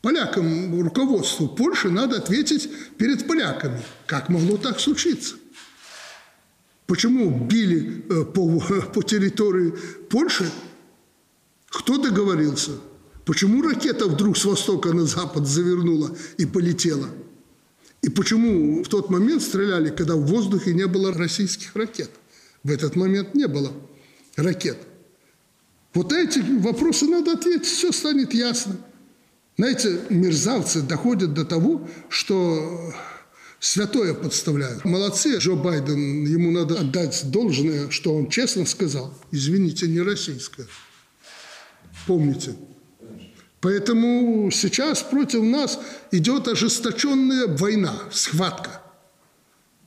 Полякам, 0.02 0.82
руководству 0.82 1.48
Польши 1.48 1.90
надо 1.90 2.18
ответить 2.18 2.70
перед 2.98 3.26
поляками. 3.26 3.82
Как 4.06 4.28
могло 4.28 4.58
так 4.58 4.82
случиться? 4.82 5.36
Почему 6.86 7.30
били 7.30 8.04
э, 8.10 8.26
по, 8.26 8.60
по 8.94 9.04
территории 9.04 9.74
Польши? 10.10 10.52
Кто 11.70 11.98
договорился? 11.98 12.72
Почему 13.30 13.62
ракета 13.62 14.08
вдруг 14.08 14.38
с 14.38 14.46
востока 14.46 14.92
на 14.92 15.06
запад 15.06 15.46
завернула 15.46 16.18
и 16.40 16.48
полетела? 16.48 17.08
И 18.02 18.10
почему 18.10 18.84
в 18.84 18.88
тот 18.88 19.12
момент 19.12 19.44
стреляли, 19.44 19.92
когда 19.92 20.16
в 20.16 20.26
воздухе 20.26 20.74
не 20.74 20.88
было 20.88 21.14
российских 21.14 21.76
ракет? 21.76 22.10
В 22.64 22.72
этот 22.72 22.96
момент 22.96 23.36
не 23.36 23.48
было 23.48 23.72
ракет. 24.36 24.80
Вот 25.94 26.12
эти 26.12 26.40
вопросы 26.40 27.06
надо 27.06 27.34
ответить, 27.34 27.68
все 27.68 27.92
станет 27.92 28.34
ясно. 28.34 28.78
Знаете, 29.60 30.00
мерзавцы 30.10 30.82
доходят 30.82 31.36
до 31.36 31.46
того, 31.46 31.88
что 32.10 32.92
святое 33.60 34.16
подставляют. 34.16 34.86
Молодцы, 34.86 35.38
Джо 35.38 35.54
Байден, 35.54 36.26
ему 36.26 36.50
надо 36.50 36.80
отдать 36.80 37.30
должное, 37.30 37.92
что 37.92 38.16
он 38.16 38.28
честно 38.28 38.66
сказал, 38.66 39.14
извините, 39.30 39.88
не 39.88 40.02
российское. 40.02 40.66
Помните, 42.08 42.56
Поэтому 43.62 44.50
сейчас 44.52 45.04
против 45.04 45.44
нас 45.44 45.80
идет 46.12 46.48
ожесточенная 46.48 47.48
война, 47.48 47.94
схватка. 48.12 48.82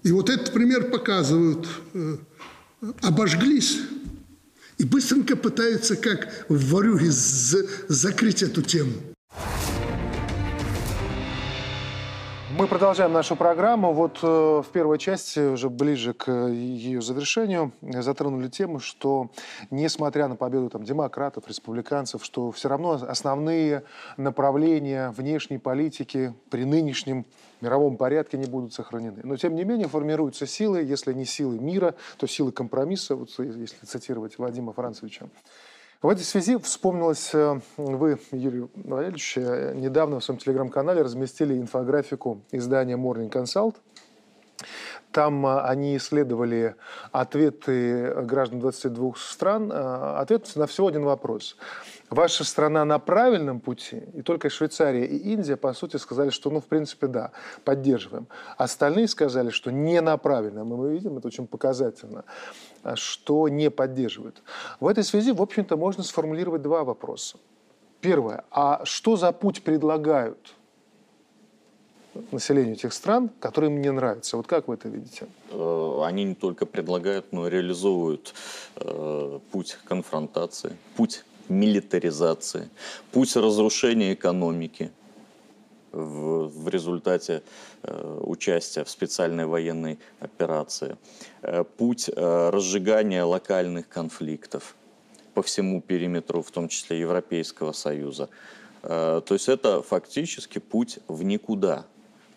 И 0.02 0.12
вот 0.12 0.28
этот 0.28 0.52
пример 0.52 0.90
показывают. 0.90 1.66
Э, 1.94 2.16
обожглись 3.00 3.78
и 4.78 4.84
быстренько 4.84 5.36
пытаются, 5.36 5.96
как 5.96 6.46
в 6.48 6.70
варюге, 6.70 7.10
закрыть 7.10 8.42
эту 8.42 8.62
тему. 8.62 9.11
Мы 12.58 12.66
продолжаем 12.66 13.14
нашу 13.14 13.34
программу. 13.34 13.94
Вот 13.94 14.18
э, 14.22 14.26
в 14.26 14.66
первой 14.72 14.98
части, 14.98 15.40
уже 15.40 15.70
ближе 15.70 16.12
к 16.12 16.30
ее 16.30 17.00
завершению, 17.00 17.72
затронули 17.80 18.48
тему, 18.48 18.78
что 18.78 19.30
несмотря 19.70 20.28
на 20.28 20.36
победу 20.36 20.68
там, 20.68 20.82
демократов, 20.82 21.48
республиканцев, 21.48 22.22
что 22.22 22.50
все 22.50 22.68
равно 22.68 22.92
основные 22.92 23.84
направления 24.18 25.10
внешней 25.16 25.56
политики 25.56 26.34
при 26.50 26.64
нынешнем 26.64 27.24
мировом 27.62 27.96
порядке 27.96 28.36
не 28.36 28.46
будут 28.46 28.74
сохранены. 28.74 29.20
Но, 29.24 29.36
тем 29.36 29.54
не 29.54 29.64
менее, 29.64 29.88
формируются 29.88 30.46
силы, 30.46 30.82
если 30.82 31.14
не 31.14 31.24
силы 31.24 31.58
мира, 31.58 31.94
то 32.18 32.26
силы 32.26 32.52
компромисса, 32.52 33.16
вот, 33.16 33.30
если 33.38 33.86
цитировать 33.86 34.36
Владимира 34.36 34.72
Францевича 34.72 35.26
В 36.02 36.08
этой 36.08 36.24
связи 36.24 36.56
вспомнилось, 36.56 37.30
э, 37.32 37.60
вы, 37.76 38.18
Юрий 38.32 38.66
Валерьевич, 38.74 39.34
э, 39.36 39.72
недавно 39.76 40.18
в 40.18 40.24
своем 40.24 40.40
телеграм-канале 40.40 41.00
разместили 41.00 41.56
инфографику 41.56 42.40
издания 42.50 42.96
Morning 42.96 43.30
Consult. 43.30 43.76
Там 45.12 45.46
э, 45.46 45.60
они 45.60 45.96
исследовали 45.96 46.74
ответы 47.12 48.16
граждан 48.22 48.58
22 48.58 49.12
стран, 49.16 49.70
ответ 49.72 50.50
на 50.56 50.66
всего 50.66 50.88
один 50.88 51.04
вопрос– 51.04 51.56
ваша 52.12 52.44
страна 52.44 52.84
на 52.84 52.98
правильном 52.98 53.60
пути, 53.60 54.02
и 54.14 54.22
только 54.22 54.50
Швейцария 54.50 55.04
и 55.04 55.16
Индия, 55.16 55.56
по 55.56 55.72
сути, 55.72 55.96
сказали, 55.96 56.30
что, 56.30 56.50
ну, 56.50 56.60
в 56.60 56.66
принципе, 56.66 57.06
да, 57.06 57.32
поддерживаем. 57.64 58.26
Остальные 58.56 59.08
сказали, 59.08 59.50
что 59.50 59.70
не 59.70 60.00
на 60.00 60.16
правильном, 60.16 60.72
и 60.72 60.76
мы 60.76 60.92
видим, 60.92 61.18
это 61.18 61.28
очень 61.28 61.46
показательно, 61.46 62.24
что 62.94 63.48
не 63.48 63.70
поддерживают. 63.70 64.42
В 64.80 64.86
этой 64.86 65.04
связи, 65.04 65.32
в 65.32 65.42
общем-то, 65.42 65.76
можно 65.76 66.02
сформулировать 66.02 66.62
два 66.62 66.84
вопроса. 66.84 67.38
Первое, 68.00 68.44
а 68.50 68.84
что 68.84 69.16
за 69.16 69.32
путь 69.32 69.62
предлагают 69.62 70.54
населению 72.30 72.76
тех 72.76 72.92
стран, 72.92 73.30
которые 73.40 73.70
им 73.70 73.80
не 73.80 73.90
нравятся. 73.90 74.36
Вот 74.36 74.46
как 74.46 74.68
вы 74.68 74.74
это 74.74 74.88
видите? 74.88 75.26
Э, 75.50 76.00
они 76.04 76.24
не 76.24 76.34
только 76.34 76.66
предлагают, 76.66 77.32
но 77.32 77.46
и 77.46 77.50
реализуют 77.50 78.34
э, 78.76 79.38
путь 79.50 79.78
конфронтации, 79.84 80.76
путь 80.96 81.24
милитаризации, 81.48 82.68
путь 83.10 83.36
разрушения 83.36 84.14
экономики 84.14 84.90
в, 85.92 86.48
в 86.48 86.68
результате 86.68 87.42
э, 87.82 88.20
участия 88.22 88.84
в 88.84 88.90
специальной 88.90 89.46
военной 89.46 89.98
операции, 90.20 90.96
э, 91.42 91.64
путь 91.64 92.08
э, 92.08 92.50
разжигания 92.50 93.24
локальных 93.24 93.88
конфликтов 93.88 94.74
по 95.34 95.42
всему 95.42 95.80
периметру, 95.80 96.42
в 96.42 96.50
том 96.50 96.68
числе 96.68 97.00
Европейского 97.00 97.72
Союза. 97.72 98.28
Э, 98.82 99.20
то 99.24 99.34
есть 99.34 99.48
это 99.48 99.82
фактически 99.82 100.58
путь 100.58 100.98
в 101.08 101.22
никуда. 101.22 101.86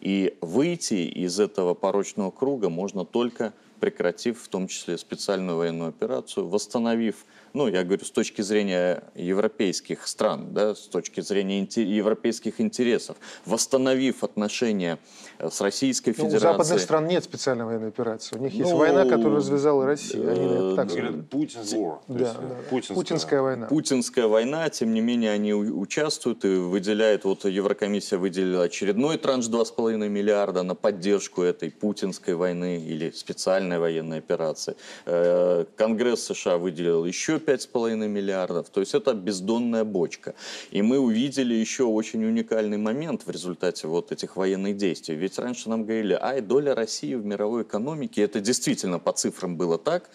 И 0.01 0.37
выйти 0.41 1.09
из 1.09 1.39
этого 1.39 1.73
порочного 1.73 2.29
круга 2.31 2.69
можно 2.69 3.05
только 3.05 3.53
прекратив 3.79 4.41
в 4.41 4.47
том 4.47 4.67
числе 4.67 4.97
специальную 4.97 5.57
военную 5.57 5.89
операцию, 5.89 6.47
восстановив 6.47 7.25
ну, 7.55 7.69
я 7.69 7.85
говорю, 7.85 8.03
с 8.03 8.11
точки 8.11 8.41
зрения 8.41 9.01
европейских 9.15 10.07
стран, 10.07 10.53
да, 10.53 10.75
с 10.75 10.87
точки 10.87 11.21
зрения 11.21 11.65
европейских 11.75 12.59
интересов, 12.59 13.15
восстановив 13.45 14.25
отношения 14.25 14.99
э, 15.39 15.49
с 15.49 15.61
Российской 15.61 16.11
Федерацией. 16.11 16.41
Ну, 16.41 16.49
у 16.49 16.51
западных 16.51 16.81
стран 16.81 17.07
нет 17.07 17.23
специальной 17.23 17.63
военной 17.63 17.87
операции. 17.87 18.35
У 18.35 18.41
них 18.41 18.53
есть 18.53 18.71
ну, 18.71 18.77
война, 18.77 19.05
которую 19.05 19.37
развязала 19.37 19.85
Россия. 19.85 20.29
Они 20.29 20.73
э, 20.73 20.73
так 20.75 20.89
говорят, 20.89 21.15
Путин's 21.31 21.73
war. 21.73 21.99
Да, 22.09 22.33
да. 22.33 22.55
Путинская. 22.69 22.95
Путинская 22.95 23.41
война. 23.41 23.67
Путинская 23.67 24.27
война, 24.27 24.69
тем 24.69 24.93
не 24.93 24.99
менее, 24.99 25.31
они 25.31 25.53
участвуют 25.53 26.43
и 26.43 26.55
выделяют, 26.57 27.23
вот 27.23 27.45
Еврокомиссия 27.45 28.19
выделила 28.19 28.63
очередной 28.63 29.17
транш 29.17 29.45
2,5 29.45 30.09
миллиарда 30.09 30.63
на 30.63 30.75
поддержку 30.75 31.41
этой 31.41 31.71
путинской 31.71 32.35
войны 32.35 32.83
или 32.85 33.11
специальной 33.11 33.74
военной 33.79 34.19
операции. 34.19 34.75
Э, 35.05 35.65
Конгресс 35.75 36.25
США 36.25 36.57
выделил 36.57 37.05
еще 37.05 37.37
5,5 37.37 38.07
миллиардов. 38.07 38.69
То 38.69 38.79
есть 38.79 38.93
это 38.93 39.13
бездонная 39.13 39.83
бочка. 39.83 40.35
И 40.71 40.81
мы 40.81 40.99
увидели 40.99 41.53
еще 41.53 41.83
очень 41.83 42.23
уникальный 42.25 42.77
момент 42.77 43.23
в 43.25 43.29
результате 43.29 43.87
вот 43.87 44.11
этих 44.11 44.35
военных 44.35 44.77
действий. 44.77 45.15
Ведь 45.15 45.39
раньше 45.39 45.69
нам 45.69 45.83
говорили, 45.83 46.17
ай, 46.21 46.41
доля 46.41 46.75
России 46.75 47.15
в 47.15 47.25
мировой 47.25 47.63
экономике, 47.63 48.21
это 48.23 48.39
действительно 48.39 48.99
по 48.99 49.11
цифрам 49.11 49.55
было 49.55 49.77
так, 49.77 50.09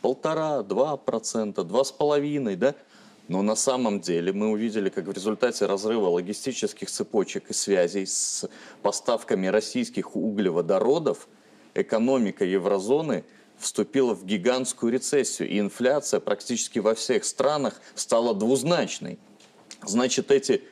полтора, 0.00 0.62
два 0.62 0.96
процента, 0.96 1.64
два 1.64 1.84
с 1.84 1.92
половиной, 1.92 2.56
да? 2.56 2.74
Но 3.28 3.42
на 3.42 3.56
самом 3.56 4.00
деле 4.00 4.32
мы 4.32 4.50
увидели, 4.50 4.88
как 4.88 5.06
в 5.06 5.12
результате 5.12 5.66
разрыва 5.66 6.08
логистических 6.08 6.88
цепочек 6.88 7.50
и 7.50 7.52
связей 7.52 8.06
с 8.06 8.48
поставками 8.82 9.48
российских 9.48 10.14
углеводородов 10.14 11.26
экономика 11.76 12.44
еврозоны– 12.44 13.24
вступила 13.58 14.14
в 14.14 14.24
гигантскую 14.24 14.92
рецессию, 14.92 15.48
и 15.48 15.58
инфляция 15.58 16.20
практически 16.20 16.78
во 16.78 16.94
всех 16.94 17.24
странах 17.24 17.80
стала 17.94 18.34
двузначной. 18.34 19.18
Значит, 19.84 20.30
эти 20.30 20.62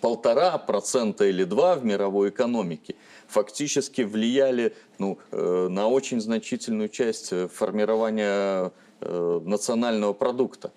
полтора 0.00 0.58
процента 0.58 1.24
или 1.24 1.44
два 1.44 1.76
в 1.76 1.84
мировой 1.84 2.30
экономике 2.30 2.94
фактически 3.28 4.02
влияли 4.02 4.74
ну, 4.98 5.18
э, 5.30 5.68
на 5.70 5.88
очень 5.88 6.20
значительную 6.20 6.88
часть 6.88 7.32
э, 7.32 7.48
формирования 7.48 8.72
э, 9.00 9.40
национального 9.44 10.12
продукта. 10.12 10.72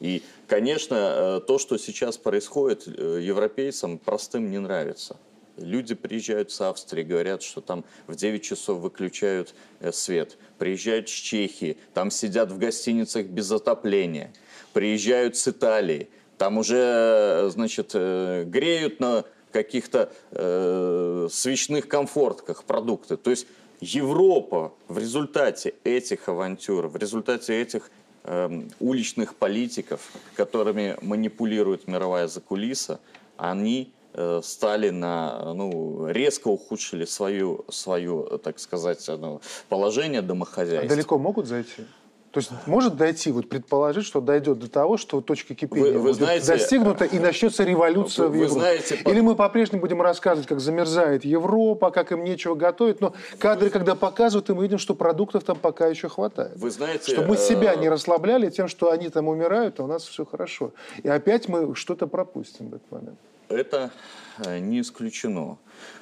И, 0.00 0.22
конечно, 0.46 1.42
то, 1.44 1.58
что 1.58 1.76
сейчас 1.76 2.16
происходит, 2.18 2.86
европейцам 2.86 3.98
простым 3.98 4.48
не 4.48 4.60
нравится. 4.60 5.16
Люди 5.58 5.94
приезжают 5.94 6.50
с 6.50 6.60
Австрии, 6.60 7.02
говорят, 7.02 7.42
что 7.42 7.60
там 7.60 7.84
в 8.06 8.14
9 8.14 8.42
часов 8.42 8.78
выключают 8.78 9.54
э, 9.80 9.92
свет. 9.92 10.36
Приезжают 10.58 11.08
с 11.08 11.12
Чехии, 11.12 11.78
там 11.94 12.10
сидят 12.10 12.50
в 12.50 12.58
гостиницах 12.58 13.26
без 13.26 13.50
отопления. 13.50 14.32
Приезжают 14.72 15.36
с 15.36 15.48
Италии, 15.48 16.08
там 16.38 16.58
уже, 16.58 16.76
э, 16.76 17.50
значит, 17.50 17.90
э, 17.94 18.44
греют 18.44 19.00
на 19.00 19.24
каких-то 19.52 20.12
э, 20.30 21.28
свечных 21.30 21.88
комфортках 21.88 22.64
продукты. 22.64 23.16
То 23.16 23.30
есть 23.30 23.46
Европа 23.80 24.72
в 24.88 24.98
результате 24.98 25.74
этих 25.84 26.28
авантюр, 26.28 26.88
в 26.88 26.96
результате 26.96 27.60
этих 27.60 27.90
э, 28.24 28.62
уличных 28.80 29.34
политиков, 29.34 30.12
которыми 30.34 30.96
манипулирует 31.02 31.86
мировая 31.88 32.28
закулиса, 32.28 33.00
они 33.36 33.92
Э, 34.20 34.40
стали 34.42 34.90
на, 34.90 35.54
ну, 35.54 36.08
резко 36.08 36.48
ухудшили 36.48 37.04
свою, 37.04 37.64
свою 37.68 38.24
так 38.42 38.58
сказать, 38.58 39.04
ну, 39.06 39.40
положение 39.68 40.22
домохозяйства. 40.22 40.86
А 40.86 40.88
далеко 40.88 41.18
могут 41.18 41.46
зайти? 41.46 41.84
То 42.32 42.40
есть 42.40 42.50
может 42.66 42.96
дойти, 42.96 43.30
вот 43.30 43.48
предположить, 43.48 44.04
что 44.04 44.20
дойдет 44.20 44.58
до 44.58 44.68
того, 44.68 44.96
что 44.96 45.20
точка 45.20 45.54
кипения 45.54 45.92
вы, 45.92 45.98
вы 45.98 46.00
будет 46.00 46.16
знаете, 46.16 46.46
достигнута 46.48 47.04
и 47.04 47.20
начнется 47.20 47.62
революция 47.62 48.26
вы, 48.26 48.32
в 48.32 48.34
Европе. 48.34 48.60
Знаете, 48.60 48.98
Или 49.06 49.20
мы 49.20 49.36
по-прежнему 49.36 49.82
будем 49.82 50.02
рассказывать, 50.02 50.48
как 50.48 50.58
замерзает 50.58 51.24
Европа, 51.24 51.92
как 51.92 52.10
им 52.10 52.24
нечего 52.24 52.56
готовить, 52.56 53.00
но 53.00 53.14
кадры, 53.38 53.70
когда 53.70 53.94
показывают, 53.94 54.48
мы 54.48 54.64
видим, 54.64 54.78
что 54.78 54.96
продуктов 54.96 55.44
там 55.44 55.56
пока 55.56 55.86
еще 55.86 56.08
хватает. 56.08 56.56
Вы 56.56 56.72
знаете, 56.72 57.12
что 57.12 57.22
мы 57.22 57.36
себя 57.36 57.74
э, 57.74 57.78
не 57.78 57.88
расслабляли 57.88 58.50
тем, 58.50 58.66
что 58.66 58.90
они 58.90 59.10
там 59.10 59.28
умирают, 59.28 59.78
а 59.78 59.84
у 59.84 59.86
нас 59.86 60.02
все 60.02 60.24
хорошо. 60.24 60.72
И 61.04 61.08
опять 61.08 61.48
мы 61.48 61.76
что-то 61.76 62.08
пропустим 62.08 62.70
в 62.70 62.74
этот 62.74 62.90
момент. 62.90 63.18
Это 63.48 63.90
э, 64.38 64.58
не 64.58 64.80
исключено. 64.80 65.58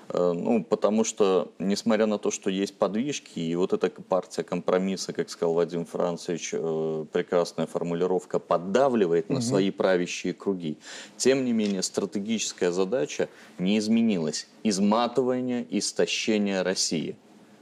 Э, 0.09 0.33
ну, 0.33 0.65
потому 0.65 1.05
что, 1.05 1.53
несмотря 1.59 2.07
на 2.07 2.19
то, 2.19 2.31
что 2.31 2.51
есть 2.51 2.77
подвижки, 2.77 3.39
и 3.39 3.55
вот 3.55 3.73
эта 3.73 3.89
партия 3.91 4.43
компромисса, 4.43 5.13
как 5.13 5.31
сказал 5.31 5.55
Вадим 5.55 5.87
Францевич, 5.87 6.51
э, 6.53 7.05
прекрасная 7.13 7.67
формулировка, 7.67 8.39
поддавливает 8.39 9.31
на 9.31 9.41
свои 9.41 9.71
правящие 9.71 10.35
круги. 10.35 10.77
Тем 11.17 11.45
не 11.45 11.53
менее, 11.53 11.83
стратегическая 11.83 12.73
задача 12.73 13.29
не 13.59 13.79
изменилась. 13.79 14.49
Изматывание, 14.65 15.67
истощение 15.71 16.63
России. 16.63 17.17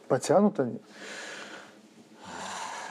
Потянут 0.09 0.61
они? 0.61 0.79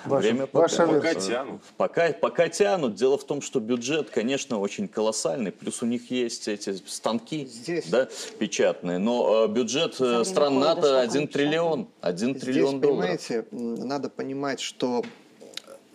Время 0.06 0.48
ваша 0.52 0.86
пока, 0.86 0.94
пока 0.94 1.16
тянут. 1.16 1.62
Пока, 1.78 2.14
пока 2.14 2.50
тянут. 2.50 2.96
Дело 2.96 3.18
в 3.18 3.24
том, 3.24 3.42
что 3.42 3.60
бюджет, 3.60 4.10
конечно, 4.10 4.60
очень 4.60 4.88
колоссальный. 4.88 5.52
Плюс 5.52 5.82
у 5.82 5.86
них 5.86 6.12
есть 6.12 6.48
эти 6.48 6.76
станки 6.86 7.46
Здесь. 7.46 7.88
Да, 7.88 8.08
печатные. 8.38 8.98
Но 8.98 9.46
э, 9.46 9.48
бюджет 9.48 10.00
э, 10.00 10.24
стран 10.24 10.60
НАТО 10.60 11.02
1 11.02 11.28
триллион. 11.28 11.88
1 12.02 12.40
триллион 12.40 12.82
долларов. 12.82 13.22
понимаете, 13.22 13.46
надо 13.52 14.10
понимать, 14.10 14.60
что 14.60 15.04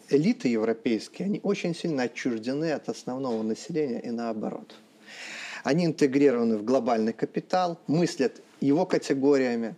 элиты 0.09 0.49
европейские, 0.49 1.27
они 1.27 1.41
очень 1.43 1.75
сильно 1.75 2.05
отчуждены 2.05 2.73
от 2.73 2.89
основного 2.89 3.43
населения 3.43 4.01
и 4.01 4.11
наоборот. 4.11 4.75
Они 5.65 5.85
интегрированы 5.85 6.57
в 6.57 6.65
глобальный 6.65 7.13
капитал, 7.13 7.79
мыслят 7.87 8.41
его 8.61 8.87
категориями, 8.87 9.75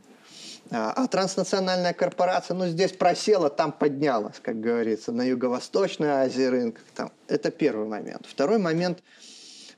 а, 0.70 0.92
а 0.92 1.08
транснациональная 1.08 1.92
корпорация, 1.92 2.54
ну, 2.54 2.66
здесь 2.66 2.92
просела, 2.92 3.50
там 3.50 3.72
поднялась, 3.72 4.38
как 4.40 4.60
говорится, 4.60 5.10
на 5.10 5.22
Юго-Восточной 5.22 6.08
Азии 6.08 6.44
рынках. 6.44 6.84
Там. 6.94 7.10
Это 7.26 7.50
первый 7.50 7.88
момент. 7.88 8.24
Второй 8.28 8.58
момент, 8.58 9.02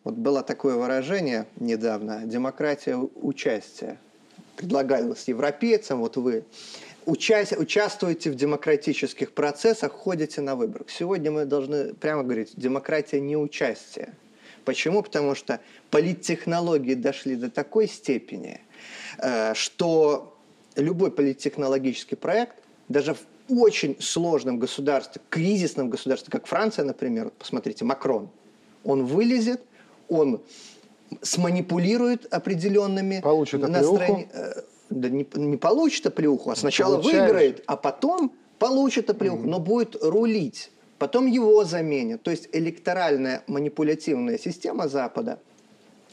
вот 0.04 0.14
было 0.14 0.42
такое 0.42 0.74
выражение 0.74 1.46
недавно, 1.56 2.22
демократия 2.24 2.96
участия. 2.96 3.98
Предлагалось 4.56 5.26
европейцам, 5.28 6.00
вот 6.00 6.18
вы 6.18 6.44
участь, 7.06 7.56
участвуете 7.56 8.30
в 8.30 8.34
демократических 8.34 9.32
процессах, 9.32 9.92
ходите 9.92 10.42
на 10.42 10.56
выборы. 10.56 10.84
Сегодня 10.88 11.30
мы 11.30 11.46
должны 11.46 11.94
прямо 11.94 12.22
говорить, 12.22 12.52
демократия 12.54 13.20
не 13.20 13.36
участие. 13.36 14.12
Почему? 14.66 15.02
Потому 15.02 15.34
что 15.34 15.58
политтехнологии 15.90 16.94
дошли 16.94 17.34
до 17.34 17.50
такой 17.50 17.88
степени, 17.88 18.60
э, 19.18 19.54
что 19.54 20.31
любой 20.76 21.10
политтехнологический 21.10 22.16
проект, 22.16 22.56
даже 22.88 23.16
очень 23.48 23.96
сложном 24.00 24.58
государстве, 24.58 25.20
кризисном 25.28 25.90
государстве, 25.90 26.30
как 26.30 26.46
Франция, 26.46 26.84
например, 26.84 27.30
посмотрите, 27.38 27.84
Макрон, 27.84 28.30
он 28.84 29.04
вылезет, 29.04 29.62
он 30.08 30.42
сманипулирует 31.20 32.32
определенными 32.32 33.20
Получит 33.20 33.60
настроениями. 33.68 34.28
Э, 34.32 34.62
да 34.90 35.08
не, 35.08 35.26
не 35.34 35.56
получит 35.56 36.06
оплеуху, 36.06 36.50
а 36.50 36.56
сначала 36.56 36.94
Получаешь. 36.94 37.30
выиграет, 37.30 37.64
а 37.66 37.76
потом 37.76 38.32
получит 38.58 39.10
оплеуху, 39.10 39.44
mm-hmm. 39.44 39.50
но 39.50 39.58
будет 39.58 39.96
рулить. 40.02 40.70
Потом 40.98 41.26
его 41.26 41.64
заменят. 41.64 42.22
То 42.22 42.30
есть 42.30 42.48
электоральная 42.52 43.42
манипулятивная 43.46 44.38
система 44.38 44.88
Запада– 44.88 45.38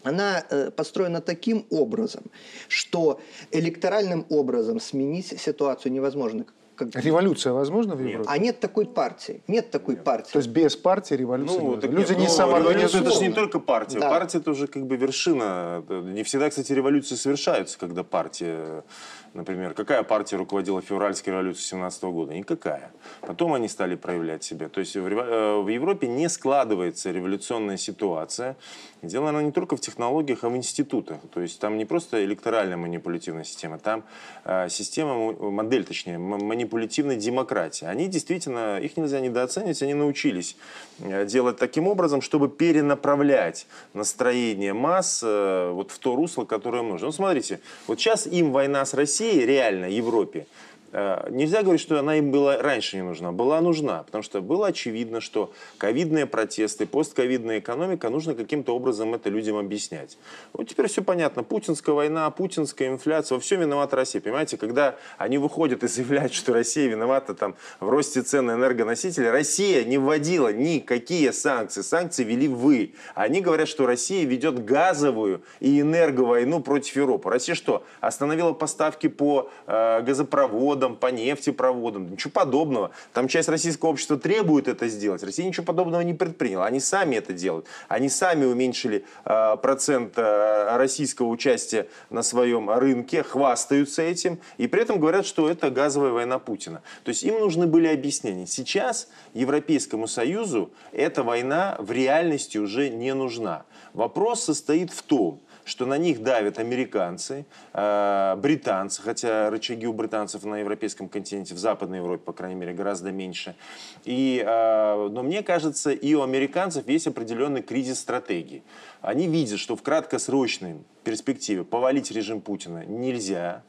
она 0.04 0.44
э, 0.50 0.72
построена 0.72 1.22
таким 1.22 1.66
образом, 1.70 2.24
что 2.68 3.20
электоральным 3.52 4.26
образом 4.30 4.80
сменить 4.80 5.40
ситуацию 5.40 5.92
невозможно. 5.92 6.46
Как... 6.76 6.96
Революция 6.96 7.52
возможна 7.52 7.96
в 7.96 8.02
Европе? 8.02 8.30
А 8.32 8.38
нет 8.38 8.62
такой 8.62 8.86
партии. 8.86 9.42
Нет 9.48 9.70
такой 9.70 9.96
нет. 9.96 10.04
партии. 10.06 10.32
То 10.32 10.40
есть 10.40 10.50
без 10.50 10.78
партии 10.78 11.16
революции 11.16 11.60
ну, 11.60 11.76
так 11.76 11.92
Люди 11.92 12.12
нет, 12.12 12.20
не 12.20 12.28
ну, 12.28 12.32
самоорганизуют. 12.32 13.08
Это 13.08 13.16
же 13.16 13.28
не 13.28 13.34
только 13.34 13.60
партия. 13.60 14.00
Да. 14.00 14.10
Партия 14.10 14.38
это 14.38 14.52
уже 14.52 14.68
как 14.68 14.88
бы 14.88 14.96
вершина. 14.96 15.84
Не 15.90 16.24
всегда, 16.24 16.50
кстати, 16.50 16.72
революции 16.72 17.16
совершаются, 17.16 17.78
когда 17.78 18.04
партия 18.04 18.86
Например, 19.34 19.74
какая 19.74 20.02
партия 20.02 20.38
руководила 20.38 20.82
февральской 20.82 21.34
революцией 21.34 21.68
17 21.68 22.04
года? 22.06 22.34
Никакая. 22.34 22.92
Потом 23.22 23.54
они 23.54 23.68
стали 23.68 23.96
проявлять 23.96 24.44
себя. 24.44 24.70
То 24.70 24.80
есть 24.80 24.96
в 24.96 25.06
э, 25.06 25.72
Европе 25.72 26.08
не 26.08 26.28
складывается 26.30 27.12
революционная 27.12 27.78
ситуация. 27.78 28.58
Дело, 29.04 29.26
наверное, 29.26 29.46
не 29.46 29.52
только 29.52 29.78
в 29.78 29.82
технологиях, 29.82 30.44
а 30.44 30.50
в 30.50 30.58
институтах. 30.58 31.20
То 31.32 31.42
есть 31.42 31.60
там 31.60 31.78
не 31.78 31.86
просто 31.86 32.24
электоральная 32.26 32.76
манипулятивная 32.76 33.44
система, 33.44 33.78
там 33.78 34.04
э, 34.46 34.68
система, 34.70 35.32
модель, 35.52 35.86
точнее, 35.86 36.18
манипулятивной 36.18 37.16
демократии. 37.16 37.86
Они 37.86 38.08
действительно, 38.08 38.80
их 38.80 38.98
нельзя 38.98 39.20
недооценивать, 39.20 39.82
они 39.84 39.94
научились 39.94 40.58
э, 41.00 41.26
делать 41.26 41.58
таким 41.58 41.88
образом, 41.88 42.22
чтобы 42.22 42.50
перенаправлять 42.50 43.68
настроение 43.94 44.74
масс 44.74 45.22
вот 45.22 45.92
в 45.92 46.00
то 46.00 46.16
русло, 46.16 46.46
которое 46.46 46.82
им 46.82 46.90
нужно. 46.90 47.08
Ну, 47.08 47.12
смотрите, 47.12 47.60
вот 47.88 48.00
сейчас 48.00 48.26
им 48.26 48.52
война 48.52 48.86
с 48.86 48.94
Россией 48.94 49.19
России, 49.20 49.44
реально 49.44 49.86
Европе, 49.86 50.48
нельзя 50.92 51.62
говорить, 51.62 51.82
что 51.82 52.00
она 52.00 52.16
им 52.16 52.32
была 52.32 52.58
раньше 52.58 52.98
не 52.98 53.04
нужна. 53.04 53.32
Была 53.32 53.62
нужна, 53.62 54.04
потому 54.04 54.24
что 54.24 54.42
было 54.42 54.68
очевидно, 54.68 55.22
что 55.22 55.52
ковидные 55.78 56.26
протесты, 56.26 56.86
постковидная 56.86 57.60
экономика, 57.60 58.10
нужно 58.10 58.34
каким-то 58.34 58.76
образом 58.76 59.14
это 59.14 59.30
людям 59.30 59.58
объяснять. 59.58 60.18
Вот 60.54 60.68
теперь 60.68 60.88
все 60.88 61.02
понятно. 61.02 61.44
Путинская 61.44 61.94
война, 61.94 62.30
путинская 62.32 62.90
инфляция, 62.90 63.36
во 63.36 63.42
всем 63.42 63.62
виновата 63.62 63.96
Россия. 63.96 64.22
Понимаете, 64.22 64.58
когда 64.58 64.96
они 65.18 65.38
выходят 65.38 65.84
и 65.84 65.88
заявляют, 65.88 66.34
что 66.34 66.54
Россия 66.54 66.88
виновата 66.88 67.34
там, 67.34 67.56
в 67.80 67.90
росте 67.90 68.22
цен 68.22 68.46
на 68.48 68.54
энергоносители, 68.54 69.26
Россия 69.26 69.84
не 69.84 69.98
вводила 69.98 70.52
никакие 70.52 71.34
санкции. 71.34 71.82
Санкции 71.82 72.24
вели 72.24 72.48
вы. 72.48 72.94
Они 73.16 73.42
говорят, 73.42 73.68
что 73.68 73.86
Россия 73.86 74.26
ведет 74.26 74.66
газовую 74.66 75.42
и 75.60 75.82
энерговойну 75.82 76.62
против 76.62 76.96
Европы. 76.96 77.30
Россия 77.30 77.56
что, 77.56 77.84
остановила 78.02 78.54
поставки 78.54 79.08
по 79.08 79.50
э, 79.68 80.02
газопроводам, 80.02 80.79
газопроводам, 80.80 80.96
по 80.96 81.08
нефтепроводам. 81.08 82.12
Ничего 82.12 82.32
подобного. 82.32 82.92
Там 83.14 83.28
часть 83.28 83.50
российского 83.50 83.90
общества 83.90 84.18
требует 84.18 84.68
это 84.68 84.88
сделать. 84.88 85.24
Россия 85.24 85.46
ничего 85.46 85.66
подобного 85.66 86.02
не 86.02 86.14
предприняла. 86.14 86.66
Они 86.66 86.80
сами 86.80 87.16
это 87.16 87.34
делают. 87.34 87.66
Они 87.88 88.10
сами 88.10 88.46
уменьшили 88.46 89.06
э, 89.26 89.58
процент 89.62 90.14
э, 90.18 90.78
российского 90.78 91.28
участия 91.28 91.88
на 92.10 92.24
своем 92.24 92.70
рынке, 92.70 93.24
хвастаются 93.24 94.02
этим. 94.02 94.40
И 94.58 94.68
при 94.68 94.82
этом 94.82 95.00
говорят, 95.00 95.26
что 95.26 95.50
это 95.50 95.70
газовая 95.70 96.12
война 96.12 96.40
Путина. 96.40 96.82
То 97.04 97.10
есть 97.10 97.24
им 97.24 97.40
нужны 97.40 97.68
были 97.68 97.88
объяснения. 97.88 98.48
Сейчас 98.48 99.08
Европейскому 99.34 100.08
Союзу 100.08 100.72
эта 100.92 101.24
война 101.24 101.76
в 101.80 101.92
реальности 101.92 102.58
уже 102.58 102.90
не 102.90 103.14
нужна. 103.14 103.64
Вопрос 103.94 104.44
состоит 104.44 104.92
в 104.92 105.02
том, 105.02 105.42
что 105.70 105.86
на 105.86 105.98
них 105.98 106.24
давят 106.24 106.60
американцы, 106.60 107.46
э, 107.74 108.36
британцы, 108.38 109.02
хотя 109.02 109.50
рычаги 109.50 109.86
у 109.86 109.94
британцев 109.94 110.44
на 110.44 110.58
европейском 110.58 111.08
континенте, 111.08 111.54
в 111.54 111.60
Западной 111.60 112.00
Европе, 112.00 112.24
по 112.24 112.34
крайней 112.34 112.56
мере, 112.56 112.74
гораздо 112.74 113.12
меньше. 113.12 113.56
И, 114.04 114.44
э, 114.46 115.10
но 115.10 115.24
мне 115.24 115.44
кажется, 115.44 115.92
и 115.92 116.14
у 116.16 116.24
американцев 116.24 116.88
есть 116.88 117.08
определенный 117.08 117.62
кризис 117.62 118.00
стратегии. 118.00 118.64
Они 119.02 119.28
видят, 119.28 119.60
что 119.60 119.76
в 119.76 119.84
краткосрочной 119.84 120.78
перспективе 121.04 121.64
повалить 121.64 122.12
режим 122.12 122.42
Путина 122.42 122.86
нельзя, 122.86 123.64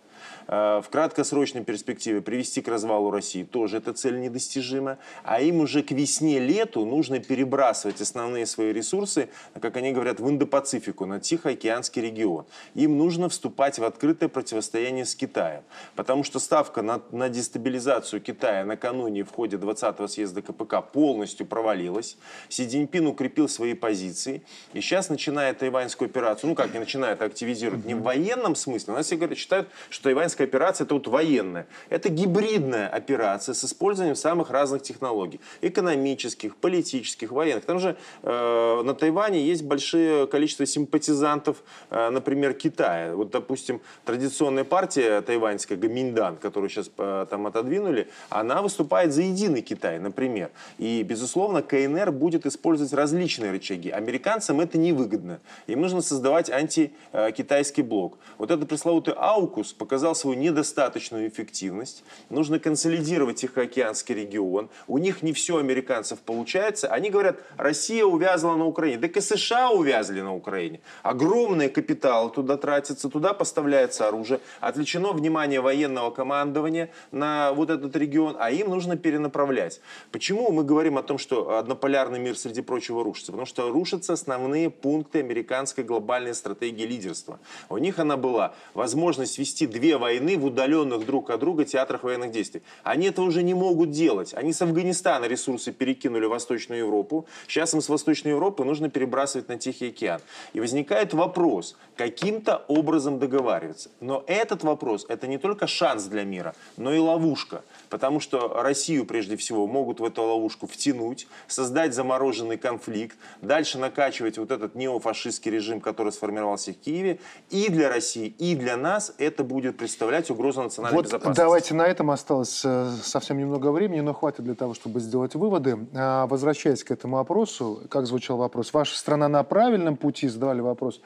в 0.50 0.84
краткосрочной 0.90 1.62
перспективе 1.62 2.20
привести 2.20 2.60
к 2.60 2.66
развалу 2.66 3.12
России 3.12 3.44
тоже 3.44 3.76
эта 3.76 3.92
цель 3.92 4.18
недостижима. 4.18 4.98
А 5.22 5.40
им 5.40 5.60
уже 5.60 5.84
к 5.84 5.92
весне-лету 5.92 6.84
нужно 6.84 7.20
перебрасывать 7.20 8.00
основные 8.00 8.46
свои 8.46 8.72
ресурсы, 8.72 9.28
как 9.60 9.76
они 9.76 9.92
говорят, 9.92 10.18
в 10.18 10.28
Индо-Пацифику, 10.28 11.06
на 11.06 11.20
Тихоокеанский 11.20 12.02
регион. 12.02 12.46
Им 12.74 12.98
нужно 12.98 13.28
вступать 13.28 13.78
в 13.78 13.84
открытое 13.84 14.28
противостояние 14.28 15.04
с 15.04 15.14
Китаем. 15.14 15.62
Потому 15.94 16.24
что 16.24 16.40
ставка 16.40 16.82
на, 16.82 17.00
на 17.12 17.28
дестабилизацию 17.28 18.20
Китая 18.20 18.64
накануне 18.64 19.22
в 19.22 19.30
ходе 19.30 19.56
20-го 19.56 20.08
съезда 20.08 20.42
КПК 20.42 20.82
полностью 20.82 21.46
провалилась. 21.46 22.16
Си 22.48 22.66
Цзиньпин 22.66 23.06
укрепил 23.06 23.48
свои 23.48 23.74
позиции. 23.74 24.42
И 24.72 24.80
сейчас 24.80 25.10
начинает 25.10 25.58
тайваньскую 25.58 26.08
операцию, 26.08 26.50
ну 26.50 26.56
как 26.56 26.72
не 26.72 26.80
начинает, 26.80 27.22
а 27.22 27.26
активизирует, 27.26 27.84
не 27.84 27.94
в 27.94 28.02
военном 28.02 28.56
смысле. 28.56 28.94
У 28.94 28.96
нас 28.96 29.06
все 29.06 29.14
говорят, 29.14 29.38
считают, 29.38 29.68
что 29.90 30.04
тайваньская 30.04 30.39
американская 30.40 30.46
операция 30.46 30.86
вот 30.90 31.06
военная. 31.06 31.66
Это 31.90 32.08
гибридная 32.08 32.88
операция 32.88 33.54
с 33.54 33.64
использованием 33.64 34.16
самых 34.16 34.50
разных 34.50 34.82
технологий. 34.82 35.40
Экономических, 35.62 36.56
политических, 36.56 37.32
военных. 37.32 37.64
Там 37.64 37.80
же 37.80 37.96
э, 38.22 38.82
на 38.84 38.94
Тайване 38.94 39.40
есть 39.40 39.62
большое 39.62 40.26
количество 40.26 40.66
симпатизантов, 40.66 41.56
э, 41.90 42.10
например, 42.10 42.54
Китая. 42.54 43.14
Вот, 43.14 43.30
допустим, 43.30 43.80
традиционная 44.04 44.64
партия 44.64 45.20
тайваньская, 45.20 45.78
Гаминдан, 45.78 46.36
которую 46.36 46.70
сейчас 46.70 46.90
э, 46.98 47.26
там 47.30 47.46
отодвинули, 47.46 48.06
она 48.30 48.62
выступает 48.62 49.12
за 49.12 49.22
единый 49.22 49.62
Китай, 49.62 49.98
например. 49.98 50.50
И, 50.78 51.02
безусловно, 51.02 51.62
КНР 51.62 52.12
будет 52.12 52.46
использовать 52.46 52.92
различные 52.92 53.50
рычаги. 53.50 53.90
Американцам 53.90 54.60
это 54.60 54.78
невыгодно. 54.78 55.38
Им 55.68 55.80
нужно 55.80 56.02
создавать 56.02 56.50
антикитайский 56.50 57.82
блок. 57.82 58.18
Вот 58.38 58.50
этот 58.50 58.68
пресловутый 58.68 59.14
АУКУС 59.16 59.72
показал 59.72 60.14
свой 60.14 60.19
свою 60.20 60.38
недостаточную 60.38 61.28
эффективность. 61.28 62.04
Нужно 62.28 62.58
консолидировать 62.58 63.36
Тихоокеанский 63.36 64.14
регион. 64.14 64.68
У 64.86 64.98
них 64.98 65.22
не 65.22 65.32
все 65.32 65.56
американцев 65.56 66.20
получается. 66.20 66.88
Они 66.88 67.10
говорят, 67.10 67.40
Россия 67.56 68.04
увязла 68.04 68.54
на 68.56 68.66
Украине. 68.66 68.98
Так 68.98 69.16
и 69.16 69.20
США 69.20 69.70
увязли 69.70 70.20
на 70.20 70.34
Украине. 70.34 70.80
Огромные 71.02 71.68
капиталы 71.68 72.30
туда 72.30 72.56
тратятся, 72.56 73.08
туда 73.08 73.32
поставляется 73.32 74.06
оружие. 74.06 74.40
Отвлечено 74.60 75.12
внимание 75.12 75.60
военного 75.60 76.10
командования 76.10 76.90
на 77.10 77.52
вот 77.52 77.70
этот 77.70 77.96
регион, 77.96 78.36
а 78.38 78.50
им 78.50 78.68
нужно 78.68 78.96
перенаправлять. 78.96 79.80
Почему 80.12 80.52
мы 80.52 80.64
говорим 80.64 80.98
о 80.98 81.02
том, 81.02 81.18
что 81.18 81.58
однополярный 81.58 82.18
мир, 82.18 82.36
среди 82.36 82.60
прочего, 82.60 83.02
рушится? 83.02 83.32
Потому 83.32 83.46
что 83.46 83.70
рушатся 83.70 84.12
основные 84.12 84.70
пункты 84.70 85.20
американской 85.20 85.82
глобальной 85.82 86.34
стратегии 86.34 86.84
лидерства. 86.84 87.38
У 87.68 87.78
них 87.78 87.98
она 87.98 88.16
была 88.16 88.54
возможность 88.74 89.38
вести 89.38 89.66
две 89.66 89.96
войны 89.96 90.09
войны 90.10 90.36
в 90.36 90.44
удаленных 90.44 91.06
друг 91.06 91.30
от 91.30 91.40
друга 91.40 91.64
театрах 91.64 92.02
военных 92.02 92.32
действий. 92.32 92.62
Они 92.82 93.06
этого 93.06 93.26
уже 93.26 93.42
не 93.42 93.54
могут 93.54 93.90
делать. 93.90 94.34
Они 94.34 94.52
с 94.52 94.60
Афганистана 94.60 95.26
ресурсы 95.26 95.72
перекинули 95.72 96.26
в 96.26 96.30
Восточную 96.30 96.80
Европу. 96.80 97.26
Сейчас 97.46 97.74
им 97.74 97.80
с 97.80 97.88
Восточной 97.88 98.30
Европы 98.30 98.64
нужно 98.64 98.90
перебрасывать 98.90 99.48
на 99.48 99.56
Тихий 99.56 99.88
океан. 99.88 100.20
И 100.52 100.60
возникает 100.60 101.14
вопрос, 101.14 101.76
каким-то 102.00 102.64
образом 102.66 103.18
договариваться. 103.18 103.90
Но 104.00 104.24
этот 104.26 104.64
вопрос, 104.64 105.04
это 105.10 105.26
не 105.26 105.36
только 105.36 105.66
шанс 105.66 106.04
для 106.04 106.24
мира, 106.24 106.54
но 106.78 106.94
и 106.94 106.98
ловушка. 106.98 107.62
Потому 107.90 108.20
что 108.20 108.62
Россию, 108.62 109.04
прежде 109.04 109.36
всего, 109.36 109.66
могут 109.66 110.00
в 110.00 110.04
эту 110.04 110.22
ловушку 110.22 110.66
втянуть, 110.66 111.28
создать 111.46 111.92
замороженный 111.92 112.56
конфликт, 112.56 113.18
дальше 113.42 113.76
накачивать 113.76 114.38
вот 114.38 114.50
этот 114.50 114.74
неофашистский 114.74 115.50
режим, 115.50 115.82
который 115.82 116.10
сформировался 116.10 116.72
в 116.72 116.78
Киеве. 116.78 117.18
И 117.50 117.68
для 117.68 117.90
России, 117.90 118.34
и 118.38 118.54
для 118.54 118.78
нас 118.78 119.12
это 119.18 119.44
будет 119.44 119.76
представлять 119.76 120.30
угрозу 120.30 120.62
национальной 120.62 120.96
вот 120.96 121.04
безопасности. 121.04 121.36
Давайте 121.36 121.74
на 121.74 121.86
этом 121.86 122.10
осталось 122.10 122.62
э, 122.64 122.92
совсем 123.02 123.36
немного 123.36 123.72
времени, 123.72 124.00
но 124.00 124.14
хватит 124.14 124.42
для 124.44 124.54
того, 124.54 124.72
чтобы 124.72 125.00
сделать 125.00 125.34
выводы. 125.34 125.86
А, 125.94 126.26
возвращаясь 126.26 126.82
к 126.82 126.90
этому 126.90 127.16
вопросу, 127.16 127.82
как 127.90 128.06
звучал 128.06 128.38
вопрос, 128.38 128.72
ваша 128.72 128.96
страна 128.96 129.28
на 129.28 129.42
правильном 129.42 129.98
пути, 129.98 130.28
задавали 130.28 130.62
вопрос 130.62 131.02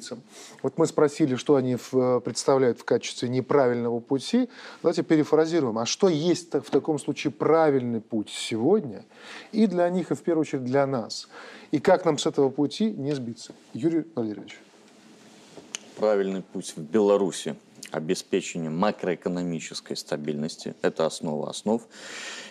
европейцам. 0.00 0.22
Вот 0.62 0.78
мы 0.78 0.86
спросили, 0.86 1.36
что 1.36 1.56
они 1.56 1.76
в, 1.76 2.20
представляют 2.20 2.80
в 2.80 2.84
качестве 2.84 3.28
неправильного 3.28 4.00
пути. 4.00 4.48
Давайте 4.82 5.02
перефразируем. 5.02 5.78
А 5.78 5.86
что 5.86 6.08
есть 6.08 6.52
в 6.52 6.70
таком 6.70 6.98
случае 6.98 7.32
правильный 7.32 8.00
путь 8.00 8.30
сегодня 8.30 9.04
и 9.52 9.66
для 9.66 9.88
них, 9.90 10.10
и 10.10 10.14
в 10.14 10.22
первую 10.22 10.42
очередь 10.42 10.64
для 10.64 10.86
нас? 10.86 11.28
И 11.70 11.78
как 11.78 12.04
нам 12.04 12.18
с 12.18 12.26
этого 12.26 12.50
пути 12.50 12.90
не 12.90 13.14
сбиться? 13.14 13.54
Юрий 13.74 14.04
Валерьевич 14.14 14.58
правильный 15.96 16.40
путь 16.40 16.72
в 16.76 16.80
Беларуси 16.80 17.56
обеспечение 17.90 18.70
макроэкономической 18.70 19.96
стабильности, 19.96 20.74
это 20.80 21.04
основа 21.04 21.50
основ, 21.50 21.82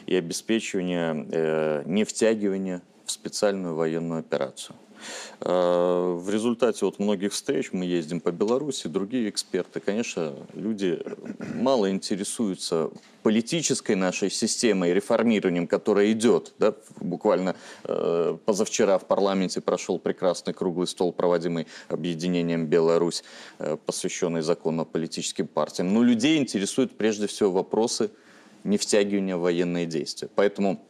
и 0.06 0.16
обеспечивание 0.16 1.26
э, 1.32 1.84
невтягивания 1.86 2.84
в 3.06 3.12
специальную 3.12 3.74
военную 3.74 4.20
операцию. 4.20 4.76
Э, 5.42 6.18
в 6.20 6.30
результате 6.30 6.86
вот 6.86 7.00
многих 7.00 7.34
встреч 7.34 7.72
мы 7.72 7.86
ездим 7.86 8.20
по 8.20 8.32
Беларуси, 8.32 8.88
другие 8.88 9.30
эксперты, 9.30 9.80
конечно, 9.80 10.34
люди 10.54 11.02
мало 11.56 11.90
интересуются 11.90 12.92
политической 13.24 13.96
нашей 13.96 14.30
системой, 14.30 14.94
реформированием, 14.94 15.68
которая 15.68 16.12
идет. 16.12 16.54
Да? 16.60 16.74
Буквально 17.00 17.56
э, 17.84 18.38
позавчера 18.46 18.98
в 18.98 19.06
парламенте 19.06 19.62
прошел 19.62 20.00
прекрасный 20.00 20.54
круглый 20.54 20.88
стол, 20.88 21.12
проводимый 21.12 21.68
объединением 21.90 22.68
«Беларусь», 22.68 23.24
э, 23.60 23.78
посвященный 23.86 24.42
закону 24.42 24.84
о 24.84 24.86
политическим 24.86 25.48
партиям. 25.48 25.94
Но 25.94 26.04
людей 26.04 26.38
интересуют 26.38 26.98
прежде 26.98 27.28
всего 27.28 27.52
вопросы 27.52 28.10
невтягивания 28.64 29.38
в 29.38 29.42
военные 29.42 29.86
действия. 29.86 30.30
Поэтому 30.36 30.82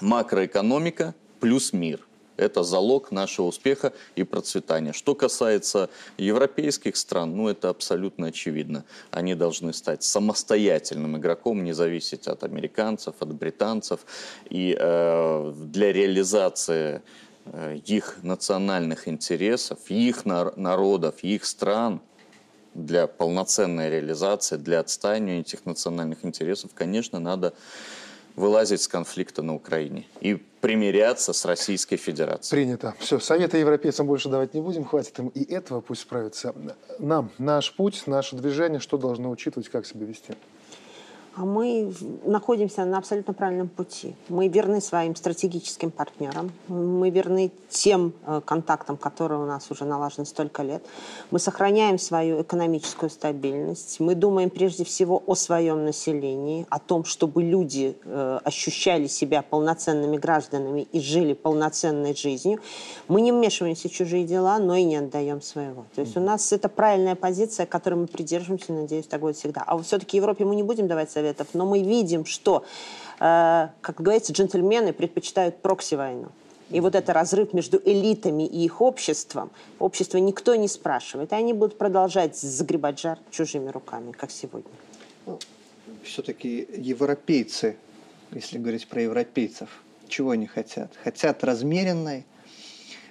макроэкономика 0.00 1.14
плюс 1.40 1.72
мир. 1.72 2.00
Это 2.40 2.62
залог 2.62 3.12
нашего 3.12 3.46
успеха 3.46 3.92
и 4.16 4.24
процветания. 4.24 4.94
Что 4.94 5.14
касается 5.14 5.90
европейских 6.16 6.96
стран, 6.96 7.36
ну 7.36 7.48
это 7.48 7.68
абсолютно 7.68 8.28
очевидно. 8.28 8.84
Они 9.10 9.34
должны 9.34 9.74
стать 9.74 10.02
самостоятельным 10.02 11.18
игроком, 11.18 11.62
не 11.62 11.74
зависеть 11.74 12.26
от 12.26 12.42
американцев, 12.42 13.16
от 13.20 13.34
британцев. 13.34 14.00
И 14.48 14.74
э, 14.78 15.52
для 15.54 15.92
реализации 15.92 17.02
э, 17.44 17.78
их 17.84 18.18
национальных 18.22 19.06
интересов, 19.06 19.78
их 19.88 20.24
народов, 20.24 21.16
их 21.22 21.44
стран, 21.44 22.00
для 22.72 23.06
полноценной 23.06 23.90
реализации, 23.90 24.56
для 24.56 24.80
отстаивания 24.80 25.40
этих 25.40 25.66
национальных 25.66 26.24
интересов, 26.24 26.70
конечно, 26.72 27.18
надо 27.18 27.52
вылазить 28.36 28.80
с 28.80 28.88
конфликта 28.88 29.42
на 29.42 29.54
Украине 29.56 30.06
и 30.20 30.40
примиряться 30.60 31.32
с 31.32 31.44
Российской 31.44 31.96
Федерацией. 31.96 32.62
Принято. 32.62 32.94
Все, 32.98 33.18
советы 33.18 33.58
европейцам 33.58 34.06
больше 34.06 34.28
давать 34.28 34.54
не 34.54 34.60
будем, 34.60 34.84
хватит 34.84 35.18
им 35.18 35.28
и 35.28 35.42
этого, 35.52 35.80
пусть 35.80 36.02
справятся. 36.02 36.54
Нам, 36.98 37.30
наш 37.38 37.74
путь, 37.74 38.02
наше 38.06 38.36
движение, 38.36 38.80
что 38.80 38.98
должно 38.98 39.30
учитывать, 39.30 39.68
как 39.68 39.86
себя 39.86 40.06
вести? 40.06 40.34
А 41.36 41.44
мы 41.44 41.92
находимся 42.24 42.84
на 42.84 42.98
абсолютно 42.98 43.32
правильном 43.34 43.68
пути. 43.68 44.14
Мы 44.28 44.48
верны 44.48 44.80
своим 44.80 45.14
стратегическим 45.14 45.90
партнерам, 45.90 46.50
мы 46.68 47.10
верны 47.10 47.52
тем 47.68 48.12
э, 48.26 48.40
контактам, 48.44 48.96
которые 48.96 49.40
у 49.40 49.46
нас 49.46 49.70
уже 49.70 49.84
налажены 49.84 50.26
столько 50.26 50.62
лет. 50.62 50.84
Мы 51.30 51.38
сохраняем 51.38 51.98
свою 51.98 52.42
экономическую 52.42 53.10
стабильность. 53.10 54.00
Мы 54.00 54.16
думаем 54.16 54.50
прежде 54.50 54.84
всего 54.84 55.22
о 55.26 55.36
своем 55.36 55.84
населении, 55.84 56.66
о 56.68 56.80
том, 56.80 57.04
чтобы 57.04 57.42
люди 57.44 57.96
э, 58.04 58.40
ощущали 58.44 59.06
себя 59.06 59.42
полноценными 59.42 60.16
гражданами 60.16 60.88
и 60.92 61.00
жили 61.00 61.34
полноценной 61.34 62.14
жизнью. 62.16 62.60
Мы 63.06 63.20
не 63.20 63.30
вмешиваемся 63.30 63.88
в 63.88 63.92
чужие 63.92 64.24
дела, 64.24 64.58
но 64.58 64.74
и 64.74 64.82
не 64.82 64.96
отдаем 64.96 65.42
своего. 65.42 65.84
То 65.94 66.00
есть 66.00 66.16
у 66.16 66.20
нас 66.20 66.52
это 66.52 66.68
правильная 66.68 67.14
позиция, 67.14 67.66
которой 67.66 67.94
мы 67.94 68.06
придерживаемся, 68.08 68.72
надеюсь, 68.72 69.06
так 69.06 69.20
будет 69.20 69.36
всегда. 69.36 69.62
А 69.64 69.78
все-таки 69.78 70.16
Европе 70.16 70.44
мы 70.44 70.56
не 70.56 70.64
будем 70.64 70.88
давать 70.88 71.10
советов, 71.20 71.48
но 71.54 71.66
мы 71.66 71.82
видим, 71.82 72.24
что, 72.24 72.64
э, 73.20 73.68
как 73.80 74.00
говорится, 74.00 74.32
джентльмены 74.32 74.92
предпочитают 74.92 75.62
прокси-войну. 75.62 76.28
И 76.70 76.80
вот 76.80 76.94
это 76.94 77.12
разрыв 77.12 77.52
между 77.52 77.80
элитами 77.84 78.46
и 78.46 78.64
их 78.64 78.80
обществом, 78.80 79.50
общество 79.78 80.18
никто 80.18 80.54
не 80.54 80.68
спрашивает, 80.68 81.32
и 81.32 81.34
они 81.34 81.52
будут 81.52 81.76
продолжать 81.78 82.36
загребать 82.36 83.00
жар 83.00 83.18
чужими 83.30 83.70
руками, 83.70 84.12
как 84.12 84.30
сегодня. 84.30 84.70
Ну, 85.26 85.38
все-таки 86.04 86.68
европейцы, 86.76 87.76
если 88.32 88.58
говорить 88.58 88.86
про 88.88 89.02
европейцев, 89.02 89.68
чего 90.08 90.30
они 90.30 90.46
хотят? 90.46 90.92
Хотят 91.02 91.44
размеренной 91.44 92.24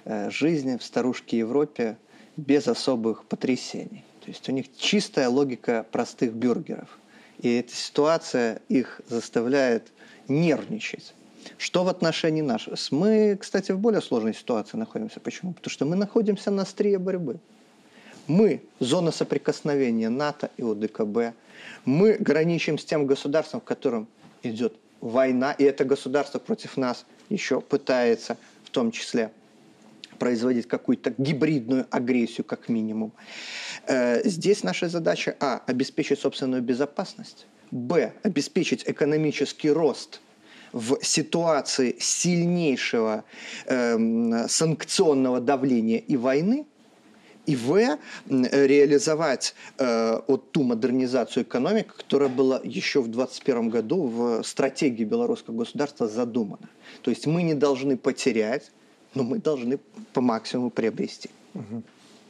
э, 0.04 0.30
жизни 0.30 0.76
в 0.76 0.82
старушке 0.82 1.38
Европе 1.38 1.96
без 2.36 2.66
особых 2.66 3.24
потрясений. 3.24 4.04
То 4.24 4.30
есть 4.30 4.48
у 4.48 4.52
них 4.52 4.66
чистая 4.76 5.28
логика 5.28 5.84
простых 5.92 6.32
бюргеров. 6.32 6.98
И 7.42 7.54
эта 7.54 7.74
ситуация 7.74 8.60
их 8.68 9.00
заставляет 9.08 9.88
нервничать. 10.28 11.14
Что 11.56 11.84
в 11.84 11.88
отношении 11.88 12.42
нашего? 12.42 12.76
Мы, 12.90 13.36
кстати, 13.40 13.72
в 13.72 13.78
более 13.78 14.02
сложной 14.02 14.34
ситуации 14.34 14.76
находимся. 14.76 15.20
Почему? 15.20 15.54
Потому 15.54 15.70
что 15.70 15.86
мы 15.86 15.96
находимся 15.96 16.50
на 16.50 16.62
острие 16.62 16.98
борьбы. 16.98 17.38
Мы– 18.26 18.62
зона 18.78 19.10
соприкосновения 19.10 20.10
НАТО 20.10 20.50
и 20.58 20.62
ОДКБ. 20.62 21.34
Мы 21.84 22.12
граничим 22.18 22.78
с 22.78 22.84
тем 22.84 23.06
государством, 23.06 23.60
в 23.60 23.64
котором 23.64 24.06
идет 24.42 24.74
война, 25.00 25.52
и 25.52 25.64
это 25.64 25.84
государство 25.84 26.38
против 26.38 26.76
нас 26.76 27.06
еще 27.30 27.60
пытается 27.60 28.36
в 28.64 28.70
том 28.70 28.92
числе 28.92 29.32
производить 30.20 30.68
какую-то 30.68 31.12
гибридную 31.18 31.86
агрессию 31.90 32.44
как 32.44 32.68
минимум. 32.68 33.12
Э, 33.88 34.20
здесь 34.28 34.62
наша 34.62 34.88
задача 34.88 35.34
А– 35.40 35.62
обеспечить 35.66 36.20
собственную 36.20 36.62
безопасность, 36.62 37.46
Б– 37.70 38.12
обеспечить 38.22 38.84
экономический 38.86 39.70
рост 39.70 40.20
в 40.72 40.98
ситуации 41.02 41.96
сильнейшего 41.98 43.24
э, 43.66 44.46
санкционного 44.48 45.40
давления 45.40 45.98
и 45.98 46.16
войны, 46.16 46.66
и 47.46 47.56
В 47.56 47.98
реализовать 48.28 49.54
э, 49.78 50.20
вот 50.28 50.52
ту 50.52 50.62
модернизацию 50.62 51.42
экономики, 51.42 51.88
которая 51.96 52.28
была 52.28 52.60
еще 52.62 53.00
в 53.00 53.08
2021 53.08 53.70
году 53.70 54.02
в 54.06 54.42
стратегии 54.44 55.04
белорусского 55.04 55.56
государства 55.56 56.06
задумана. 56.06 56.68
То 57.02 57.10
есть 57.10 57.26
мы 57.26 57.42
не 57.42 57.54
должны 57.54 57.96
потерять 57.96 58.70
но 59.14 59.22
мы 59.22 59.38
должны 59.38 59.78
по 60.12 60.20
максимуму 60.20 60.70
приобрести. 60.70 61.30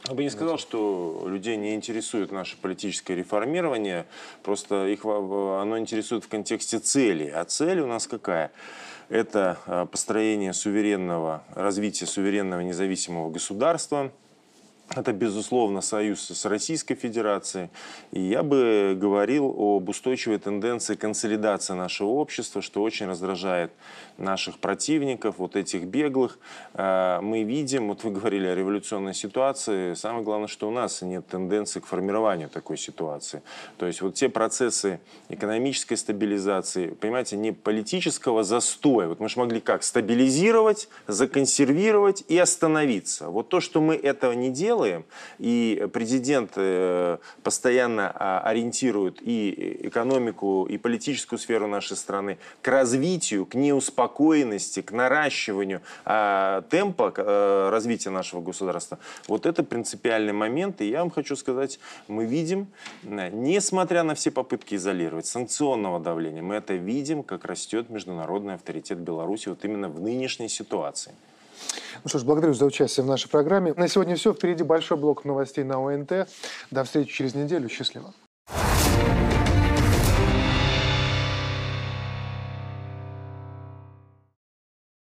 Я 0.09 0.15
бы 0.15 0.23
не 0.23 0.31
сказал, 0.31 0.59
что 0.59 1.27
людей 1.27 1.57
не 1.57 1.75
интересует 1.75 2.33
наше 2.33 2.57
политическое 2.57 3.15
реформирование, 3.15 4.07
просто 4.43 4.87
их 4.87 5.05
оно 5.05 5.79
интересует 5.79 6.25
в 6.25 6.29
контексте 6.29 6.79
цели. 6.79 7.27
А 7.27 7.45
цель 7.45 7.81
у 7.81 7.87
нас 7.87 8.07
какая? 8.07 8.51
Это 9.11 9.59
а, 9.67 9.87
построение 9.87 10.53
суверенного, 10.53 11.45
развитие 11.55 12.07
суверенного 12.07 12.61
независимого 12.61 13.31
государства– 13.31 14.13
это, 14.97 15.13
безусловно, 15.13 15.83
союз 15.83 16.31
с 16.31 16.45
Российской 16.47 16.97
Федерацией. 16.97 17.69
И 18.11 18.21
я 18.21 18.43
бы 18.43 18.97
говорил 19.01 19.47
об 19.47 19.89
устойчивой 19.89 20.39
тенденции 20.39 20.97
консолидации 20.97 21.75
нашего 21.75 22.09
общества, 22.09 22.61
что 22.61 22.83
очень 22.83 23.07
раздражает 23.07 23.71
наших 24.19 24.59
противников, 24.59 25.37
вот 25.39 25.55
этих 25.55 25.85
беглых. 25.85 26.41
Э, 26.75 27.21
мы 27.23 27.45
видим, 27.45 27.89
вот 27.89 28.03
вы 28.03 28.11
говорили 28.11 28.49
о 28.49 28.55
революционной 28.57 29.15
ситуации, 29.15 29.95
самое 29.95 30.25
главное, 30.25 30.49
что 30.49 30.67
у 30.67 30.73
нас 30.73 31.03
нет 31.03 31.27
тенденции 31.29 31.79
к 31.79 31.87
формированию 31.87 32.49
такой 32.49 32.77
ситуации. 32.77 33.43
То 33.79 33.87
есть 33.87 34.03
вот 34.03 34.15
те 34.15 34.29
процессы 34.29 34.99
экономической 35.29 35.95
стабилизации, 35.95 36.89
понимаете, 36.89 37.37
не 37.37 37.53
политического 37.53 38.43
застоя. 38.43 39.07
Вот 39.07 39.21
мы 39.21 39.29
же 39.29 39.39
могли 39.39 39.61
как? 39.61 39.85
Стабилизировать, 39.85 40.89
законсервировать 41.07 42.25
и 42.27 42.37
остановиться. 42.37 43.29
Вот 43.29 43.49
то, 43.49 43.61
что 43.61 43.81
мы 43.81 43.95
этого 43.95 44.33
не 44.33 44.51
делаем, 44.51 44.80
делаем, 44.81 45.05
и 45.39 45.89
президент 45.93 46.53
э, 46.57 47.19
постоянно 47.43 48.13
а, 48.15 48.41
ориентирует 48.41 49.19
и 49.21 49.79
экономику, 49.83 50.67
и 50.71 50.79
политическую 50.79 51.39
сферу 51.39 51.67
нашей 51.67 51.97
страны 51.97 52.39
к 52.63 52.69
развитию, 52.69 53.45
к 53.45 53.55
неуспокоенности, 53.55 54.83
к 54.83 54.93
наращиванию 54.93 55.83
а, 56.05 56.63
темпа 56.71 57.13
э, 57.17 57.69
развития 57.71 58.11
нашего 58.11 58.41
государства, 58.41 58.99
вот 59.29 59.47
это 59.47 59.63
принципиальный 59.63 60.33
момент. 60.33 60.81
И 60.81 60.89
я 60.89 61.01
вам 61.01 61.11
хочу 61.11 61.37
сказать, 61.37 61.79
мы 62.09 62.25
видим, 62.25 62.67
несмотря 63.03 64.03
на 64.03 64.15
все 64.15 64.31
попытки 64.31 64.77
изолировать, 64.77 65.27
санкционного 65.27 66.01
давления, 66.01 66.43
мы 66.43 66.55
это 66.55 66.75
видим, 66.75 67.23
как 67.23 67.45
растет 67.45 67.91
международный 67.91 68.55
авторитет 68.55 68.99
Беларуси 68.99 69.49
вот 69.49 69.65
именно 69.65 69.89
в 69.89 70.01
нынешней 70.01 70.49
ситуации. 70.49 71.13
Ну 72.03 72.09
что 72.09 72.19
ж, 72.19 72.25
благодарю 72.25 72.55
за 72.55 72.65
участие 72.65 73.05
в 73.05 73.07
нашей 73.07 73.29
программе. 73.29 73.75
На 73.75 73.89
сегодня 73.89 74.17
все. 74.17 74.33
Впереди 74.33 74.63
большой 74.65 74.97
блок 74.97 75.25
новостей 75.25 75.65
на 75.65 75.77
ОНТ. 75.85 76.29
До 76.71 76.85
встречи 76.85 77.13
через 77.13 77.35
неделю. 77.35 77.69
Счастливо. 77.69 78.15